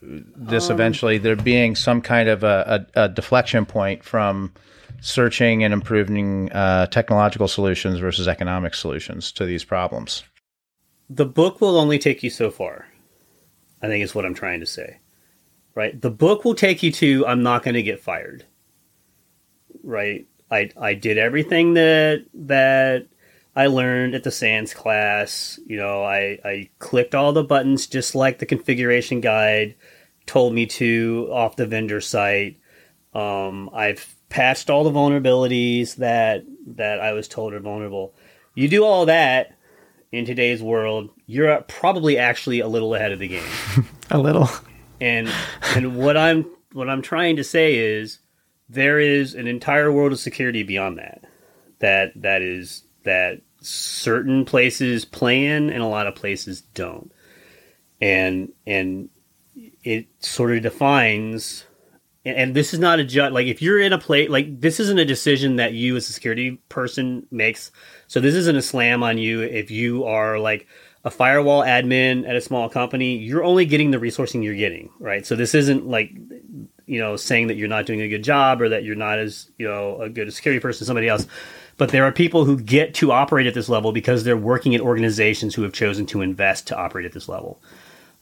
this 0.00 0.70
eventually 0.70 1.18
there 1.18 1.36
being 1.36 1.76
some 1.76 2.00
kind 2.00 2.28
of 2.28 2.42
a, 2.42 2.86
a, 2.94 3.04
a 3.04 3.08
deflection 3.08 3.66
point 3.66 4.02
from 4.02 4.52
searching 5.00 5.64
and 5.64 5.72
improving 5.72 6.50
uh, 6.52 6.86
technological 6.86 7.46
solutions 7.46 7.98
versus 7.98 8.26
economic 8.26 8.74
solutions 8.74 9.32
to 9.32 9.44
these 9.44 9.64
problems. 9.64 10.24
the 11.10 11.26
book 11.26 11.60
will 11.60 11.76
only 11.76 11.98
take 11.98 12.22
you 12.22 12.30
so 12.30 12.50
far 12.50 12.86
i 13.82 13.86
think 13.86 14.02
is 14.02 14.14
what 14.14 14.24
i'm 14.24 14.34
trying 14.34 14.60
to 14.60 14.66
say 14.66 14.98
right 15.74 16.00
the 16.00 16.10
book 16.10 16.44
will 16.44 16.54
take 16.54 16.82
you 16.82 16.90
to 16.90 17.26
i'm 17.26 17.42
not 17.42 17.62
going 17.62 17.74
to 17.74 17.82
get 17.82 18.00
fired 18.00 18.46
right 19.82 20.26
i 20.50 20.70
i 20.80 20.94
did 20.94 21.18
everything 21.18 21.74
that 21.74 22.24
that 22.32 23.06
i 23.56 23.66
learned 23.66 24.14
at 24.14 24.24
the 24.24 24.30
sans 24.30 24.74
class 24.74 25.58
you 25.66 25.76
know 25.76 26.02
i 26.02 26.38
i 26.44 26.68
clicked 26.78 27.14
all 27.14 27.32
the 27.32 27.44
buttons 27.44 27.86
just 27.86 28.14
like 28.14 28.38
the 28.38 28.46
configuration 28.46 29.20
guide 29.20 29.74
told 30.26 30.54
me 30.54 30.66
to 30.66 31.28
off 31.32 31.56
the 31.56 31.66
vendor 31.66 32.00
site 32.00 32.58
um 33.14 33.68
i've 33.74 34.14
patched 34.28 34.70
all 34.70 34.84
the 34.84 34.90
vulnerabilities 34.90 35.96
that 35.96 36.44
that 36.66 37.00
i 37.00 37.12
was 37.12 37.28
told 37.28 37.52
are 37.52 37.60
vulnerable 37.60 38.14
you 38.54 38.68
do 38.68 38.84
all 38.84 39.06
that 39.06 39.56
in 40.12 40.26
today's 40.26 40.62
world, 40.62 41.10
you're 41.26 41.60
probably 41.62 42.18
actually 42.18 42.60
a 42.60 42.68
little 42.68 42.94
ahead 42.94 43.12
of 43.12 43.18
the 43.18 43.28
game. 43.28 43.50
A 44.10 44.18
little. 44.18 44.48
and 45.00 45.32
and 45.74 45.96
what 45.96 46.18
I'm 46.18 46.44
what 46.72 46.90
I'm 46.90 47.00
trying 47.00 47.36
to 47.36 47.44
say 47.44 47.76
is 47.76 48.18
there 48.68 49.00
is 49.00 49.34
an 49.34 49.46
entire 49.46 49.90
world 49.90 50.12
of 50.12 50.20
security 50.20 50.62
beyond 50.62 50.98
that. 50.98 51.24
That 51.78 52.12
that 52.20 52.42
is 52.42 52.84
that 53.04 53.40
certain 53.60 54.44
places 54.44 55.04
plan 55.04 55.70
and 55.70 55.82
a 55.82 55.86
lot 55.86 56.06
of 56.06 56.14
places 56.14 56.62
don't. 56.74 57.12
And 58.00 58.52
and 58.66 59.08
it 59.84 60.06
sort 60.20 60.56
of 60.56 60.62
defines 60.62 61.64
and 62.24 62.54
this 62.54 62.72
is 62.72 62.78
not 62.78 63.00
a 63.00 63.04
judge 63.04 63.32
like 63.32 63.46
if 63.46 63.60
you're 63.60 63.80
in 63.80 63.92
a 63.92 63.98
place 63.98 64.28
like 64.28 64.60
this 64.60 64.78
isn't 64.80 64.98
a 64.98 65.04
decision 65.04 65.56
that 65.56 65.72
you 65.72 65.96
as 65.96 66.08
a 66.08 66.12
security 66.12 66.52
person 66.68 67.26
makes. 67.30 67.70
So 68.06 68.20
this 68.20 68.34
isn't 68.34 68.56
a 68.56 68.62
slam 68.62 69.02
on 69.02 69.18
you 69.18 69.42
if 69.42 69.70
you 69.70 70.04
are 70.04 70.38
like 70.38 70.66
a 71.04 71.10
firewall 71.10 71.62
admin 71.62 72.28
at 72.28 72.36
a 72.36 72.40
small 72.40 72.68
company 72.68 73.16
you're 73.16 73.42
only 73.42 73.66
getting 73.66 73.90
the 73.90 73.98
resourcing 73.98 74.44
you're 74.44 74.54
getting 74.54 74.90
right? 74.98 75.26
So 75.26 75.36
this 75.36 75.54
isn't 75.54 75.86
like 75.86 76.12
you 76.86 77.00
know 77.00 77.16
saying 77.16 77.48
that 77.48 77.56
you're 77.56 77.68
not 77.68 77.86
doing 77.86 78.00
a 78.00 78.08
good 78.08 78.24
job 78.24 78.62
or 78.62 78.68
that 78.70 78.84
you're 78.84 78.96
not 78.96 79.18
as 79.18 79.50
you 79.58 79.66
know 79.66 80.00
a 80.00 80.08
good 80.08 80.32
security 80.32 80.60
person 80.60 80.82
as 80.82 80.86
somebody 80.86 81.08
else 81.08 81.26
but 81.82 81.90
there 81.90 82.04
are 82.04 82.12
people 82.12 82.44
who 82.44 82.60
get 82.60 82.94
to 82.94 83.10
operate 83.10 83.46
at 83.46 83.54
this 83.54 83.68
level 83.68 83.90
because 83.90 84.22
they're 84.22 84.36
working 84.36 84.72
at 84.74 84.80
organizations 84.80 85.54
who 85.54 85.62
have 85.62 85.72
chosen 85.72 86.06
to 86.06 86.22
invest 86.22 86.68
to 86.68 86.76
operate 86.76 87.06
at 87.06 87.12
this 87.12 87.28
level 87.28 87.60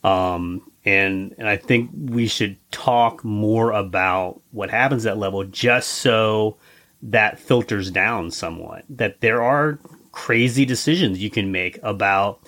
um, 0.03 0.63
and 0.85 1.35
and 1.39 1.49
I 1.49 1.57
think 1.57 1.91
we 1.95 2.27
should 2.27 2.57
talk 2.71 3.23
more 3.25 3.73
about 3.73 4.41
what 4.51 4.71
happens 4.71 5.05
at 5.05 5.15
that 5.15 5.21
level, 5.21 5.45
just 5.45 5.91
so 5.91 6.57
that 7.03 7.39
filters 7.39 7.91
down 7.91 8.31
somewhat. 8.31 8.85
That 8.89 9.21
there 9.21 9.43
are 9.43 9.79
crazy 10.13 10.65
decisions 10.65 11.23
you 11.23 11.31
can 11.31 11.53
make 11.53 11.79
about 11.83 12.41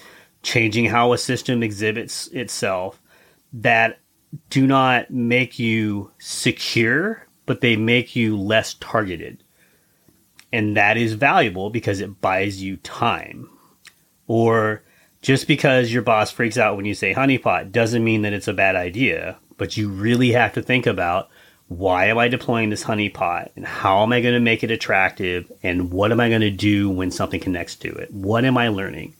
changing 0.42 0.86
how 0.86 1.12
a 1.12 1.18
system 1.18 1.62
exhibits 1.62 2.28
itself 2.28 3.00
that 3.52 3.98
do 4.48 4.66
not 4.66 5.10
make 5.10 5.58
you 5.58 6.10
secure, 6.18 7.26
but 7.44 7.60
they 7.60 7.76
make 7.76 8.16
you 8.16 8.36
less 8.36 8.74
targeted. 8.74 9.41
And 10.53 10.76
that 10.76 10.96
is 10.96 11.14
valuable 11.14 11.70
because 11.70 12.00
it 12.00 12.20
buys 12.20 12.62
you 12.62 12.76
time. 12.78 13.48
Or 14.26 14.82
just 15.22 15.46
because 15.46 15.92
your 15.92 16.03
boss 16.03 16.30
freaks 16.30 16.59
out 16.59 16.76
when 16.76 16.84
you 16.84 16.94
say 16.94 17.14
honeypot 17.14 17.72
doesn't 17.72 18.05
mean 18.05 18.22
that 18.22 18.32
it's 18.32 18.48
a 18.48 18.53
bad 18.53 18.76
idea, 18.76 19.38
but 19.57 19.76
you 19.76 19.88
really 19.88 20.32
have 20.32 20.53
to 20.55 20.62
think 20.62 20.86
about 20.86 21.30
why 21.68 22.07
am 22.07 22.18
I 22.18 22.28
deploying 22.28 22.70
this 22.70 22.84
honeypot 22.84 23.50
and 23.57 23.64
how 23.64 24.03
am 24.03 24.12
I 24.12 24.20
going 24.20 24.34
to 24.34 24.40
make 24.40 24.62
it 24.62 24.70
attractive 24.70 25.50
and 25.62 25.90
what 25.90 26.12
am 26.12 26.20
I 26.20 26.28
going 26.28 26.42
to 26.42 26.50
do 26.50 26.90
when 26.90 27.11
something 27.11 27.40
connects 27.40 27.76
to 27.76 27.88
it? 27.88 28.12
What 28.12 28.44
am 28.44 28.59
I 28.59 28.68
learning? 28.68 29.14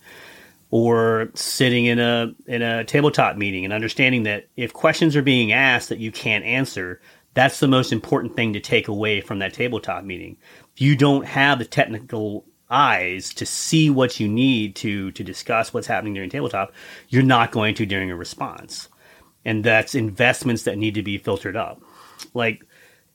Or 0.71 1.31
sitting 1.35 1.87
in 1.87 1.99
a 1.99 2.35
in 2.47 2.63
a 2.63 2.85
tabletop 2.85 3.37
meeting 3.37 3.65
and 3.65 3.73
understanding 3.73 4.23
that 4.25 4.49
if 4.57 4.73
questions 4.73 5.17
are 5.17 5.23
being 5.23 5.53
asked 5.53 5.91
that 5.91 5.99
you 5.99 6.11
can't 6.11 6.45
answer, 6.45 7.01
that's 7.35 7.61
the 7.61 7.69
most 7.69 7.93
important 7.93 8.37
thing 8.37 8.55
to 8.55 8.61
take 8.61 8.89
away 8.89 9.21
from 9.21 9.39
that 9.39 9.55
tabletop 9.55 10.05
meeting. 10.05 10.37
You 10.77 10.97
don't 10.97 11.27
have 11.27 11.59
the 11.59 11.65
technical 11.65 12.45
eyes 12.73 13.35
to 13.35 13.45
see 13.47 13.91
what 13.91 14.19
you 14.19 14.27
need 14.27 14.75
to 14.75 15.13
to 15.13 15.23
discuss 15.23 15.73
what's 15.73 15.87
happening 15.87 16.15
during 16.15 16.31
tabletop, 16.31 16.73
you're 17.09 17.23
not 17.23 17.53
going 17.53 17.75
to 17.77 17.87
during 17.87 18.11
a 18.11 18.17
response. 18.17 18.89
And 19.45 19.63
that's 19.63 19.95
investments 19.95 20.63
that 20.65 20.79
need 20.79 20.95
to 20.95 21.03
be 21.03 21.19
filtered 21.19 21.57
up. 21.57 21.83
Like 22.33 22.65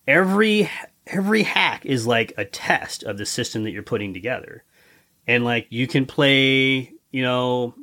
every 0.07 0.69
every 1.07 1.43
hack 1.43 1.85
is 1.85 2.05
like 2.05 2.33
a 2.37 2.45
test 2.45 3.03
of 3.03 3.17
the 3.17 3.25
system 3.25 3.63
that 3.63 3.71
you're 3.71 3.83
putting 3.83 4.13
together. 4.13 4.63
And 5.25 5.43
like 5.43 5.67
you 5.69 5.87
can 5.87 6.05
play, 6.05 6.93
you 7.11 7.23
know, 7.23 7.73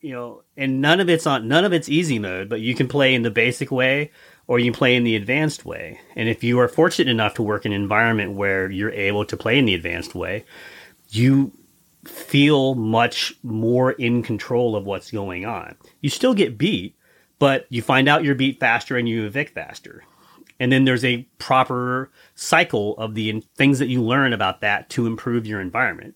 you 0.00 0.12
know, 0.12 0.42
and 0.56 0.80
none 0.80 1.00
of 1.00 1.08
it's 1.08 1.26
on 1.26 1.48
none 1.48 1.64
of 1.64 1.72
it's 1.72 1.88
easy 1.88 2.18
mode, 2.18 2.48
but 2.48 2.60
you 2.60 2.74
can 2.74 2.88
play 2.88 3.14
in 3.14 3.22
the 3.22 3.30
basic 3.30 3.70
way 3.70 4.10
or 4.48 4.58
you 4.58 4.72
play 4.72 4.94
in 4.94 5.04
the 5.04 5.16
advanced 5.16 5.64
way. 5.64 6.00
And 6.14 6.28
if 6.28 6.44
you 6.44 6.58
are 6.60 6.68
fortunate 6.68 7.10
enough 7.10 7.34
to 7.34 7.42
work 7.42 7.66
in 7.66 7.72
an 7.72 7.80
environment 7.80 8.32
where 8.32 8.70
you're 8.70 8.90
able 8.90 9.24
to 9.24 9.36
play 9.36 9.58
in 9.58 9.64
the 9.64 9.74
advanced 9.74 10.14
way, 10.14 10.44
you 11.10 11.52
feel 12.04 12.74
much 12.74 13.34
more 13.42 13.92
in 13.92 14.22
control 14.22 14.76
of 14.76 14.86
what's 14.86 15.10
going 15.10 15.44
on. 15.44 15.74
You 16.00 16.10
still 16.10 16.34
get 16.34 16.58
beat, 16.58 16.94
but 17.38 17.66
you 17.68 17.82
find 17.82 18.08
out 18.08 18.24
you're 18.24 18.34
beat 18.34 18.60
faster 18.60 18.96
and 18.96 19.08
you 19.08 19.24
evict 19.24 19.54
faster. 19.54 20.04
And 20.58 20.72
then 20.72 20.84
there's 20.84 21.04
a 21.04 21.26
proper 21.38 22.10
cycle 22.34 22.96
of 22.96 23.14
the 23.14 23.40
things 23.56 23.78
that 23.78 23.88
you 23.88 24.02
learn 24.02 24.32
about 24.32 24.60
that 24.60 24.88
to 24.90 25.06
improve 25.06 25.46
your 25.46 25.60
environment. 25.60 26.14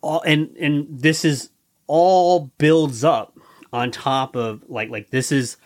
All, 0.00 0.22
and 0.22 0.56
and 0.56 0.86
this 0.90 1.24
is 1.24 1.50
all 1.86 2.52
builds 2.58 3.04
up 3.04 3.38
on 3.72 3.90
top 3.90 4.36
of 4.36 4.64
like 4.68 4.90
like 4.90 5.10
this 5.10 5.30
is 5.30 5.56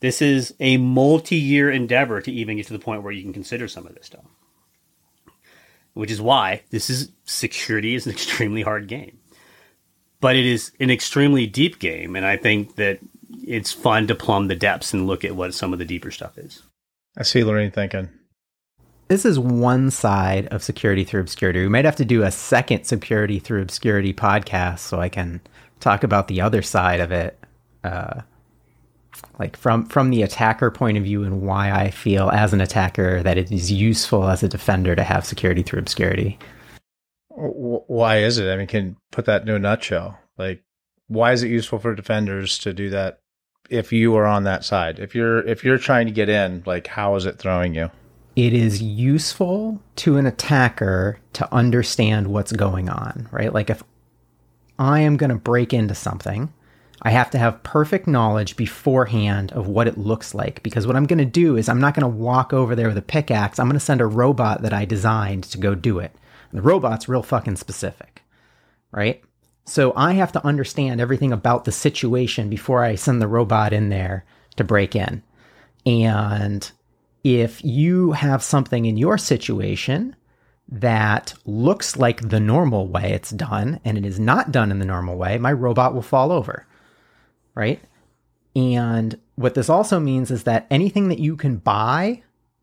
this 0.00 0.22
is 0.22 0.54
a 0.60 0.76
multi-year 0.76 1.70
endeavor 1.70 2.20
to 2.20 2.32
even 2.32 2.56
get 2.56 2.66
to 2.66 2.72
the 2.72 2.78
point 2.78 3.02
where 3.02 3.12
you 3.12 3.22
can 3.22 3.32
consider 3.32 3.68
some 3.68 3.86
of 3.86 3.94
this 3.94 4.06
stuff 4.06 4.24
which 5.94 6.10
is 6.10 6.20
why 6.20 6.62
this 6.70 6.88
is 6.90 7.10
security 7.24 7.94
is 7.94 8.06
an 8.06 8.12
extremely 8.16 8.62
hard 8.62 8.88
game. 8.88 9.18
But 10.20 10.36
it 10.36 10.46
is 10.46 10.72
an 10.80 10.90
extremely 10.90 11.46
deep 11.46 11.78
game, 11.78 12.14
and 12.14 12.26
I 12.26 12.36
think 12.36 12.76
that 12.76 12.98
it's 13.42 13.72
fun 13.72 14.06
to 14.08 14.14
plumb 14.14 14.48
the 14.48 14.54
depths 14.56 14.92
and 14.92 15.06
look 15.06 15.24
at 15.24 15.34
what 15.34 15.54
some 15.54 15.72
of 15.72 15.78
the 15.78 15.84
deeper 15.84 16.10
stuff 16.10 16.36
is. 16.36 16.62
I 17.16 17.22
see 17.22 17.40
Lurene 17.40 17.72
thinking. 17.72 18.10
This 19.08 19.24
is 19.24 19.38
one 19.38 19.90
side 19.90 20.46
of 20.48 20.62
security 20.62 21.04
through 21.04 21.22
obscurity. 21.22 21.60
We 21.60 21.68
might 21.68 21.84
have 21.84 21.96
to 21.96 22.04
do 22.04 22.22
a 22.22 22.30
second 22.30 22.84
security 22.84 23.38
through 23.38 23.62
obscurity 23.62 24.12
podcast 24.12 24.80
so 24.80 25.00
I 25.00 25.08
can 25.08 25.40
talk 25.80 26.04
about 26.04 26.28
the 26.28 26.42
other 26.42 26.62
side 26.62 27.00
of 27.00 27.10
it. 27.10 27.38
Uh, 27.82 28.20
like 29.38 29.56
from 29.56 29.86
from 29.86 30.10
the 30.10 30.22
attacker 30.22 30.70
point 30.70 30.98
of 30.98 31.04
view 31.04 31.24
and 31.24 31.42
why 31.42 31.70
I 31.70 31.90
feel 31.90 32.30
as 32.30 32.52
an 32.52 32.60
attacker 32.60 33.22
that 33.22 33.38
it 33.38 33.50
is 33.50 33.72
useful 33.72 34.28
as 34.28 34.42
a 34.42 34.48
defender 34.48 34.94
to 34.94 35.02
have 35.02 35.26
security 35.26 35.62
through 35.62 35.80
obscurity. 35.80 36.38
Why 37.30 38.18
is 38.18 38.38
it? 38.38 38.50
I 38.50 38.56
mean, 38.56 38.66
can 38.66 38.96
put 39.12 39.24
that 39.24 39.42
into 39.42 39.54
a 39.54 39.58
nutshell. 39.58 40.18
Like, 40.36 40.62
why 41.08 41.32
is 41.32 41.42
it 41.42 41.48
useful 41.48 41.78
for 41.78 41.94
defenders 41.94 42.58
to 42.58 42.72
do 42.72 42.90
that? 42.90 43.20
If 43.70 43.92
you 43.92 44.16
are 44.16 44.26
on 44.26 44.44
that 44.44 44.64
side, 44.64 44.98
if 44.98 45.14
you're 45.14 45.46
if 45.46 45.64
you're 45.64 45.78
trying 45.78 46.06
to 46.06 46.12
get 46.12 46.28
in, 46.28 46.62
like, 46.66 46.86
how 46.86 47.14
is 47.14 47.24
it 47.24 47.38
throwing 47.38 47.74
you? 47.74 47.90
It 48.36 48.52
is 48.52 48.82
useful 48.82 49.80
to 49.96 50.16
an 50.16 50.26
attacker 50.26 51.18
to 51.34 51.52
understand 51.52 52.28
what's 52.28 52.52
going 52.52 52.88
on, 52.88 53.28
right? 53.30 53.52
Like, 53.52 53.70
if 53.70 53.82
I 54.78 55.00
am 55.00 55.16
going 55.16 55.30
to 55.30 55.36
break 55.36 55.72
into 55.72 55.94
something 55.94 56.52
I 57.02 57.10
have 57.10 57.30
to 57.30 57.38
have 57.38 57.62
perfect 57.62 58.06
knowledge 58.06 58.56
beforehand 58.56 59.52
of 59.52 59.66
what 59.66 59.88
it 59.88 59.96
looks 59.96 60.34
like 60.34 60.62
because 60.62 60.86
what 60.86 60.96
I'm 60.96 61.06
going 61.06 61.18
to 61.18 61.24
do 61.24 61.56
is 61.56 61.68
I'm 61.68 61.80
not 61.80 61.94
going 61.94 62.02
to 62.02 62.18
walk 62.18 62.52
over 62.52 62.74
there 62.74 62.88
with 62.88 62.98
a 62.98 63.02
pickaxe. 63.02 63.58
I'm 63.58 63.68
going 63.68 63.74
to 63.74 63.80
send 63.80 64.02
a 64.02 64.06
robot 64.06 64.62
that 64.62 64.74
I 64.74 64.84
designed 64.84 65.44
to 65.44 65.58
go 65.58 65.74
do 65.74 65.98
it. 65.98 66.14
And 66.50 66.58
the 66.58 66.62
robot's 66.62 67.08
real 67.08 67.22
fucking 67.22 67.56
specific, 67.56 68.22
right? 68.92 69.22
So 69.64 69.94
I 69.96 70.12
have 70.12 70.32
to 70.32 70.46
understand 70.46 71.00
everything 71.00 71.32
about 71.32 71.64
the 71.64 71.72
situation 71.72 72.50
before 72.50 72.84
I 72.84 72.96
send 72.96 73.22
the 73.22 73.28
robot 73.28 73.72
in 73.72 73.88
there 73.88 74.26
to 74.56 74.64
break 74.64 74.94
in. 74.94 75.22
And 75.86 76.70
if 77.24 77.64
you 77.64 78.12
have 78.12 78.42
something 78.42 78.84
in 78.84 78.98
your 78.98 79.16
situation 79.16 80.16
that 80.68 81.34
looks 81.46 81.96
like 81.96 82.28
the 82.28 82.40
normal 82.40 82.88
way 82.88 83.12
it's 83.12 83.30
done 83.30 83.80
and 83.84 83.96
it 83.96 84.04
is 84.04 84.20
not 84.20 84.52
done 84.52 84.70
in 84.70 84.80
the 84.80 84.84
normal 84.84 85.16
way, 85.16 85.38
my 85.38 85.52
robot 85.52 85.94
will 85.94 86.02
fall 86.02 86.30
over 86.30 86.66
right? 87.54 87.80
And 88.56 89.18
what 89.36 89.54
this 89.54 89.68
also 89.68 90.00
means 90.00 90.30
is 90.30 90.44
that 90.44 90.66
anything 90.70 91.08
that 91.08 91.18
you 91.18 91.36
can 91.36 91.56
buy, 91.56 92.22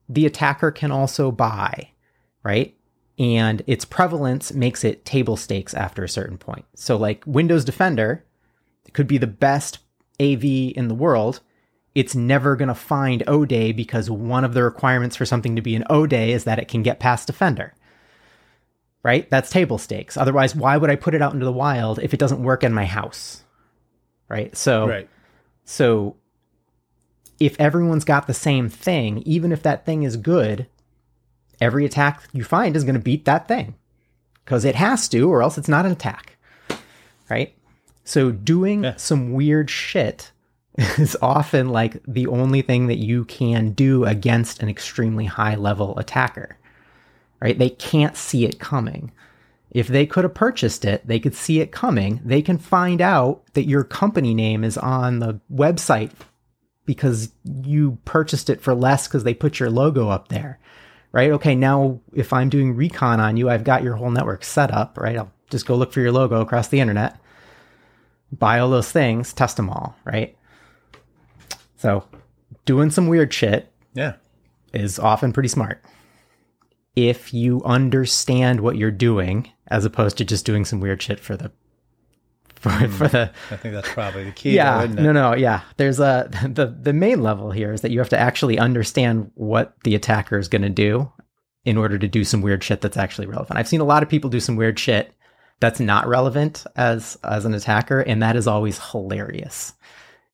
the 0.09 0.25
attacker 0.25 0.71
can 0.71 0.91
also 0.91 1.31
buy, 1.31 1.91
right? 2.43 2.75
And 3.19 3.63
its 3.65 3.85
prevalence 3.85 4.53
makes 4.53 4.83
it 4.83 5.05
table 5.05 5.37
stakes 5.37 5.73
after 5.73 6.03
a 6.03 6.09
certain 6.09 6.37
point. 6.37 6.65
So, 6.75 6.97
like 6.97 7.23
Windows 7.25 7.65
Defender 7.65 8.23
could 8.93 9.07
be 9.07 9.17
the 9.17 9.27
best 9.27 9.79
AV 10.19 10.43
in 10.43 10.87
the 10.87 10.95
world. 10.95 11.41
It's 11.95 12.15
never 12.15 12.55
going 12.55 12.67
to 12.67 12.75
find 12.75 13.23
O 13.25 13.43
Day 13.43 13.71
because 13.71 14.09
one 14.09 14.43
of 14.43 14.53
the 14.53 14.63
requirements 14.63 15.15
for 15.15 15.25
something 15.25 15.55
to 15.55 15.63
be 15.63 15.75
an 15.75 15.85
O 15.89 16.05
Day 16.05 16.31
is 16.31 16.43
that 16.43 16.59
it 16.59 16.67
can 16.67 16.83
get 16.83 16.99
past 16.99 17.25
Defender. 17.27 17.73
Right? 19.03 19.29
That's 19.29 19.49
table 19.49 19.77
stakes. 19.77 20.17
Otherwise, 20.17 20.55
why 20.55 20.77
would 20.77 20.89
I 20.89 20.95
put 20.95 21.15
it 21.15 21.21
out 21.21 21.33
into 21.33 21.45
the 21.45 21.51
wild 21.51 21.97
if 21.99 22.13
it 22.13 22.19
doesn't 22.19 22.43
work 22.43 22.63
in 22.63 22.73
my 22.73 22.85
house? 22.85 23.43
Right? 24.29 24.55
So, 24.55 24.87
right. 24.87 25.09
so 25.65 26.15
if 27.39 27.59
everyone's 27.59 28.05
got 28.05 28.27
the 28.27 28.33
same 28.33 28.69
thing, 28.69 29.19
even 29.19 29.51
if 29.51 29.63
that 29.63 29.85
thing 29.85 30.03
is 30.03 30.17
good, 30.17 30.67
every 31.61 31.85
attack 31.85 32.23
you 32.33 32.43
find 32.43 32.75
is 32.75 32.83
going 32.83 32.95
to 32.95 33.01
beat 33.01 33.25
that 33.25 33.47
thing 33.47 33.75
because 34.43 34.65
it 34.65 34.75
has 34.75 35.07
to, 35.09 35.29
or 35.29 35.41
else 35.41 35.57
it's 35.57 35.67
not 35.67 35.85
an 35.85 35.91
attack, 35.91 36.37
right? 37.29 37.53
So 38.03 38.31
doing 38.31 38.85
yeah. 38.85 38.95
some 38.95 39.33
weird 39.33 39.69
shit 39.69 40.31
is 40.77 41.17
often 41.21 41.69
like 41.69 42.01
the 42.07 42.27
only 42.27 42.61
thing 42.61 42.87
that 42.87 42.97
you 42.97 43.25
can 43.25 43.71
do 43.71 44.05
against 44.05 44.61
an 44.61 44.69
extremely 44.69 45.25
high 45.25 45.55
level 45.55 45.97
attacker, 45.99 46.57
right? 47.41 47.57
They 47.57 47.69
can't 47.69 48.15
see 48.15 48.45
it 48.45 48.59
coming. 48.59 49.11
If 49.77 49.87
they 49.89 50.07
could 50.07 50.23
have 50.23 50.33
purchased 50.33 50.85
it, 50.85 51.05
they 51.05 51.19
could 51.19 51.35
see 51.35 51.59
it 51.59 51.71
coming. 51.71 52.19
They 52.25 52.41
can 52.41 52.57
find 52.57 52.99
out 52.99 53.43
that 53.53 53.67
your 53.67 53.83
company 53.83 54.33
name 54.33 54.63
is 54.63 54.75
on 54.75 55.19
the 55.19 55.39
website 55.53 56.09
because 56.87 57.31
you 57.43 57.99
purchased 58.03 58.49
it 58.49 58.59
for 58.59 58.73
less 58.73 59.07
because 59.07 59.23
they 59.23 59.35
put 59.35 59.59
your 59.59 59.69
logo 59.69 60.09
up 60.09 60.29
there, 60.29 60.57
right? 61.11 61.29
Okay, 61.29 61.53
now 61.53 61.99
if 62.15 62.33
I'm 62.33 62.49
doing 62.49 62.75
recon 62.75 63.19
on 63.19 63.37
you, 63.37 63.51
I've 63.51 63.63
got 63.63 63.83
your 63.83 63.97
whole 63.97 64.09
network 64.09 64.43
set 64.43 64.71
up, 64.73 64.97
right? 64.97 65.15
I'll 65.15 65.31
just 65.51 65.67
go 65.67 65.75
look 65.75 65.93
for 65.93 66.01
your 66.01 66.11
logo 66.11 66.41
across 66.41 66.69
the 66.69 66.79
internet, 66.79 67.19
buy 68.31 68.57
all 68.57 68.71
those 68.71 68.91
things, 68.91 69.31
test 69.31 69.57
them 69.57 69.69
all, 69.69 69.95
right? 70.05 70.35
So 71.75 72.03
doing 72.65 72.89
some 72.89 73.05
weird 73.09 73.31
shit 73.31 73.71
Yeah. 73.93 74.13
is 74.73 74.97
often 74.97 75.33
pretty 75.33 75.49
smart. 75.49 75.83
If 76.97 77.31
you 77.31 77.61
understand 77.63 78.61
what 78.61 78.75
you're 78.75 78.89
doing, 78.89 79.51
as 79.67 79.85
opposed 79.85 80.17
to 80.17 80.25
just 80.25 80.45
doing 80.45 80.65
some 80.65 80.79
weird 80.79 80.99
shit 81.01 81.19
for 81.19 81.37
the 81.37 81.51
for, 82.55 82.71
hmm. 82.71 82.87
for 82.87 83.07
the 83.07 83.31
I 83.51 83.55
think 83.55 83.75
that's 83.75 83.89
probably 83.89 84.23
the 84.23 84.31
key. 84.31 84.55
yeah 84.55 84.87
though, 84.87 85.03
no 85.03 85.11
no 85.11 85.35
yeah. 85.35 85.61
There's 85.77 85.99
a 85.99 86.27
the 86.43 86.65
the 86.65 86.93
main 86.93 87.21
level 87.21 87.51
here 87.51 87.71
is 87.71 87.81
that 87.81 87.91
you 87.91 87.99
have 87.99 88.09
to 88.09 88.19
actually 88.19 88.57
understand 88.57 89.31
what 89.35 89.75
the 89.83 89.93
attacker 89.93 90.39
is 90.39 90.47
going 90.47 90.63
to 90.63 90.69
do 90.69 91.11
in 91.65 91.77
order 91.77 91.99
to 91.99 92.07
do 92.07 92.23
some 92.23 92.41
weird 92.41 92.63
shit 92.63 92.81
that's 92.81 92.97
actually 92.97 93.27
relevant. 93.27 93.59
I've 93.59 93.67
seen 93.67 93.81
a 93.81 93.85
lot 93.85 94.01
of 94.01 94.09
people 94.09 94.29
do 94.29 94.39
some 94.39 94.55
weird 94.55 94.79
shit 94.79 95.13
that's 95.59 95.79
not 95.79 96.07
relevant 96.07 96.65
as 96.75 97.17
as 97.23 97.45
an 97.45 97.53
attacker 97.53 97.99
and 97.99 98.21
that 98.21 98.35
is 98.35 98.47
always 98.47 98.79
hilarious 98.91 99.73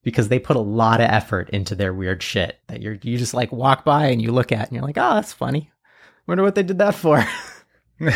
because 0.03 0.28
they 0.28 0.39
put 0.39 0.57
a 0.57 0.61
lot 0.61 1.01
of 1.01 1.09
effort 1.09 1.49
into 1.49 1.76
their 1.76 1.93
weird 1.93 2.22
shit 2.22 2.59
that 2.68 2.82
you're 2.82 2.97
you 3.01 3.18
just 3.18 3.34
like 3.34 3.51
walk 3.51 3.86
by 3.86 4.07
and 4.07 4.22
you 4.22 4.32
look 4.32 4.51
at 4.51 4.68
and 4.68 4.74
you're 4.74 4.84
like 4.84 4.97
oh 4.97 5.16
that's 5.16 5.34
funny 5.34 5.72
wonder 6.28 6.44
what 6.44 6.56
they 6.56 6.64
did 6.64 6.80
that 6.80 6.96
for 6.96 7.26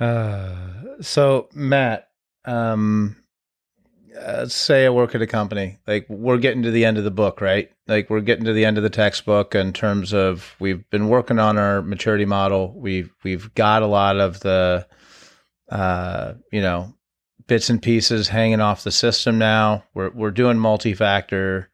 Uh, 0.00 0.56
so 1.00 1.48
Matt, 1.54 2.08
um, 2.44 3.16
uh, 4.18 4.46
say 4.46 4.86
I 4.86 4.90
work 4.90 5.14
at 5.14 5.22
a 5.22 5.26
company. 5.26 5.78
Like 5.86 6.06
we're 6.08 6.38
getting 6.38 6.62
to 6.62 6.70
the 6.70 6.84
end 6.84 6.98
of 6.98 7.04
the 7.04 7.10
book, 7.10 7.40
right? 7.40 7.70
Like 7.86 8.10
we're 8.10 8.20
getting 8.20 8.44
to 8.44 8.52
the 8.52 8.64
end 8.64 8.76
of 8.76 8.82
the 8.82 8.90
textbook 8.90 9.54
in 9.54 9.72
terms 9.72 10.12
of 10.12 10.54
we've 10.58 10.88
been 10.90 11.08
working 11.08 11.38
on 11.38 11.58
our 11.58 11.82
maturity 11.82 12.24
model. 12.24 12.72
We've 12.76 13.12
we've 13.24 13.52
got 13.54 13.82
a 13.82 13.86
lot 13.86 14.18
of 14.18 14.40
the, 14.40 14.86
uh, 15.68 16.34
you 16.52 16.62
know, 16.62 16.94
bits 17.46 17.70
and 17.70 17.82
pieces 17.82 18.28
hanging 18.28 18.60
off 18.60 18.84
the 18.84 18.92
system 18.92 19.38
now. 19.38 19.84
We're 19.94 20.10
we're 20.10 20.30
doing 20.30 20.58
multi-factor. 20.58 21.70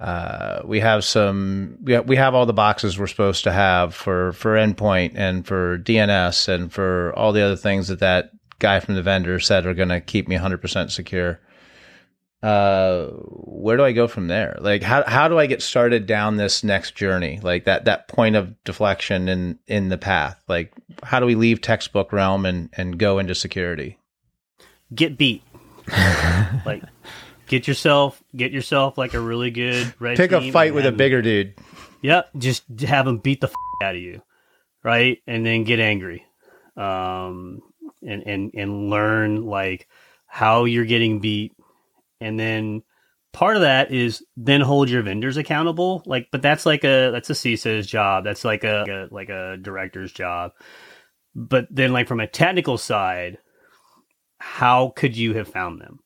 Uh, 0.00 0.62
we 0.64 0.80
have 0.80 1.04
some 1.04 1.76
we 1.82 1.92
have, 1.92 2.08
we 2.08 2.16
have 2.16 2.34
all 2.34 2.46
the 2.46 2.54
boxes 2.54 2.98
we're 2.98 3.06
supposed 3.06 3.44
to 3.44 3.52
have 3.52 3.94
for 3.94 4.32
for 4.32 4.54
endpoint 4.54 5.12
and 5.14 5.46
for 5.46 5.78
DNS 5.78 6.48
and 6.48 6.72
for 6.72 7.12
all 7.16 7.32
the 7.32 7.42
other 7.42 7.56
things 7.56 7.88
that 7.88 7.98
that 7.98 8.30
guy 8.58 8.80
from 8.80 8.94
the 8.94 9.02
vendor 9.02 9.38
said 9.38 9.66
are 9.66 9.74
going 9.74 9.88
to 9.90 10.00
keep 10.00 10.28
me 10.28 10.36
100% 10.36 10.90
secure. 10.90 11.40
Uh, 12.42 13.06
where 13.06 13.76
do 13.76 13.84
I 13.84 13.92
go 13.92 14.06
from 14.08 14.28
there? 14.28 14.56
Like 14.60 14.82
how 14.82 15.04
how 15.06 15.28
do 15.28 15.38
I 15.38 15.44
get 15.44 15.60
started 15.60 16.06
down 16.06 16.38
this 16.38 16.64
next 16.64 16.94
journey? 16.94 17.38
Like 17.42 17.66
that 17.66 17.84
that 17.84 18.08
point 18.08 18.36
of 18.36 18.54
deflection 18.64 19.28
in 19.28 19.58
in 19.66 19.90
the 19.90 19.98
path. 19.98 20.42
Like 20.48 20.72
how 21.02 21.20
do 21.20 21.26
we 21.26 21.34
leave 21.34 21.60
textbook 21.60 22.10
realm 22.10 22.46
and 22.46 22.70
and 22.72 22.98
go 22.98 23.18
into 23.18 23.34
security? 23.34 23.98
Get 24.94 25.18
beat. 25.18 25.42
like 26.64 26.82
get 27.50 27.66
yourself 27.66 28.22
get 28.34 28.52
yourself 28.52 28.96
like 28.96 29.12
a 29.12 29.20
really 29.20 29.50
good 29.50 29.92
red 29.98 30.16
Pick 30.16 30.30
a 30.30 30.52
fight 30.52 30.72
with 30.72 30.86
a 30.86 30.92
bigger 30.92 31.20
dude. 31.20 31.54
Yep, 32.00 32.30
just 32.38 32.64
have 32.80 33.04
them 33.04 33.18
beat 33.18 33.40
the 33.40 33.48
f- 33.48 33.54
out 33.82 33.96
of 33.96 34.00
you, 34.00 34.22
right? 34.84 35.18
And 35.26 35.44
then 35.44 35.64
get 35.64 35.80
angry, 35.80 36.24
um, 36.76 37.60
and 38.02 38.22
and 38.22 38.52
and 38.54 38.88
learn 38.88 39.44
like 39.44 39.88
how 40.26 40.64
you're 40.64 40.86
getting 40.86 41.18
beat, 41.18 41.52
and 42.20 42.38
then 42.38 42.82
part 43.32 43.56
of 43.56 43.62
that 43.62 43.92
is 43.92 44.24
then 44.36 44.60
hold 44.60 44.88
your 44.88 45.02
vendors 45.02 45.36
accountable. 45.36 46.02
Like, 46.06 46.28
but 46.30 46.42
that's 46.42 46.64
like 46.64 46.84
a 46.84 47.10
that's 47.10 47.30
a 47.30 47.34
CISO's 47.34 47.86
job. 47.86 48.24
That's 48.24 48.44
like 48.44 48.64
a, 48.64 49.08
a 49.10 49.14
like 49.14 49.28
a 49.28 49.58
director's 49.60 50.12
job. 50.12 50.52
But 51.34 51.66
then, 51.68 51.92
like 51.92 52.08
from 52.08 52.20
a 52.20 52.26
technical 52.26 52.78
side, 52.78 53.38
how 54.38 54.92
could 54.96 55.16
you 55.16 55.34
have 55.34 55.48
found 55.48 55.80
them? 55.80 55.98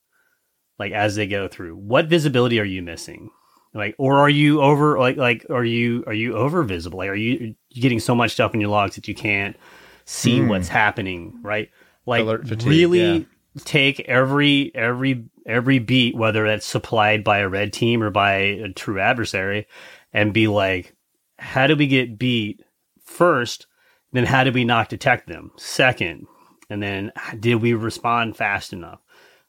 Like 0.79 0.93
as 0.93 1.15
they 1.17 1.27
go 1.27 1.49
through, 1.49 1.77
what 1.77 2.07
visibility 2.07 2.61
are 2.61 2.65
you 2.65 2.83
missing? 2.83 3.31
like 3.77 3.95
or 3.99 4.19
are 4.19 4.31
you 4.31 4.61
over 4.63 4.99
like 5.01 5.17
like 5.17 5.45
are 5.51 5.65
you 5.65 6.05
are 6.07 6.15
you 6.15 6.35
over 6.37 6.63
visible 6.63 6.99
like 6.99 7.09
are 7.09 7.15
you 7.17 7.57
getting 7.73 7.99
so 7.99 8.15
much 8.15 8.31
stuff 8.31 8.55
in 8.55 8.61
your 8.61 8.71
logs 8.71 8.95
that 8.95 9.09
you 9.09 9.15
can't 9.17 9.57
see 10.05 10.39
Hmm. 10.39 10.47
what's 10.49 10.69
happening 10.69 11.37
right 11.43 11.71
like 12.07 12.25
fatigue, 12.47 12.69
really 12.69 13.17
yeah. 13.19 13.25
take 13.65 13.99
every 14.01 14.71
every 14.77 15.25
every 15.45 15.81
beat 15.81 16.15
whether 16.17 16.47
that's 16.47 16.65
supplied 16.65 17.25
by 17.25 17.39
a 17.39 17.49
red 17.49 17.73
team 17.73 18.01
or 18.01 18.11
by 18.11 18.35
a 18.35 18.73
true 18.73 19.01
adversary 19.01 19.67
and 20.13 20.33
be 20.33 20.47
like 20.47 20.95
how 21.41 21.67
do 21.67 21.75
we 21.75 21.89
get 21.89 22.17
beat 22.17 22.61
first 23.03 23.67
then 24.13 24.25
how 24.25 24.45
did 24.45 24.55
we 24.55 24.65
not 24.65 24.89
detect 24.89 25.27
them 25.27 25.51
second 25.57 26.29
and 26.71 26.81
then 26.81 27.11
did 27.41 27.57
we 27.57 27.73
respond 27.75 28.37
fast 28.37 28.73
enough 28.73 29.01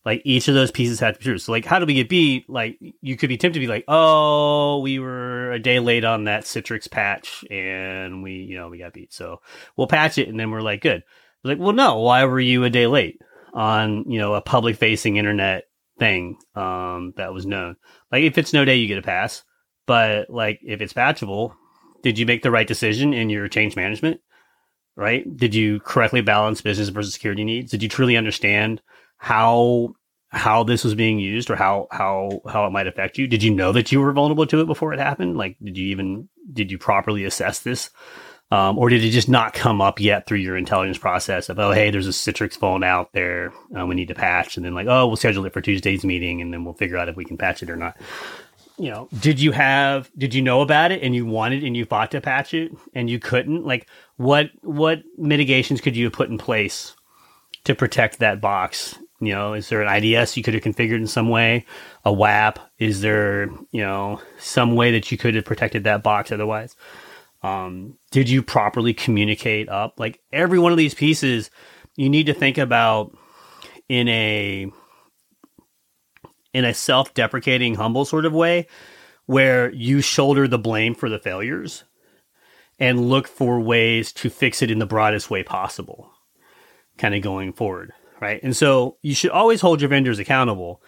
like 0.06 0.22
each 0.24 0.48
of 0.48 0.54
those 0.54 0.72
pieces 0.72 1.00
had 1.00 1.16
to 1.16 1.20
be 1.20 1.24
true. 1.24 1.38
So 1.40 1.52
like 1.52 1.66
how 1.66 1.80
do 1.80 1.86
we 1.86 1.96
get 1.96 2.08
beat? 2.08 2.48
Like 2.48 2.78
you 3.02 3.18
could 3.18 3.28
be 3.28 3.38
tempted 3.38 3.60
to 3.60 3.66
be 3.66 3.68
like, 3.68 3.86
oh, 3.88 4.80
we 4.80 5.00
were 5.00 5.52
a 5.52 5.60
day 5.60 5.80
late 5.80 6.06
on 6.06 6.26
that 6.26 6.44
Citrix 6.44 6.90
patch 6.90 7.44
and 7.50 8.22
we, 8.22 8.34
you 8.34 8.56
know, 8.56 8.70
we 8.70 8.78
got 8.78 8.94
beat. 8.94 9.12
So 9.12 9.42
we'll 9.76 9.88
patch 9.88 10.18
it 10.18 10.30
and 10.30 10.40
then 10.40 10.52
we're 10.52 10.62
like, 10.62 10.82
good. 10.82 11.04
Like, 11.44 11.60
well, 11.60 11.74
no, 11.74 12.00
why 12.00 12.24
were 12.26 12.40
you 12.40 12.64
a 12.64 12.70
day 12.70 12.88
late 12.88 13.20
on, 13.54 14.10
you 14.10 14.20
know, 14.20 14.36
a 14.36 14.42
public 14.42 14.78
facing 14.78 15.18
internet 15.18 15.66
thing 15.98 16.38
um 16.54 17.14
that 17.18 17.34
was 17.34 17.48
known? 17.48 17.76
Like 18.12 18.24
if 18.24 18.38
it's 18.38 18.54
no 18.54 18.64
day, 18.64 18.76
you 18.76 18.88
get 18.88 19.00
a 19.00 19.02
pass. 19.02 19.44
But 19.88 20.30
like 20.30 20.60
if 20.64 20.82
it's 20.82 20.94
patchable, 20.94 21.56
did 22.04 22.20
you 22.20 22.28
make 22.28 22.44
the 22.44 22.52
right 22.52 22.68
decision 22.68 23.14
in 23.14 23.32
your 23.32 23.48
change 23.48 23.76
management? 23.76 24.22
Right? 24.96 25.26
Did 25.36 25.54
you 25.56 25.80
correctly 25.80 26.22
balance 26.22 26.62
business 26.62 26.90
versus 26.90 27.14
security 27.14 27.44
needs? 27.44 27.72
Did 27.72 27.84
you 27.84 27.90
truly 27.90 28.16
understand 28.16 28.82
how 29.18 29.96
how 30.36 30.64
this 30.64 30.84
was 30.84 30.96
being 30.96 31.18
used 31.18 31.50
or 31.50 31.56
how 31.56 31.88
how 31.92 32.42
how 32.48 32.66
it 32.66 32.72
might 32.72 32.88
affect 32.88 33.18
you? 33.18 33.28
Did 33.28 33.42
you 33.42 33.52
know 33.52 33.72
that 33.72 33.92
you 33.92 34.02
were 34.02 34.12
vulnerable 34.12 34.46
to 34.48 34.62
it 34.62 34.66
before 34.66 34.94
it 34.94 35.00
happened? 35.00 35.38
Like 35.38 35.58
did 35.64 35.78
you 35.78 35.88
even 35.88 36.28
did 36.52 36.72
you 36.72 36.78
properly 36.78 37.24
assess 37.24 37.60
this? 37.60 37.90
Um, 38.52 38.78
or 38.78 38.90
did 38.90 39.04
it 39.04 39.10
just 39.10 39.28
not 39.28 39.54
come 39.54 39.82
up 39.82 40.00
yet 40.00 40.28
through 40.28 40.38
your 40.38 40.56
intelligence 40.56 41.00
process 41.00 41.50
of 41.50 41.58
oh 41.58 41.72
hey 41.72 41.90
there's 41.90 42.06
a 42.06 42.12
citrix 42.12 42.60
vuln 42.60 42.86
out 42.86 43.12
there 43.12 43.52
uh, 43.76 43.88
we 43.88 43.96
need 43.96 44.10
to 44.10 44.14
patch 44.14 44.56
and 44.56 44.64
then 44.64 44.76
like 44.76 44.86
oh 44.88 45.08
we'll 45.08 45.16
schedule 45.16 45.46
it 45.48 45.54
for 45.54 45.62
tuesday's 45.62 46.06
meeting 46.06 46.42
and 46.42 46.54
then 46.54 46.64
we'll 46.64 46.76
figure 46.76 46.96
out 46.96 47.10
if 47.10 47.16
we 47.16 47.26
can 47.26 47.38
patch 47.38 47.64
it 47.64 47.72
or 47.72 47.76
not. 47.76 47.98
You 48.78 48.92
know 48.92 49.08
did 49.20 49.40
you 49.40 49.52
have 49.52 50.12
did 50.18 50.34
you 50.34 50.42
know 50.42 50.62
about 50.62 50.92
it 50.92 51.02
and 51.02 51.16
you 51.16 51.26
wanted 51.26 51.64
and 51.64 51.76
you 51.76 51.86
fought 51.86 52.12
to 52.12 52.22
patch 52.22 52.54
it 52.54 52.72
and 52.94 53.10
you 53.10 53.20
couldn't? 53.20 53.66
Like 53.66 53.88
what 54.18 54.52
what 54.62 55.02
mitigations 55.18 55.82
could 55.82 55.96
you 55.96 56.06
have 56.06 56.14
put 56.14 56.30
in 56.30 56.38
place 56.38 56.96
to 57.64 57.74
protect 57.74 58.20
that 58.20 58.42
box? 58.42 59.00
You 59.26 59.34
know, 59.34 59.54
is 59.54 59.70
there 59.70 59.82
an 59.82 60.04
IDS 60.04 60.38
you 60.38 60.44
could 60.44 60.54
have 60.54 60.64
configured 60.64 60.98
in 60.98 61.08
some 61.08 61.30
way? 61.30 61.66
A 62.04 62.12
WAF? 62.12 62.58
Is 62.78 63.02
there, 63.02 63.50
you 63.72 63.82
know, 63.82 64.22
some 64.40 64.76
way 64.76 64.92
that 64.92 65.12
you 65.12 65.18
could 65.18 65.36
have 65.36 65.46
protected 65.46 65.84
that 65.84 66.04
box 66.04 66.32
otherwise? 66.32 66.76
Um, 67.44 67.98
did 68.12 68.30
you 68.30 68.42
properly 68.42 68.94
communicate 68.94 69.70
up? 69.70 70.00
Like 70.00 70.22
every 70.32 70.60
one 70.60 70.72
of 70.72 70.78
these 70.78 70.94
pieces, 70.94 71.52
you 71.96 72.10
need 72.10 72.26
to 72.26 72.34
think 72.34 72.58
about 72.58 73.16
in 73.88 74.08
a 74.08 74.72
in 76.54 76.66
a 76.66 76.74
self-deprecating, 76.74 77.76
humble 77.76 78.06
sort 78.06 78.26
of 78.26 78.34
way, 78.34 78.68
where 79.26 79.72
you 79.74 80.02
shoulder 80.02 80.48
the 80.48 80.58
blame 80.58 80.96
for 80.96 81.10
the 81.10 81.20
failures 81.20 81.84
and 82.80 83.10
look 83.10 83.28
for 83.28 83.60
ways 83.60 84.14
to 84.14 84.30
fix 84.30 84.62
it 84.62 84.72
in 84.72 84.80
the 84.80 84.86
broadest 84.86 85.30
way 85.30 85.44
possible 85.44 86.12
kind 86.98 87.14
of 87.16 87.22
going 87.22 87.54
forward, 87.54 87.92
right? 88.20 88.42
And 88.44 88.56
so 88.56 88.98
you 89.02 89.16
should 89.16 89.32
always 89.32 89.62
hold 89.62 89.82
your 89.82 89.90
vendors 89.90 90.20
accountable, 90.20 90.82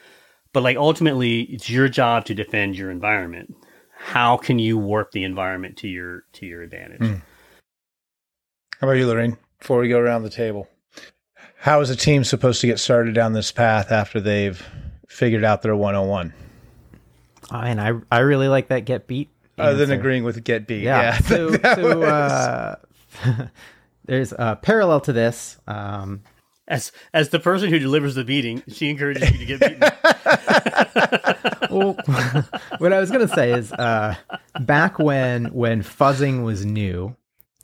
but 0.54 0.64
like 0.64 0.78
ultimately 0.78 1.42
it's 1.42 1.70
your 1.70 1.88
job 1.88 2.26
to 2.26 2.34
defend 2.34 2.78
your 2.78 2.92
environment. 2.92 3.56
How 3.98 4.38
can 4.38 4.60
you 4.60 4.78
warp 4.78 5.12
the 5.12 5.24
environment 5.24 5.78
to 5.78 5.88
your 5.88 6.24
to 6.34 6.46
your 6.46 6.62
advantage? 6.62 7.02
Mm. 7.02 7.22
How 8.80 8.88
about 8.88 8.98
you, 8.98 9.08
Lurene? 9.08 9.38
Before 9.60 9.80
we 9.80 9.90
go 9.90 9.98
around 9.98 10.22
the 10.24 10.30
table, 10.30 10.68
how 11.58 11.82
is 11.82 11.90
a 11.90 11.96
team 11.96 12.24
supposed 12.24 12.62
to 12.62 12.68
get 12.68 12.80
started 12.80 13.16
down 13.16 13.34
this 13.34 13.52
path 13.52 13.92
after 13.92 14.22
they've 14.22 14.64
figured 15.08 15.44
out 15.44 15.64
their 15.64 15.76
101? 15.76 16.32
Oh, 17.50 17.56
and 17.56 17.82
I 17.82 17.94
I 18.12 18.20
really 18.20 18.48
like 18.48 18.68
that 18.68 18.86
get 18.86 19.08
beat. 19.08 19.30
Other 19.58 19.88
than 19.88 20.00
agreeing 20.00 20.24
with 20.24 20.44
get 20.44 20.68
beat. 20.68 20.84
Yeah. 20.84 21.02
Yeah. 21.02 21.18
So, 21.20 21.52
so 21.76 22.02
uh, 22.04 22.76
there's 24.06 24.32
a 24.32 24.60
parallel 24.62 25.02
to 25.02 25.14
this. 25.14 25.58
Um, 25.66 26.22
As 26.68 26.92
as 27.14 27.30
the 27.30 27.40
person 27.40 27.70
who 27.70 27.80
delivers 27.80 28.16
the 28.16 28.26
beating, 28.26 28.62
she 28.68 28.90
encourages 28.90 29.32
you 29.32 29.38
to 29.38 29.46
get 29.46 29.60
beaten. 29.62 29.80
well, 31.72 31.94
what 32.80 32.92
I 32.92 33.00
was 33.00 33.10
gonna 33.10 33.28
say 33.28 33.52
is, 33.54 33.72
uh, 33.72 34.16
back 34.62 35.00
when 35.00 35.46
when 35.54 35.82
fuzzing 35.82 36.44
was 36.44 36.66
new, 36.66 37.16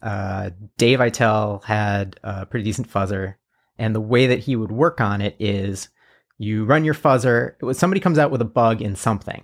uh, 0.02 0.52
Dave 0.78 1.00
Aitel 1.00 1.64
had 1.66 2.18
a 2.24 2.46
pretty 2.46 2.64
decent 2.64 2.90
fuzzer, 2.90 3.36
and 3.78 3.94
the 3.94 4.02
way 4.02 4.28
that 4.28 4.40
he 4.40 4.56
would 4.56 4.72
work 4.72 5.02
on 5.02 5.22
it 5.22 5.36
is, 5.38 5.90
you 6.38 6.64
run 6.64 6.86
your 6.86 6.94
fuzzer. 6.94 7.62
Was 7.62 7.78
somebody 7.78 8.00
comes 8.00 8.18
out 8.18 8.32
with 8.32 8.42
a 8.42 8.46
bug 8.46 8.82
in 8.82 8.96
something, 8.96 9.44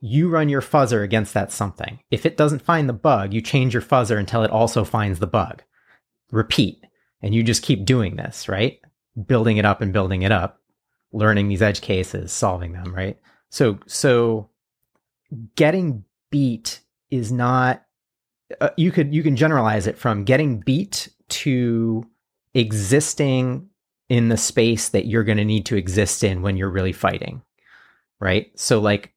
You 0.00 0.28
run 0.30 0.48
your 0.48 0.62
fuzzer 0.62 1.02
against 1.02 1.34
that 1.34 1.52
something. 1.52 2.00
If 2.10 2.24
it 2.24 2.36
doesn't 2.38 2.62
find 2.62 2.88
the 2.88 2.92
bug, 2.94 3.34
you 3.34 3.40
change 3.42 3.74
your 3.74 3.82
fuzzer 3.82 4.18
until 4.18 4.42
it 4.42 4.50
also 4.50 4.84
finds 4.84 5.18
the 5.18 5.26
bug. 5.26 5.62
Repeat. 6.30 6.82
And 7.22 7.34
you 7.34 7.42
just 7.42 7.62
keep 7.62 7.84
doing 7.84 8.16
this, 8.16 8.48
right? 8.48 8.78
Building 9.24 9.56
it 9.56 9.64
up 9.64 9.80
and 9.80 9.92
building 9.92 10.22
it 10.22 10.32
up, 10.32 10.60
learning 11.12 11.48
these 11.48 11.62
edge 11.62 11.80
cases, 11.80 12.32
solving 12.32 12.72
them, 12.72 12.94
right? 12.94 13.18
So, 13.48 13.78
so 13.86 14.50
getting 15.54 16.04
beat 16.30 16.80
is 17.10 17.32
not, 17.32 17.84
uh, 18.60 18.70
you 18.76 18.92
could, 18.92 19.14
you 19.14 19.22
can 19.22 19.36
generalize 19.36 19.86
it 19.86 19.96
from 19.96 20.24
getting 20.24 20.60
beat 20.60 21.08
to 21.28 22.04
existing 22.54 23.68
in 24.08 24.28
the 24.28 24.36
space 24.36 24.90
that 24.90 25.06
you're 25.06 25.24
going 25.24 25.38
to 25.38 25.44
need 25.44 25.66
to 25.66 25.76
exist 25.76 26.22
in 26.22 26.42
when 26.42 26.56
you're 26.56 26.70
really 26.70 26.92
fighting. 26.92 27.42
Right. 28.20 28.50
So, 28.58 28.80
like, 28.80 29.12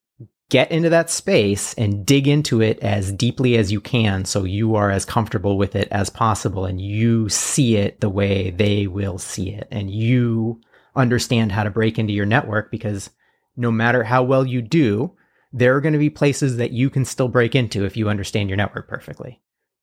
get 0.50 0.72
into 0.72 0.90
that 0.90 1.10
space 1.10 1.74
and 1.76 2.06
dig 2.06 2.28
into 2.28 2.62
it 2.62 2.80
as 2.80 3.12
deeply 3.12 3.56
as 3.56 3.72
you 3.72 3.80
can 3.80 4.26
so 4.26 4.44
you 4.44 4.76
are 4.76 4.90
as 4.90 5.06
comfortable 5.06 5.58
with 5.58 5.76
it 5.76 5.88
as 5.92 6.10
possible 6.10 6.66
and 6.66 6.82
you 6.82 7.30
see 7.30 7.76
it 7.78 8.00
the 8.02 8.10
way 8.10 8.50
they 8.50 8.88
will 8.88 9.18
see 9.18 9.52
it 9.52 9.68
and 9.70 9.92
you 9.92 10.60
understand 10.96 11.52
how 11.52 11.64
to 11.64 11.70
break 11.70 12.00
into 12.00 12.14
your 12.14 12.26
network 12.26 12.72
because 12.72 13.12
no 13.56 13.72
matter 13.72 14.04
how 14.04 14.24
well 14.24 14.46
you 14.46 14.62
do, 14.62 15.14
there 15.52 15.76
are 15.76 15.82
going 15.82 15.94
to 15.94 16.00
be 16.00 16.10
places 16.10 16.58
that 16.58 16.72
you 16.72 16.90
can 16.90 17.06
still 17.06 17.28
break 17.28 17.56
into 17.56 17.86
if 17.86 17.98
you 17.98 18.10
understand 18.10 18.50
your 18.50 18.58
network 18.58 18.88
perfectly. 18.88 19.42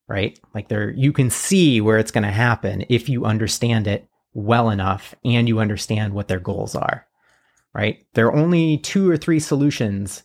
Right? 0.08 0.38
Like 0.54 0.68
there 0.68 0.90
you 0.90 1.12
can 1.12 1.30
see 1.30 1.80
where 1.80 1.98
it's 1.98 2.12
going 2.12 2.24
to 2.24 2.30
happen 2.30 2.84
if 2.88 3.08
you 3.08 3.24
understand 3.24 3.86
it 3.86 4.08
well 4.32 4.70
enough 4.70 5.14
and 5.24 5.48
you 5.48 5.58
understand 5.58 6.14
what 6.14 6.28
their 6.28 6.38
goals 6.38 6.74
are. 6.74 7.06
Right? 7.74 8.06
There 8.14 8.26
are 8.28 8.36
only 8.36 8.78
two 8.78 9.10
or 9.10 9.16
three 9.16 9.40
solutions 9.40 10.22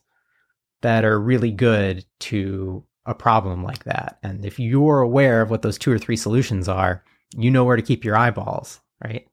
that 0.82 1.06
are 1.06 1.20
really 1.20 1.52
good 1.52 2.06
to 2.20 2.84
a 3.06 3.16
problem 3.16 3.64
like 3.64 3.84
that. 3.86 4.20
And 4.24 4.46
if 4.46 4.60
you're 4.60 5.02
aware 5.02 5.42
of 5.42 5.50
what 5.50 5.62
those 5.62 5.78
two 5.78 5.92
or 5.92 5.98
three 5.98 6.16
solutions 6.16 6.68
are, 6.68 7.04
you 7.36 7.50
know 7.50 7.64
where 7.64 7.76
to 7.76 7.82
keep 7.82 8.04
your 8.04 8.16
eyeballs, 8.16 8.80
right? 9.04 9.28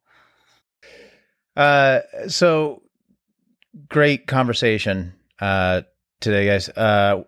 Uh, 1.56 2.00
so 2.28 2.82
great 3.88 4.26
conversation 4.26 5.14
uh, 5.40 5.82
today, 6.20 6.46
guys. 6.46 6.68
Uh, 6.68 7.24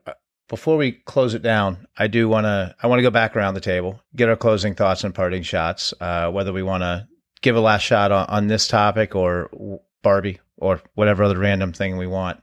before 0.48 0.76
we 0.76 0.92
close 0.92 1.34
it 1.34 1.42
down, 1.42 1.86
I 1.96 2.06
do 2.06 2.28
want 2.28 2.44
to 2.44 2.74
I 2.82 2.86
want 2.86 2.98
to 2.98 3.04
go 3.04 3.10
back 3.10 3.36
around 3.36 3.54
the 3.54 3.60
table, 3.60 4.00
get 4.14 4.28
our 4.28 4.36
closing 4.36 4.74
thoughts 4.74 5.04
and 5.04 5.14
parting 5.14 5.42
shots. 5.42 5.94
Uh, 6.00 6.30
whether 6.30 6.52
we 6.52 6.62
want 6.62 6.82
to 6.82 7.06
give 7.42 7.56
a 7.56 7.60
last 7.60 7.82
shot 7.82 8.12
on, 8.12 8.26
on 8.26 8.46
this 8.46 8.68
topic 8.68 9.14
or 9.14 9.80
Barbie 10.02 10.40
or 10.56 10.80
whatever 10.94 11.24
other 11.24 11.38
random 11.38 11.72
thing 11.72 11.96
we 11.96 12.06
want. 12.06 12.42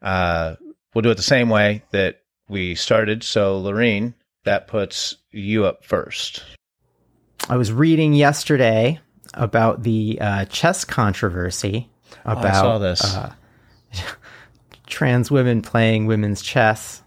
Uh, 0.00 0.56
we'll 0.94 1.02
do 1.02 1.10
it 1.10 1.16
the 1.16 1.22
same 1.22 1.48
way 1.48 1.82
that 1.90 2.22
we 2.48 2.74
started. 2.74 3.22
So, 3.22 3.60
Lurene, 3.62 4.14
that 4.44 4.68
puts 4.68 5.16
you 5.30 5.64
up 5.64 5.84
first. 5.84 6.44
I 7.48 7.56
was 7.56 7.72
reading 7.72 8.14
yesterday 8.14 9.00
about 9.34 9.82
the 9.82 10.18
uh, 10.20 10.44
chess 10.46 10.84
controversy 10.84 11.88
about 12.24 12.44
oh, 12.44 12.48
I 12.48 12.52
saw 12.52 12.78
this. 12.78 13.04
Uh, 13.04 13.32
trans 14.86 15.30
women 15.30 15.62
playing 15.62 16.06
women's 16.06 16.42
chess, 16.42 17.02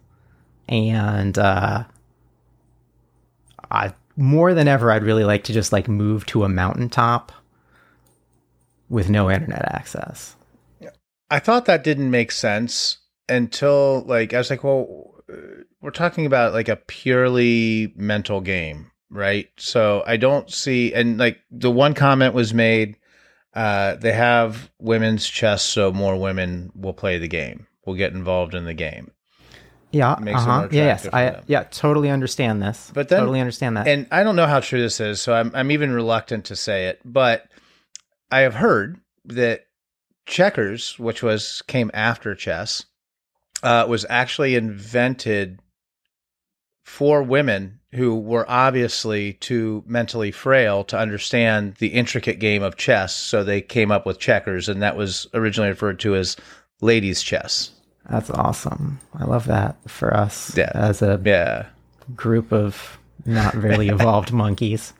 and 0.69 1.37
uh, 1.37 1.83
I 3.69 3.93
more 4.15 4.53
than 4.53 4.67
ever, 4.67 4.91
I'd 4.91 5.03
really 5.03 5.23
like 5.23 5.45
to 5.45 5.53
just 5.53 5.71
like 5.71 5.87
move 5.87 6.25
to 6.27 6.43
a 6.43 6.49
mountaintop 6.49 7.31
with 8.89 9.09
no 9.09 9.31
internet 9.31 9.65
access. 9.73 10.35
I 11.29 11.39
thought 11.39 11.65
that 11.65 11.83
didn't 11.83 12.11
make 12.11 12.31
sense 12.31 12.97
until 13.29 14.01
like 14.01 14.33
I 14.33 14.37
was 14.37 14.49
like, 14.49 14.63
well, 14.63 15.11
we're 15.81 15.91
talking 15.91 16.25
about 16.25 16.53
like 16.53 16.69
a 16.69 16.75
purely 16.75 17.93
mental 17.95 18.41
game, 18.41 18.91
right? 19.09 19.49
So 19.57 20.03
I 20.05 20.17
don't 20.17 20.49
see, 20.51 20.93
and 20.93 21.17
like 21.17 21.39
the 21.49 21.71
one 21.71 21.93
comment 21.93 22.33
was 22.33 22.53
made, 22.53 22.97
uh, 23.53 23.95
they 23.95 24.13
have 24.13 24.71
women's 24.79 25.27
chess, 25.27 25.63
so 25.63 25.91
more 25.91 26.17
women 26.17 26.71
will 26.75 26.93
play 26.93 27.17
the 27.17 27.27
game, 27.27 27.67
will 27.85 27.95
get 27.95 28.13
involved 28.13 28.55
in 28.55 28.65
the 28.65 28.73
game. 28.73 29.11
Yeah, 29.91 30.13
uh-huh. 30.13 30.69
yeah, 30.71 30.85
yes, 30.85 31.07
I 31.11 31.41
yeah, 31.47 31.63
totally 31.63 32.09
understand 32.09 32.61
this. 32.61 32.91
But 32.93 33.09
then, 33.09 33.19
totally 33.19 33.41
understand 33.41 33.75
that. 33.75 33.87
And 33.89 34.07
I 34.09 34.23
don't 34.23 34.37
know 34.37 34.47
how 34.47 34.61
true 34.61 34.81
this 34.81 35.01
is, 35.01 35.21
so 35.21 35.33
I'm 35.33 35.51
I'm 35.53 35.69
even 35.71 35.91
reluctant 35.91 36.45
to 36.45 36.55
say 36.55 36.87
it. 36.87 37.01
But 37.03 37.43
I 38.31 38.41
have 38.41 38.53
heard 38.53 39.01
that 39.25 39.65
checkers, 40.25 40.97
which 40.97 41.21
was 41.21 41.61
came 41.67 41.91
after 41.93 42.35
chess, 42.35 42.85
uh, 43.63 43.85
was 43.87 44.05
actually 44.09 44.55
invented 44.55 45.59
for 46.83 47.23
women 47.23 47.79
who 47.93 48.17
were 48.17 48.45
obviously 48.49 49.33
too 49.33 49.83
mentally 49.85 50.31
frail 50.31 50.83
to 50.85 50.97
understand 50.97 51.75
the 51.75 51.87
intricate 51.87 52.39
game 52.39 52.63
of 52.63 52.77
chess. 52.77 53.15
So 53.15 53.43
they 53.43 53.61
came 53.61 53.91
up 53.91 54.05
with 54.05 54.19
checkers, 54.19 54.69
and 54.69 54.81
that 54.81 54.95
was 54.95 55.27
originally 55.33 55.69
referred 55.69 55.99
to 56.01 56.15
as 56.15 56.37
ladies' 56.81 57.21
chess. 57.21 57.71
That's 58.09 58.29
awesome. 58.29 58.99
I 59.13 59.25
love 59.25 59.45
that 59.45 59.77
for 59.89 60.15
us 60.15 60.55
yeah. 60.57 60.71
as 60.73 61.01
a 61.01 61.21
yeah. 61.23 61.67
group 62.15 62.51
of 62.51 62.97
not 63.25 63.53
really 63.53 63.89
evolved 63.89 64.31
monkeys. 64.31 64.93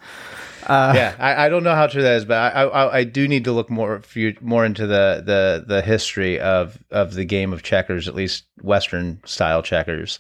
Uh, 0.72 0.94
yeah, 0.96 1.16
I, 1.20 1.46
I, 1.46 1.50
don't 1.50 1.66
know 1.66 1.76
how 1.76 1.88
true 1.88 2.02
that 2.02 2.16
is, 2.16 2.24
but 2.24 2.38
I, 2.56 2.64
I, 2.64 2.98
I 3.00 3.04
do 3.04 3.28
need 3.28 3.44
to 3.44 3.52
look 3.52 3.70
more 3.70 4.02
more 4.40 4.66
into 4.66 4.88
the, 4.88 5.22
the 5.26 5.66
the 5.68 5.82
history 5.82 6.40
of 6.40 6.80
of 6.92 7.14
the 7.14 7.26
game 7.26 7.52
of 7.52 7.62
checkers, 7.62 8.08
at 8.08 8.16
least 8.16 8.46
Western 8.62 9.20
style 9.26 9.62
checkers. 9.64 10.18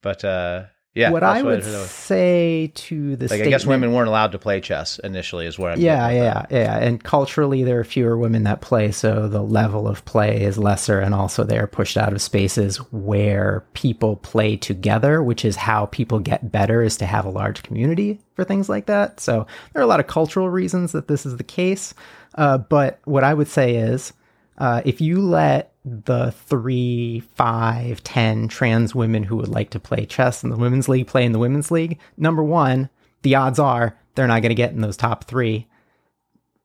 But 0.00 0.24
uh, 0.24 0.64
yeah, 0.92 1.10
what 1.10 1.22
I 1.22 1.40
would 1.40 1.64
what 1.64 1.86
say 1.86 2.72
to 2.74 3.14
the 3.14 3.28
like, 3.28 3.42
I 3.42 3.48
guess 3.48 3.64
women 3.64 3.92
weren't 3.92 4.08
allowed 4.08 4.32
to 4.32 4.40
play 4.40 4.60
chess 4.60 4.98
initially, 4.98 5.46
is 5.46 5.56
where 5.56 5.70
I'm. 5.70 5.80
Yeah, 5.80 6.10
yeah, 6.10 6.46
yeah, 6.50 6.78
and 6.78 7.02
culturally 7.02 7.62
there 7.62 7.78
are 7.78 7.84
fewer 7.84 8.16
women 8.16 8.42
that 8.42 8.60
play, 8.60 8.90
so 8.90 9.28
the 9.28 9.42
level 9.42 9.86
of 9.86 10.04
play 10.04 10.42
is 10.42 10.58
lesser, 10.58 10.98
and 10.98 11.14
also 11.14 11.44
they 11.44 11.58
are 11.58 11.68
pushed 11.68 11.96
out 11.96 12.12
of 12.12 12.20
spaces 12.20 12.78
where 12.90 13.64
people 13.74 14.16
play 14.16 14.56
together, 14.56 15.22
which 15.22 15.44
is 15.44 15.54
how 15.54 15.86
people 15.86 16.18
get 16.18 16.50
better, 16.50 16.82
is 16.82 16.96
to 16.96 17.06
have 17.06 17.24
a 17.24 17.30
large 17.30 17.62
community 17.62 18.18
for 18.34 18.42
things 18.42 18.68
like 18.68 18.86
that. 18.86 19.20
So 19.20 19.46
there 19.72 19.80
are 19.80 19.84
a 19.84 19.88
lot 19.88 20.00
of 20.00 20.08
cultural 20.08 20.50
reasons 20.50 20.90
that 20.90 21.06
this 21.06 21.24
is 21.24 21.36
the 21.36 21.44
case, 21.44 21.94
uh, 22.34 22.58
but 22.58 22.98
what 23.04 23.22
I 23.22 23.32
would 23.32 23.48
say 23.48 23.76
is, 23.76 24.12
uh, 24.58 24.82
if 24.84 25.00
you 25.00 25.22
let 25.22 25.69
the 25.84 26.32
three, 26.32 27.20
five, 27.34 28.02
ten 28.04 28.48
trans 28.48 28.94
women 28.94 29.24
who 29.24 29.36
would 29.36 29.48
like 29.48 29.70
to 29.70 29.80
play 29.80 30.06
chess 30.06 30.44
in 30.44 30.50
the 30.50 30.56
women's 30.56 30.88
league 30.88 31.06
play 31.06 31.24
in 31.24 31.32
the 31.32 31.38
women's 31.38 31.70
league, 31.70 31.98
number 32.16 32.42
one, 32.42 32.90
the 33.22 33.34
odds 33.34 33.58
are 33.58 33.98
they're 34.14 34.26
not 34.26 34.42
going 34.42 34.50
to 34.50 34.54
get 34.54 34.72
in 34.72 34.80
those 34.80 34.96
top 34.96 35.24
three, 35.24 35.66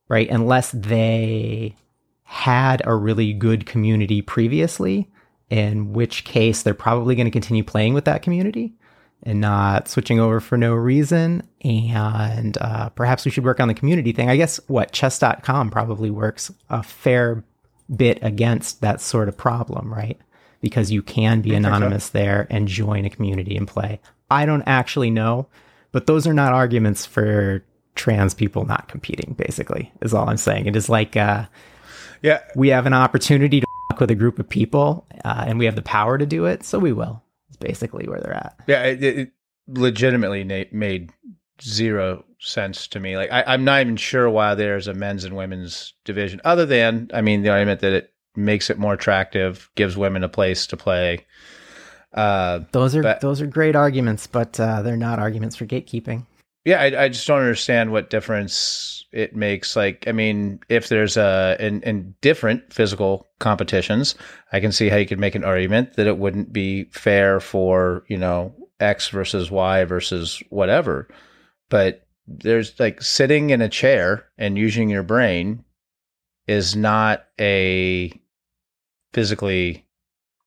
right? 0.07 0.29
Unless 0.29 0.71
they 0.71 1.75
had 2.23 2.81
a 2.85 2.95
really 2.95 3.33
good 3.33 3.65
community 3.65 4.21
previously, 4.21 5.09
in 5.49 5.93
which 5.93 6.25
case 6.25 6.63
they're 6.63 6.73
probably 6.73 7.15
going 7.15 7.27
to 7.27 7.31
continue 7.31 7.63
playing 7.63 7.93
with 7.93 8.05
that 8.05 8.21
community 8.21 8.73
and 9.23 9.39
not 9.39 9.87
switching 9.87 10.19
over 10.19 10.39
for 10.39 10.57
no 10.57 10.73
reason. 10.73 11.47
And 11.63 12.57
uh, 12.59 12.89
perhaps 12.89 13.25
we 13.25 13.31
should 13.31 13.45
work 13.45 13.59
on 13.59 13.67
the 13.67 13.73
community 13.73 14.11
thing. 14.11 14.29
I 14.29 14.37
guess 14.37 14.59
what 14.67 14.91
chess.com 14.91 15.69
probably 15.69 16.09
works 16.09 16.51
a 16.69 16.83
fair 16.83 17.43
bit 17.93 18.19
against 18.21 18.81
that 18.81 19.01
sort 19.01 19.27
of 19.27 19.37
problem, 19.37 19.93
right? 19.93 20.19
Because 20.61 20.91
you 20.91 21.01
can 21.01 21.41
be 21.41 21.53
anonymous 21.53 22.09
there 22.09 22.47
and 22.49 22.67
join 22.67 23.05
a 23.05 23.09
community 23.09 23.55
and 23.55 23.67
play. 23.67 23.99
I 24.31 24.45
don't 24.45 24.63
actually 24.63 25.11
know, 25.11 25.47
but 25.91 26.07
those 26.07 26.25
are 26.25 26.33
not 26.33 26.53
arguments 26.53 27.05
for 27.05 27.63
trans 27.93 28.33
people 28.33 28.65
not 28.65 28.87
competing, 28.87 29.35
basically, 29.37 29.91
is 30.01 30.13
all 30.13 30.27
I'm 30.27 30.37
saying. 30.37 30.65
It 30.65 30.75
is 30.75 30.89
like, 30.89 31.15
uh, 31.15 31.45
yeah, 32.21 32.41
we 32.55 32.69
have 32.69 32.85
an 32.85 32.93
opportunity 32.93 33.61
to 33.61 33.65
with 33.99 34.11
a 34.11 34.15
group 34.15 34.39
of 34.39 34.49
people 34.49 35.07
uh, 35.23 35.45
and 35.47 35.57
we 35.57 35.65
have 35.65 35.75
the 35.75 35.81
power 35.81 36.17
to 36.17 36.25
do 36.25 36.45
it, 36.45 36.63
so 36.63 36.79
we 36.79 36.91
will. 36.91 37.23
It's 37.47 37.57
basically 37.57 38.07
where 38.07 38.19
they're 38.19 38.33
at. 38.33 38.59
Yeah, 38.67 38.83
it, 38.83 39.03
it 39.03 39.31
legitimately 39.67 40.43
made 40.71 41.11
zero 41.61 42.24
sense 42.45 42.87
to 42.87 42.99
me. 42.99 43.17
Like 43.17 43.31
I, 43.31 43.53
am 43.53 43.63
not 43.63 43.81
even 43.81 43.97
sure 43.97 44.29
why 44.29 44.55
there's 44.55 44.87
a 44.87 44.93
men's 44.93 45.23
and 45.23 45.35
women's 45.35 45.93
division, 46.03 46.41
other 46.45 46.65
than 46.65 47.09
I 47.13 47.21
mean 47.21 47.41
the 47.41 47.49
argument 47.49 47.81
that 47.81 47.93
it 47.93 48.13
makes 48.35 48.69
it 48.69 48.77
more 48.77 48.93
attractive, 48.93 49.69
gives 49.75 49.97
women 49.97 50.23
a 50.23 50.29
place 50.29 50.67
to 50.67 50.77
play. 50.77 51.25
Uh, 52.13 52.61
those 52.71 52.95
are 52.95 53.03
but, 53.03 53.19
those 53.21 53.41
are 53.41 53.47
great 53.47 53.75
arguments, 53.75 54.27
but 54.27 54.57
uh, 54.59 54.81
they're 54.81 54.95
not 54.95 55.19
arguments 55.19 55.55
for 55.55 55.65
gatekeeping. 55.65 56.25
Yeah, 56.63 56.81
I, 56.81 57.03
I, 57.03 57.09
just 57.09 57.27
don't 57.27 57.41
understand 57.41 57.91
what 57.91 58.09
difference 58.09 59.05
it 59.11 59.35
makes. 59.35 59.75
Like, 59.75 60.05
I 60.07 60.13
mean, 60.13 60.59
if 60.67 60.89
there's 60.89 61.15
a 61.15 61.55
in, 61.59 61.81
in 61.83 62.15
different 62.21 62.73
physical 62.73 63.27
competitions, 63.39 64.15
I 64.51 64.59
can 64.59 64.71
see 64.71 64.89
how 64.89 64.95
you 64.95 65.05
could 65.05 65.19
make 65.19 65.35
an 65.35 65.43
argument 65.43 65.93
that 65.93 66.07
it 66.07 66.17
wouldn't 66.17 66.51
be 66.51 66.85
fair 66.85 67.39
for 67.39 68.03
you 68.07 68.17
know 68.17 68.55
X 68.79 69.09
versus 69.09 69.51
Y 69.51 69.83
versus 69.83 70.41
whatever. 70.49 71.07
But 71.69 72.04
there's 72.27 72.79
like 72.79 73.01
sitting 73.01 73.49
in 73.51 73.61
a 73.61 73.69
chair 73.69 74.25
and 74.37 74.57
using 74.57 74.89
your 74.89 75.03
brain 75.03 75.63
is 76.47 76.75
not 76.75 77.25
a 77.39 78.11
physically 79.13 79.85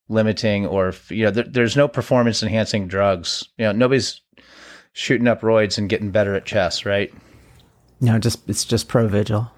limiting 0.09 0.66
or 0.66 0.93
you 1.11 1.24
know 1.24 1.31
there, 1.31 1.45
there's 1.45 1.76
no 1.76 1.87
performance 1.89 2.43
enhancing 2.43 2.89
drugs 2.89 3.49
you 3.59 3.64
know 3.64 3.72
nobody's 3.72 4.20
shooting 4.93 5.29
up 5.29 5.43
roids 5.43 5.76
and 5.79 5.89
getting 5.91 6.11
better 6.11 6.35
at 6.35 6.45
chess 6.47 6.85
right 6.87 7.12
No, 8.01 8.18
just 8.18 8.49
it's 8.49 8.64
just 8.64 8.89
Provigil. 8.89 9.51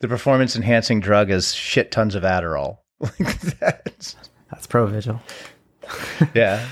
the 0.00 0.08
performance 0.08 0.56
enhancing 0.56 1.00
drug 1.00 1.30
is 1.30 1.54
shit 1.54 1.90
tons 1.92 2.14
of 2.14 2.22
adderall 2.22 2.78
like 3.00 3.40
that's 3.60 4.16
That's 4.50 4.66
Provigil. 4.66 5.20
yeah 6.34 6.66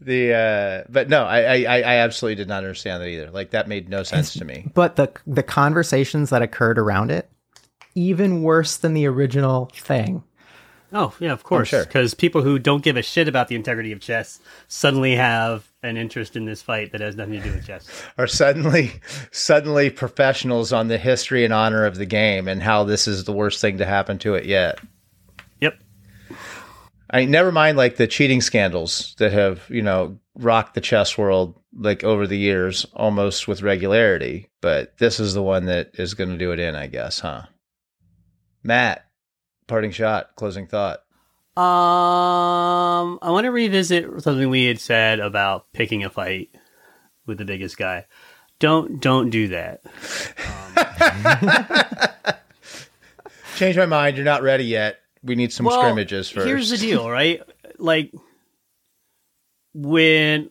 the 0.00 0.32
uh 0.32 0.84
but 0.88 1.08
no 1.08 1.24
I, 1.24 1.62
I 1.62 1.78
i 1.80 1.94
absolutely 1.96 2.36
did 2.36 2.48
not 2.48 2.58
understand 2.58 3.02
that 3.02 3.08
either 3.08 3.30
like 3.30 3.50
that 3.50 3.66
made 3.66 3.88
no 3.88 4.02
sense 4.04 4.32
to 4.34 4.44
me 4.44 4.70
But 4.74 4.96
the 4.96 5.10
the 5.26 5.42
conversations 5.42 6.30
that 6.30 6.42
occurred 6.42 6.78
around 6.78 7.10
it, 7.10 7.28
even 7.94 8.42
worse 8.42 8.76
than 8.76 8.94
the 8.94 9.06
original 9.06 9.70
thing. 9.74 10.22
Oh 10.92 11.14
yeah, 11.18 11.32
of 11.32 11.42
course. 11.42 11.68
sure. 11.68 11.84
Because 11.84 12.14
people 12.14 12.42
who 12.42 12.58
don't 12.58 12.82
give 12.82 12.96
a 12.96 13.02
shit 13.02 13.28
about 13.28 13.48
the 13.48 13.56
integrity 13.56 13.92
of 13.92 14.00
chess 14.00 14.40
suddenly 14.68 15.16
have 15.16 15.68
an 15.82 15.96
interest 15.96 16.34
in 16.36 16.44
this 16.46 16.62
fight 16.62 16.92
that 16.92 17.00
has 17.00 17.14
nothing 17.16 17.34
to 17.34 17.40
do 17.40 17.54
with 17.54 17.66
chess. 17.66 17.86
are 18.18 18.26
suddenly 18.26 19.00
suddenly 19.30 19.90
professionals 19.90 20.72
on 20.72 20.88
the 20.88 20.98
history 20.98 21.44
and 21.44 21.52
honor 21.52 21.84
of 21.84 21.96
the 21.96 22.06
game 22.06 22.48
and 22.48 22.62
how 22.62 22.84
this 22.84 23.06
is 23.08 23.24
the 23.24 23.32
worst 23.32 23.60
thing 23.60 23.78
to 23.78 23.84
happen 23.84 24.18
to 24.18 24.34
it 24.34 24.44
yet 24.46 24.78
Yep. 24.78 24.88
I 27.10 27.24
never 27.24 27.50
mind 27.50 27.78
like 27.78 27.96
the 27.96 28.06
cheating 28.06 28.40
scandals 28.40 29.14
that 29.18 29.32
have, 29.32 29.62
you 29.70 29.82
know, 29.82 30.18
rocked 30.34 30.74
the 30.74 30.80
chess 30.80 31.16
world 31.16 31.58
like 31.74 32.04
over 32.04 32.26
the 32.26 32.36
years 32.36 32.84
almost 32.94 33.48
with 33.48 33.62
regularity, 33.62 34.50
but 34.60 34.98
this 34.98 35.18
is 35.18 35.34
the 35.34 35.42
one 35.42 35.66
that 35.66 35.90
is 35.94 36.14
going 36.14 36.30
to 36.30 36.36
do 36.36 36.52
it 36.52 36.58
in, 36.58 36.74
I 36.74 36.86
guess, 36.86 37.20
huh? 37.20 37.42
Matt, 38.62 39.06
parting 39.66 39.92
shot, 39.92 40.30
closing 40.36 40.66
thought. 40.66 40.98
Um, 41.56 43.18
I 43.22 43.30
want 43.30 43.46
to 43.46 43.50
revisit 43.50 44.22
something 44.22 44.48
we 44.48 44.66
had 44.66 44.78
said 44.78 45.18
about 45.18 45.72
picking 45.72 46.04
a 46.04 46.10
fight 46.10 46.50
with 47.26 47.38
the 47.38 47.44
biggest 47.44 47.76
guy. 47.76 48.06
Don't 48.60 49.00
don't 49.00 49.30
do 49.30 49.48
that. 49.48 49.80
Change 53.56 53.76
my 53.76 53.86
mind, 53.86 54.16
you're 54.16 54.24
not 54.24 54.42
ready 54.42 54.64
yet. 54.64 54.98
We 55.22 55.34
need 55.34 55.52
some 55.52 55.66
Well, 55.66 55.80
scrimmages 55.80 56.30
first. 56.30 56.46
Here's 56.46 56.70
the 56.70 56.76
deal, 56.76 57.10
right? 57.10 57.42
Like 57.78 58.12
when 59.74 60.50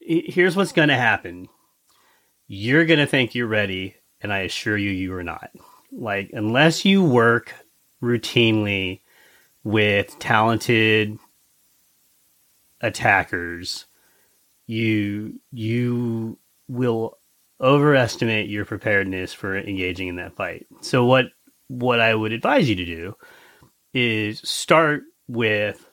here's 0.00 0.56
what's 0.56 0.72
going 0.72 0.88
to 0.88 0.96
happen. 0.96 1.48
You're 2.46 2.86
going 2.86 3.00
to 3.00 3.06
think 3.06 3.34
you're 3.34 3.46
ready, 3.46 3.96
and 4.22 4.32
I 4.32 4.40
assure 4.40 4.76
you, 4.76 4.90
you 4.90 5.12
are 5.14 5.22
not. 5.22 5.50
Like 5.92 6.30
unless 6.32 6.84
you 6.84 7.04
work 7.04 7.54
routinely 8.02 9.00
with 9.64 10.18
talented 10.18 11.18
attackers, 12.80 13.86
you 14.66 15.40
you 15.52 16.38
will 16.68 17.18
overestimate 17.60 18.48
your 18.48 18.64
preparedness 18.64 19.32
for 19.32 19.58
engaging 19.58 20.08
in 20.08 20.16
that 20.16 20.36
fight. 20.36 20.66
So 20.80 21.04
what 21.04 21.26
what 21.68 22.00
I 22.00 22.14
would 22.14 22.32
advise 22.32 22.68
you 22.68 22.76
to 22.76 22.84
do 22.84 23.16
is 23.94 24.40
start 24.40 25.02
with 25.26 25.88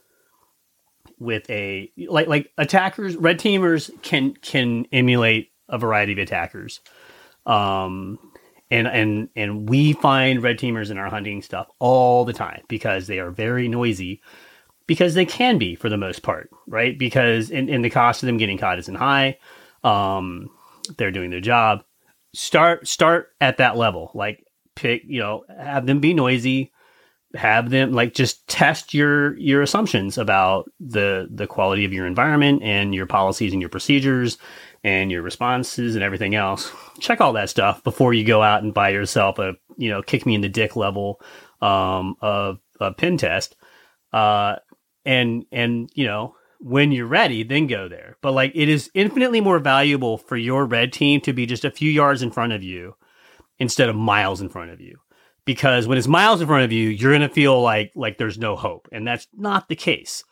with 1.20 1.50
a 1.50 1.92
like 2.08 2.28
like 2.28 2.52
attackers 2.58 3.16
red 3.16 3.40
teamers 3.40 3.90
can 4.02 4.34
can 4.36 4.86
emulate 4.92 5.52
a 5.70 5.78
variety 5.78 6.14
of 6.14 6.20
attackers. 6.20 6.82
Um 7.46 8.20
and 8.72 8.88
and 8.88 9.30
and 9.36 9.70
we 9.70 9.94
find 9.94 10.44
red 10.44 10.58
teamers 10.58 10.92
in 10.92 10.98
our 10.98 11.10
hunting 11.10 11.42
stuff 11.42 11.68
all 11.80 12.26
the 12.26 12.34
time 12.34 12.64
because 12.68 13.08
they 13.08 13.20
are 13.20 13.32
very 13.32 13.68
noisy 13.68 14.22
because 14.88 15.14
they 15.14 15.26
can 15.26 15.58
be 15.58 15.76
for 15.76 15.90
the 15.90 15.98
most 15.98 16.22
part 16.22 16.50
right? 16.68 16.98
Because 16.98 17.52
and, 17.52 17.70
and 17.70 17.84
the 17.84 17.90
cost 17.90 18.24
of 18.24 18.28
them 18.28 18.38
getting 18.38 18.58
caught 18.58 18.80
isn't 18.80 18.96
high. 18.96 19.38
Um 19.84 20.50
they're 20.98 21.12
doing 21.12 21.30
their 21.30 21.42
job. 21.42 21.84
Start 22.34 22.88
start 22.88 23.30
at 23.40 23.58
that 23.58 23.78
level. 23.78 24.12
Like 24.14 24.46
pick 24.76 25.04
you 25.06 25.20
know 25.20 25.46
have 25.58 25.86
them 25.86 26.02
be 26.02 26.14
noisy 26.14 26.72
have 27.36 27.70
them 27.70 27.92
like 27.92 28.14
just 28.14 28.48
test 28.48 28.94
your 28.94 29.38
your 29.38 29.62
assumptions 29.62 30.18
about 30.18 30.70
the 30.80 31.28
the 31.32 31.48
quality 31.48 31.86
of 31.86 31.94
your 31.94 32.06
environment 32.06 32.62
and 32.64 32.96
your 32.96 33.06
policies 33.06 33.54
and 33.54 33.62
your 33.62 33.70
procedures 33.70 34.38
and 34.84 35.12
your 35.12 35.22
responses 35.22 35.96
and 35.96 36.04
everything 36.04 36.36
else. 36.36 36.72
Check 37.00 37.22
all 37.22 37.34
that 37.34 37.50
stuff 37.50 37.84
before 37.84 38.14
you 38.14 38.24
go 38.24 38.42
out 38.42 38.64
and 38.64 38.74
buy 38.74 38.90
yourself 38.90 39.40
a 39.40 39.54
you 39.78 39.90
know 39.90 40.02
kick 40.02 40.26
me 40.26 40.36
in 40.36 40.42
the 40.42 40.50
dick 40.50 40.76
level 40.76 41.22
um 41.62 42.16
of 42.22 42.60
a 42.80 42.94
pen 42.94 43.18
test. 43.18 43.56
Uh 44.14 44.56
and 45.06 45.46
and 45.52 45.90
you 45.94 46.06
know 46.06 46.36
when 46.60 46.92
you're 46.92 47.06
ready 47.06 47.44
then 47.44 47.68
go 47.68 47.88
there. 47.88 48.18
But 48.22 48.32
like 48.32 48.52
it 48.56 48.70
is 48.70 48.90
infinitely 48.94 49.42
more 49.42 49.60
valuable 49.60 50.18
for 50.18 50.38
your 50.38 50.66
red 50.66 50.94
team 50.94 51.22
to 51.22 51.34
be 51.34 51.46
just 51.46 51.66
a 51.66 51.72
few 51.72 51.92
yards 51.92 52.22
in 52.22 52.32
front 52.32 52.54
of 52.54 52.64
you 52.64 52.96
instead 53.60 53.90
of 53.90 53.96
miles 53.96 54.42
in 54.42 54.50
front 54.50 54.72
of 54.72 54.82
you 54.82 55.00
because 55.46 55.88
when 55.88 55.98
it's 55.98 56.08
miles 56.08 56.42
in 56.42 56.48
front 56.48 56.64
of 56.66 56.72
you, 56.72 56.90
you're 56.90 57.14
gonna 57.14 57.30
feel 57.30 57.62
like 57.62 57.92
like 57.96 58.18
there's 58.18 58.38
no 58.38 58.56
hope, 58.56 58.88
and 58.92 59.08
that's 59.08 59.28
not 59.34 59.70
the 59.70 59.76
case, 59.76 60.24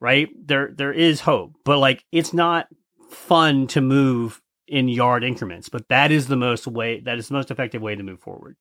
right? 0.00 0.28
There 0.46 0.70
there 0.74 0.92
is 0.92 1.20
hope, 1.20 1.54
but 1.64 1.78
like 1.78 2.04
it's 2.12 2.32
not 2.32 2.68
fun 3.10 3.66
to 3.68 3.80
move 3.80 4.40
in 4.68 4.88
yard 4.88 5.24
increments, 5.24 5.68
but 5.68 5.88
that 5.88 6.12
is 6.12 6.28
the 6.28 6.36
most 6.36 6.66
way 6.66 7.00
that 7.00 7.18
is 7.18 7.28
the 7.28 7.34
most 7.34 7.50
effective 7.50 7.82
way 7.82 7.94
to 7.96 8.02
move 8.02 8.20
forward. 8.20 8.56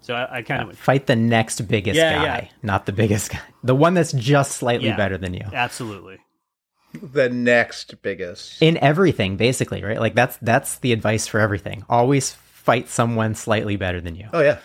So 0.00 0.14
I, 0.14 0.36
I 0.38 0.42
kind 0.42 0.68
of 0.70 0.78
Fight 0.78 1.06
the 1.06 1.16
next 1.16 1.62
biggest 1.66 1.96
Yeah, 1.96 2.12
guy, 2.14 2.24
yeah. 2.24 2.48
not 2.62 2.84
the 2.84 2.92
biggest 2.92 3.30
guy. 3.30 3.40
The 3.62 3.74
one 3.74 3.94
that's 3.94 4.12
just 4.12 4.52
slightly 4.52 4.88
Yeah. 4.88 4.96
better 4.96 5.16
than 5.16 5.32
you. 5.34 5.44
absolutely 5.52 6.18
the 7.02 7.28
next 7.28 8.00
biggest. 8.02 8.62
In 8.62 8.76
everything, 8.76 9.36
basically, 9.36 9.82
right? 9.82 9.98
Like 9.98 10.14
that's 10.14 10.36
that's 10.42 10.78
the 10.78 10.92
advice 10.92 11.26
for 11.26 11.40
everything. 11.40 11.84
Always 11.88 12.30
fight 12.32 12.88
someone 12.88 13.34
slightly 13.34 13.76
better 13.76 14.00
than 14.00 14.14
you. 14.14 14.28
Oh 14.32 14.40
yeah. 14.40 14.58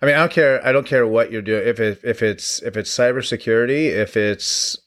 I 0.00 0.06
mean, 0.06 0.14
I 0.14 0.18
don't 0.18 0.32
care. 0.32 0.66
I 0.66 0.72
don't 0.72 0.86
care 0.86 1.06
what 1.06 1.30
you're 1.32 1.42
doing. 1.42 1.66
If 1.66 1.80
it, 1.80 2.00
if 2.04 2.22
it's 2.22 2.62
if 2.62 2.76
it's 2.76 2.90
cybersecurity, 2.96 3.86
if 3.86 4.16
it's 4.16 4.78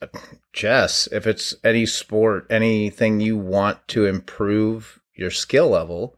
chess, 0.54 1.08
if 1.12 1.28
it's 1.28 1.56
any 1.64 1.86
sport, 1.86 2.48
anything 2.50 3.20
you 3.20 3.38
want 3.38 3.88
to 3.90 4.06
improve 4.06 5.00
your 5.16 5.32
skill 5.32 5.70
level. 5.70 6.18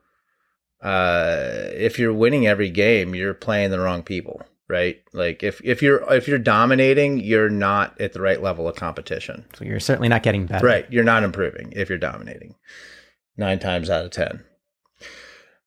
Uh, 0.82 1.70
if 1.74 1.98
you're 1.98 2.14
winning 2.14 2.46
every 2.46 2.70
game, 2.70 3.16
you're 3.16 3.34
playing 3.34 3.72
the 3.72 3.80
wrong 3.80 4.04
people, 4.04 4.42
right? 4.68 4.98
Like 5.12 5.44
if 5.44 5.60
if 5.64 5.82
you're 5.82 6.04
if 6.14 6.28
you're 6.28 6.38
dominating, 6.38 7.20
you're 7.20 7.50
not 7.50 8.00
at 8.00 8.14
the 8.14 8.22
right 8.22 8.42
level 8.42 8.68
of 8.68 8.76
competition. 8.76 9.46
So 9.56 9.66
you're 9.66 9.80
certainly 9.80 10.08
not 10.10 10.24
getting 10.24 10.46
better. 10.46 10.66
Right. 10.66 10.86
You're 10.92 11.04
not 11.04 11.24
improving 11.24 11.74
if 11.76 11.90
you're 11.90 11.98
dominating. 11.98 12.56
Nine 13.38 13.60
times 13.60 13.90
out 13.90 14.06
of 14.06 14.12
ten. 14.12 14.44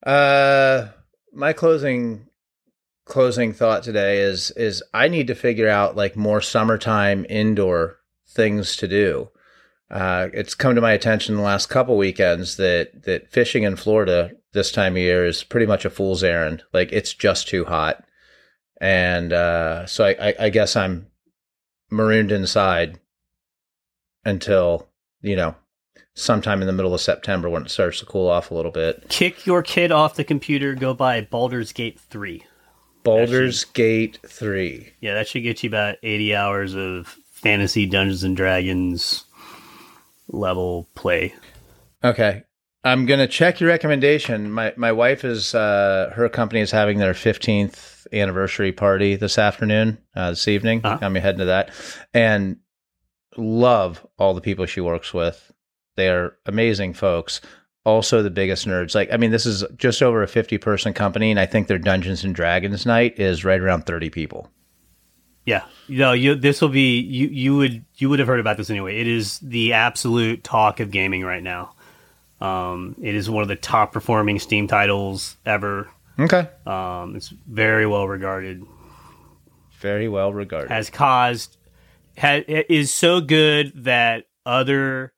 Uh 0.03 0.89
my 1.33 1.53
closing 1.53 2.27
closing 3.05 3.53
thought 3.53 3.83
today 3.83 4.19
is 4.19 4.51
is 4.51 4.83
I 4.93 5.07
need 5.07 5.27
to 5.27 5.35
figure 5.35 5.69
out 5.69 5.95
like 5.95 6.15
more 6.15 6.41
summertime 6.41 7.25
indoor 7.29 7.97
things 8.27 8.75
to 8.77 8.87
do. 8.87 9.29
Uh, 9.89 10.29
it's 10.33 10.55
come 10.55 10.73
to 10.75 10.81
my 10.81 10.93
attention 10.93 11.35
the 11.35 11.41
last 11.41 11.67
couple 11.67 11.97
weekends 11.97 12.55
that 12.57 13.03
that 13.03 13.29
fishing 13.29 13.63
in 13.63 13.75
Florida 13.75 14.31
this 14.53 14.71
time 14.71 14.93
of 14.93 14.99
year 14.99 15.25
is 15.25 15.43
pretty 15.43 15.65
much 15.65 15.83
a 15.83 15.89
fool's 15.89 16.23
errand. 16.23 16.63
Like 16.73 16.91
it's 16.91 17.13
just 17.13 17.47
too 17.47 17.65
hot, 17.65 18.03
and 18.79 19.33
uh, 19.33 19.85
so 19.85 20.05
I, 20.05 20.29
I, 20.29 20.33
I 20.39 20.49
guess 20.49 20.75
I'm 20.75 21.07
marooned 21.89 22.31
inside 22.31 22.99
until 24.23 24.87
you 25.21 25.35
know 25.35 25.55
sometime 26.13 26.61
in 26.61 26.67
the 26.67 26.73
middle 26.73 26.93
of 26.93 27.01
September 27.01 27.49
when 27.49 27.63
it 27.63 27.71
starts 27.71 27.99
to 27.99 28.05
cool 28.05 28.29
off 28.29 28.51
a 28.51 28.53
little 28.53 28.71
bit. 28.71 29.05
kick 29.09 29.45
your 29.45 29.63
kid 29.63 29.91
off 29.91 30.15
the 30.15 30.23
computer. 30.23 30.73
Go 30.75 30.93
buy 30.93 31.21
Baldur's 31.21 31.73
Gate 31.73 31.99
three. 31.99 32.43
Baldur's 33.03 33.63
Gate 33.63 34.19
three. 34.25 34.93
Yeah, 34.99 35.15
that 35.15 35.27
should 35.27 35.43
get 35.43 35.63
you 35.63 35.69
about 35.69 35.97
eighty 36.03 36.35
hours 36.35 36.75
of 36.75 37.07
fantasy 37.31 37.85
Dungeons 37.85 38.23
and 38.23 38.35
Dragons 38.35 39.25
level 40.27 40.87
play. 40.95 41.33
Okay. 42.03 42.43
I'm 42.83 43.05
gonna 43.05 43.27
check 43.27 43.59
your 43.59 43.69
recommendation. 43.69 44.51
My 44.51 44.73
my 44.75 44.91
wife 44.91 45.23
is 45.23 45.53
uh 45.53 46.11
her 46.15 46.27
company 46.29 46.61
is 46.61 46.71
having 46.71 46.97
their 46.97 47.13
15th 47.13 48.07
anniversary 48.11 48.71
party 48.71 49.15
this 49.15 49.37
afternoon, 49.37 49.99
uh, 50.15 50.31
this 50.31 50.47
evening. 50.47 50.81
Uh-huh. 50.83 50.97
I'm 51.01 51.15
heading 51.15 51.39
to 51.39 51.45
that, 51.45 51.71
and 52.13 52.57
love 53.37 54.05
all 54.17 54.33
the 54.33 54.41
people 54.41 54.65
she 54.65 54.81
works 54.81 55.13
with. 55.13 55.51
They 55.95 56.09
are 56.09 56.35
amazing 56.45 56.93
folks. 56.93 57.41
Also, 57.83 58.21
the 58.21 58.29
biggest 58.29 58.67
nerds. 58.67 58.93
Like, 58.93 59.11
I 59.11 59.17
mean, 59.17 59.31
this 59.31 59.45
is 59.45 59.63
just 59.75 60.03
over 60.03 60.21
a 60.21 60.27
50 60.27 60.57
person 60.59 60.93
company, 60.93 61.31
and 61.31 61.39
I 61.39 61.47
think 61.47 61.67
their 61.67 61.79
Dungeons 61.79 62.23
and 62.23 62.35
Dragons 62.35 62.85
night 62.85 63.19
is 63.19 63.43
right 63.43 63.59
around 63.59 63.87
30 63.87 64.11
people. 64.11 64.51
Yeah, 65.45 65.63
no, 65.89 66.11
you. 66.11 66.35
This 66.35 66.61
will 66.61 66.69
be 66.69 66.99
you. 66.99 67.27
You 67.27 67.57
would 67.57 67.83
you 67.95 68.09
would 68.09 68.19
have 68.19 68.27
heard 68.27 68.39
about 68.39 68.57
this 68.57 68.69
anyway. 68.69 68.99
It 68.99 69.07
is 69.07 69.39
the 69.39 69.73
absolute 69.73 70.43
talk 70.43 70.79
of 70.79 70.91
gaming 70.91 71.23
right 71.23 71.41
now. 71.41 71.73
Um, 72.39 72.95
it 73.01 73.15
is 73.15 73.27
one 73.27 73.41
of 73.41 73.47
the 73.47 73.55
top 73.55 73.91
performing 73.91 74.37
Steam 74.37 74.67
titles 74.67 75.37
ever. 75.43 75.89
Okay. 76.19 76.47
Um, 76.67 77.15
it's 77.15 77.29
very 77.29 77.87
well 77.87 78.07
regarded. 78.07 78.63
Very 79.79 80.07
well 80.07 80.31
regarded. 80.31 80.69
Has 80.69 80.91
caused 80.91 81.57
ha- 82.17 82.43
is 82.47 82.93
so 82.93 83.19
good 83.19 83.73
that 83.83 84.25
other 84.45 85.11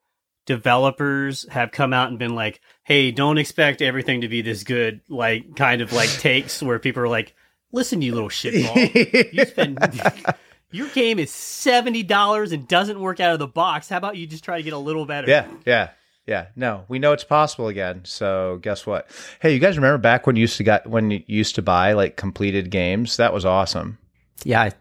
developers 0.46 1.48
have 1.50 1.72
come 1.72 1.94
out 1.94 2.10
and 2.10 2.20
been 2.20 2.36
like, 2.36 2.62
"Hey, 2.84 3.12
don't 3.12 3.38
expect 3.38 3.82
everything 3.82 4.22
to 4.22 4.28
be 4.28 4.42
this 4.42 4.64
good." 4.64 5.02
Like, 5.10 5.56
kind 5.56 5.82
of 5.82 5.94
like 5.94 6.10
takes 6.20 6.62
where 6.62 6.80
people 6.80 7.04
are 7.04 7.08
like, 7.08 7.36
"Listen, 7.72 8.02
you 8.02 8.14
little 8.14 8.30
shitball, 8.30 9.34
you 9.34 9.46
spend." 9.46 9.80
Your 10.72 10.88
game 10.90 11.20
is 11.20 11.30
seventy 11.32 12.02
dollars 12.02 12.52
and 12.52 12.68
doesn't 12.68 13.00
work 13.00 13.20
out 13.20 13.34
of 13.34 13.40
the 13.40 13.48
box. 13.48 13.90
How 13.90 13.98
about 13.98 14.18
you 14.18 14.26
just 14.26 14.44
try 14.44 14.58
to 14.58 14.64
get 14.64 14.74
a 14.74 14.78
little 14.78 15.06
better? 15.06 15.30
Yeah, 15.30 15.46
yeah, 15.68 15.92
yeah. 16.26 16.48
No, 16.56 16.86
we 16.88 16.98
know 16.98 17.12
it's 17.12 17.24
possible 17.24 17.68
again. 17.68 18.02
So 18.06 18.58
guess 18.60 18.84
what? 18.88 19.08
Hey, 19.40 19.54
you 19.54 19.60
guys 19.60 19.78
remember 19.78 20.00
back 20.00 20.26
when 20.26 20.36
you 20.36 20.42
used 20.42 20.58
to 20.58 20.64
got 20.64 20.88
when 20.88 21.12
you 21.12 21.24
used 21.28 21.54
to 21.56 21.62
buy 21.62 21.94
like 21.94 22.18
completed 22.18 22.72
games? 22.72 23.18
That 23.18 23.34
was 23.34 23.46
awesome. 23.46 24.00
Yeah, 24.44 24.64
I 24.64 24.72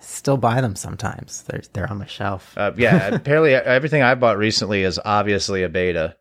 still 0.00 0.36
buy 0.36 0.60
them 0.60 0.76
sometimes. 0.76 1.42
They're 1.42 1.62
they're 1.72 1.90
on 1.90 1.98
my 1.98 2.06
shelf. 2.06 2.56
Uh, 2.56 2.72
yeah, 2.76 3.08
apparently 3.14 3.54
everything 3.54 4.02
I 4.02 4.14
bought 4.14 4.38
recently 4.38 4.82
is 4.82 5.00
obviously 5.04 5.62
a 5.62 5.68
beta. 5.68 6.16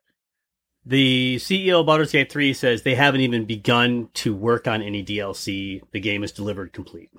The 0.85 1.35
CEO 1.37 1.81
of 1.81 1.85
Baldur's 1.85 2.11
Gate 2.11 2.31
3 2.31 2.53
says 2.53 2.81
they 2.81 2.95
haven't 2.95 3.21
even 3.21 3.45
begun 3.45 4.09
to 4.15 4.33
work 4.33 4.67
on 4.67 4.81
any 4.81 5.03
DLC. 5.03 5.81
The 5.91 5.99
game 5.99 6.23
is 6.23 6.31
delivered 6.31 6.73
complete. 6.73 7.11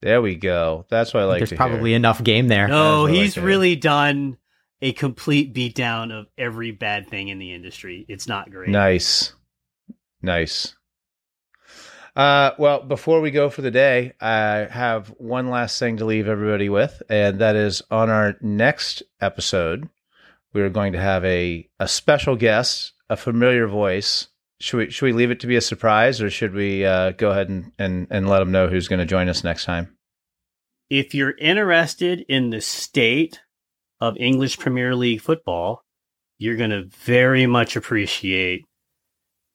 There 0.00 0.22
we 0.22 0.36
go. 0.36 0.86
That's 0.88 1.12
what 1.12 1.24
I 1.24 1.26
like 1.26 1.38
There's 1.40 1.50
to 1.50 1.56
probably 1.56 1.90
hear. 1.90 1.96
enough 1.96 2.22
game 2.22 2.46
there. 2.46 2.68
No, 2.68 3.06
he's 3.06 3.36
like 3.36 3.42
to 3.42 3.46
really 3.46 3.74
done 3.74 4.36
a 4.80 4.92
complete 4.92 5.52
beatdown 5.54 6.12
of 6.12 6.26
every 6.36 6.70
bad 6.70 7.08
thing 7.08 7.28
in 7.28 7.38
the 7.38 7.52
industry. 7.52 8.04
It's 8.08 8.28
not 8.28 8.50
great. 8.50 8.68
Nice, 8.68 9.32
nice. 10.22 10.76
Uh, 12.18 12.52
well, 12.58 12.82
before 12.82 13.20
we 13.20 13.30
go 13.30 13.48
for 13.48 13.62
the 13.62 13.70
day, 13.70 14.12
I 14.20 14.66
have 14.68 15.06
one 15.18 15.50
last 15.50 15.78
thing 15.78 15.98
to 15.98 16.04
leave 16.04 16.26
everybody 16.26 16.68
with, 16.68 17.00
and 17.08 17.38
that 17.38 17.54
is 17.54 17.80
on 17.92 18.10
our 18.10 18.34
next 18.40 19.04
episode, 19.20 19.88
we 20.52 20.60
are 20.62 20.68
going 20.68 20.94
to 20.94 21.00
have 21.00 21.24
a 21.24 21.68
a 21.78 21.86
special 21.86 22.34
guest, 22.34 22.92
a 23.08 23.16
familiar 23.16 23.68
voice. 23.68 24.26
Should 24.58 24.76
we 24.78 24.90
should 24.90 25.04
we 25.06 25.12
leave 25.12 25.30
it 25.30 25.38
to 25.40 25.46
be 25.46 25.54
a 25.54 25.60
surprise, 25.60 26.20
or 26.20 26.28
should 26.28 26.54
we 26.54 26.84
uh, 26.84 27.12
go 27.12 27.30
ahead 27.30 27.50
and, 27.50 27.70
and 27.78 28.08
and 28.10 28.28
let 28.28 28.40
them 28.40 28.50
know 28.50 28.66
who's 28.66 28.88
going 28.88 28.98
to 28.98 29.06
join 29.06 29.28
us 29.28 29.44
next 29.44 29.64
time? 29.64 29.96
If 30.90 31.14
you're 31.14 31.38
interested 31.38 32.24
in 32.28 32.50
the 32.50 32.60
state 32.60 33.42
of 34.00 34.16
English 34.16 34.58
Premier 34.58 34.96
League 34.96 35.20
football, 35.20 35.84
you're 36.36 36.56
going 36.56 36.70
to 36.70 36.88
very 37.04 37.46
much 37.46 37.76
appreciate 37.76 38.64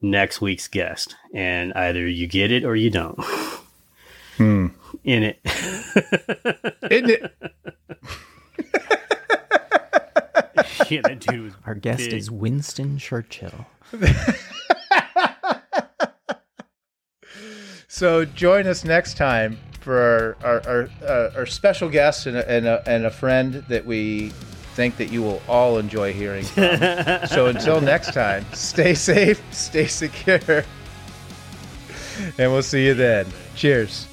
next 0.03 0.41
week's 0.41 0.67
guest. 0.67 1.15
And 1.33 1.73
either 1.73 2.07
you 2.07 2.27
get 2.27 2.51
it 2.51 2.63
or 2.63 2.75
you 2.75 2.91
don't. 2.91 3.17
Hmm. 4.37 4.67
In 5.03 5.23
it. 5.23 5.39
Isn't 6.91 7.09
it? 7.09 7.33
yeah, 10.89 11.01
that 11.01 11.19
dude 11.19 11.43
was 11.43 11.53
Our 11.65 11.75
guest 11.75 11.99
big. 12.09 12.13
is 12.13 12.29
Winston 12.29 12.97
Churchill. 12.99 13.65
So 17.87 18.25
join 18.25 18.65
us 18.65 18.83
next 18.83 19.17
time 19.17 19.59
for 19.81 20.01
our 20.01 20.37
our, 20.43 20.67
our, 20.67 20.89
uh, 21.07 21.31
our 21.37 21.45
special 21.45 21.89
guest 21.89 22.25
and 22.25 22.35
a, 22.35 22.49
and, 22.49 22.65
a, 22.65 22.83
and 22.89 23.05
a 23.05 23.11
friend 23.11 23.63
that 23.69 23.85
we 23.85 24.33
think 24.73 24.97
that 24.97 25.11
you 25.11 25.21
will 25.21 25.41
all 25.47 25.77
enjoy 25.77 26.13
hearing 26.13 26.43
from. 26.45 26.77
so 27.27 27.47
until 27.47 27.81
next 27.93 28.13
time, 28.13 28.45
stay 28.53 28.93
safe, 28.93 29.41
stay 29.51 29.87
secure, 29.87 30.63
and 32.37 32.51
we'll 32.51 32.63
see 32.63 32.85
you 32.85 32.93
then. 32.93 33.27
Cheers. 33.55 34.07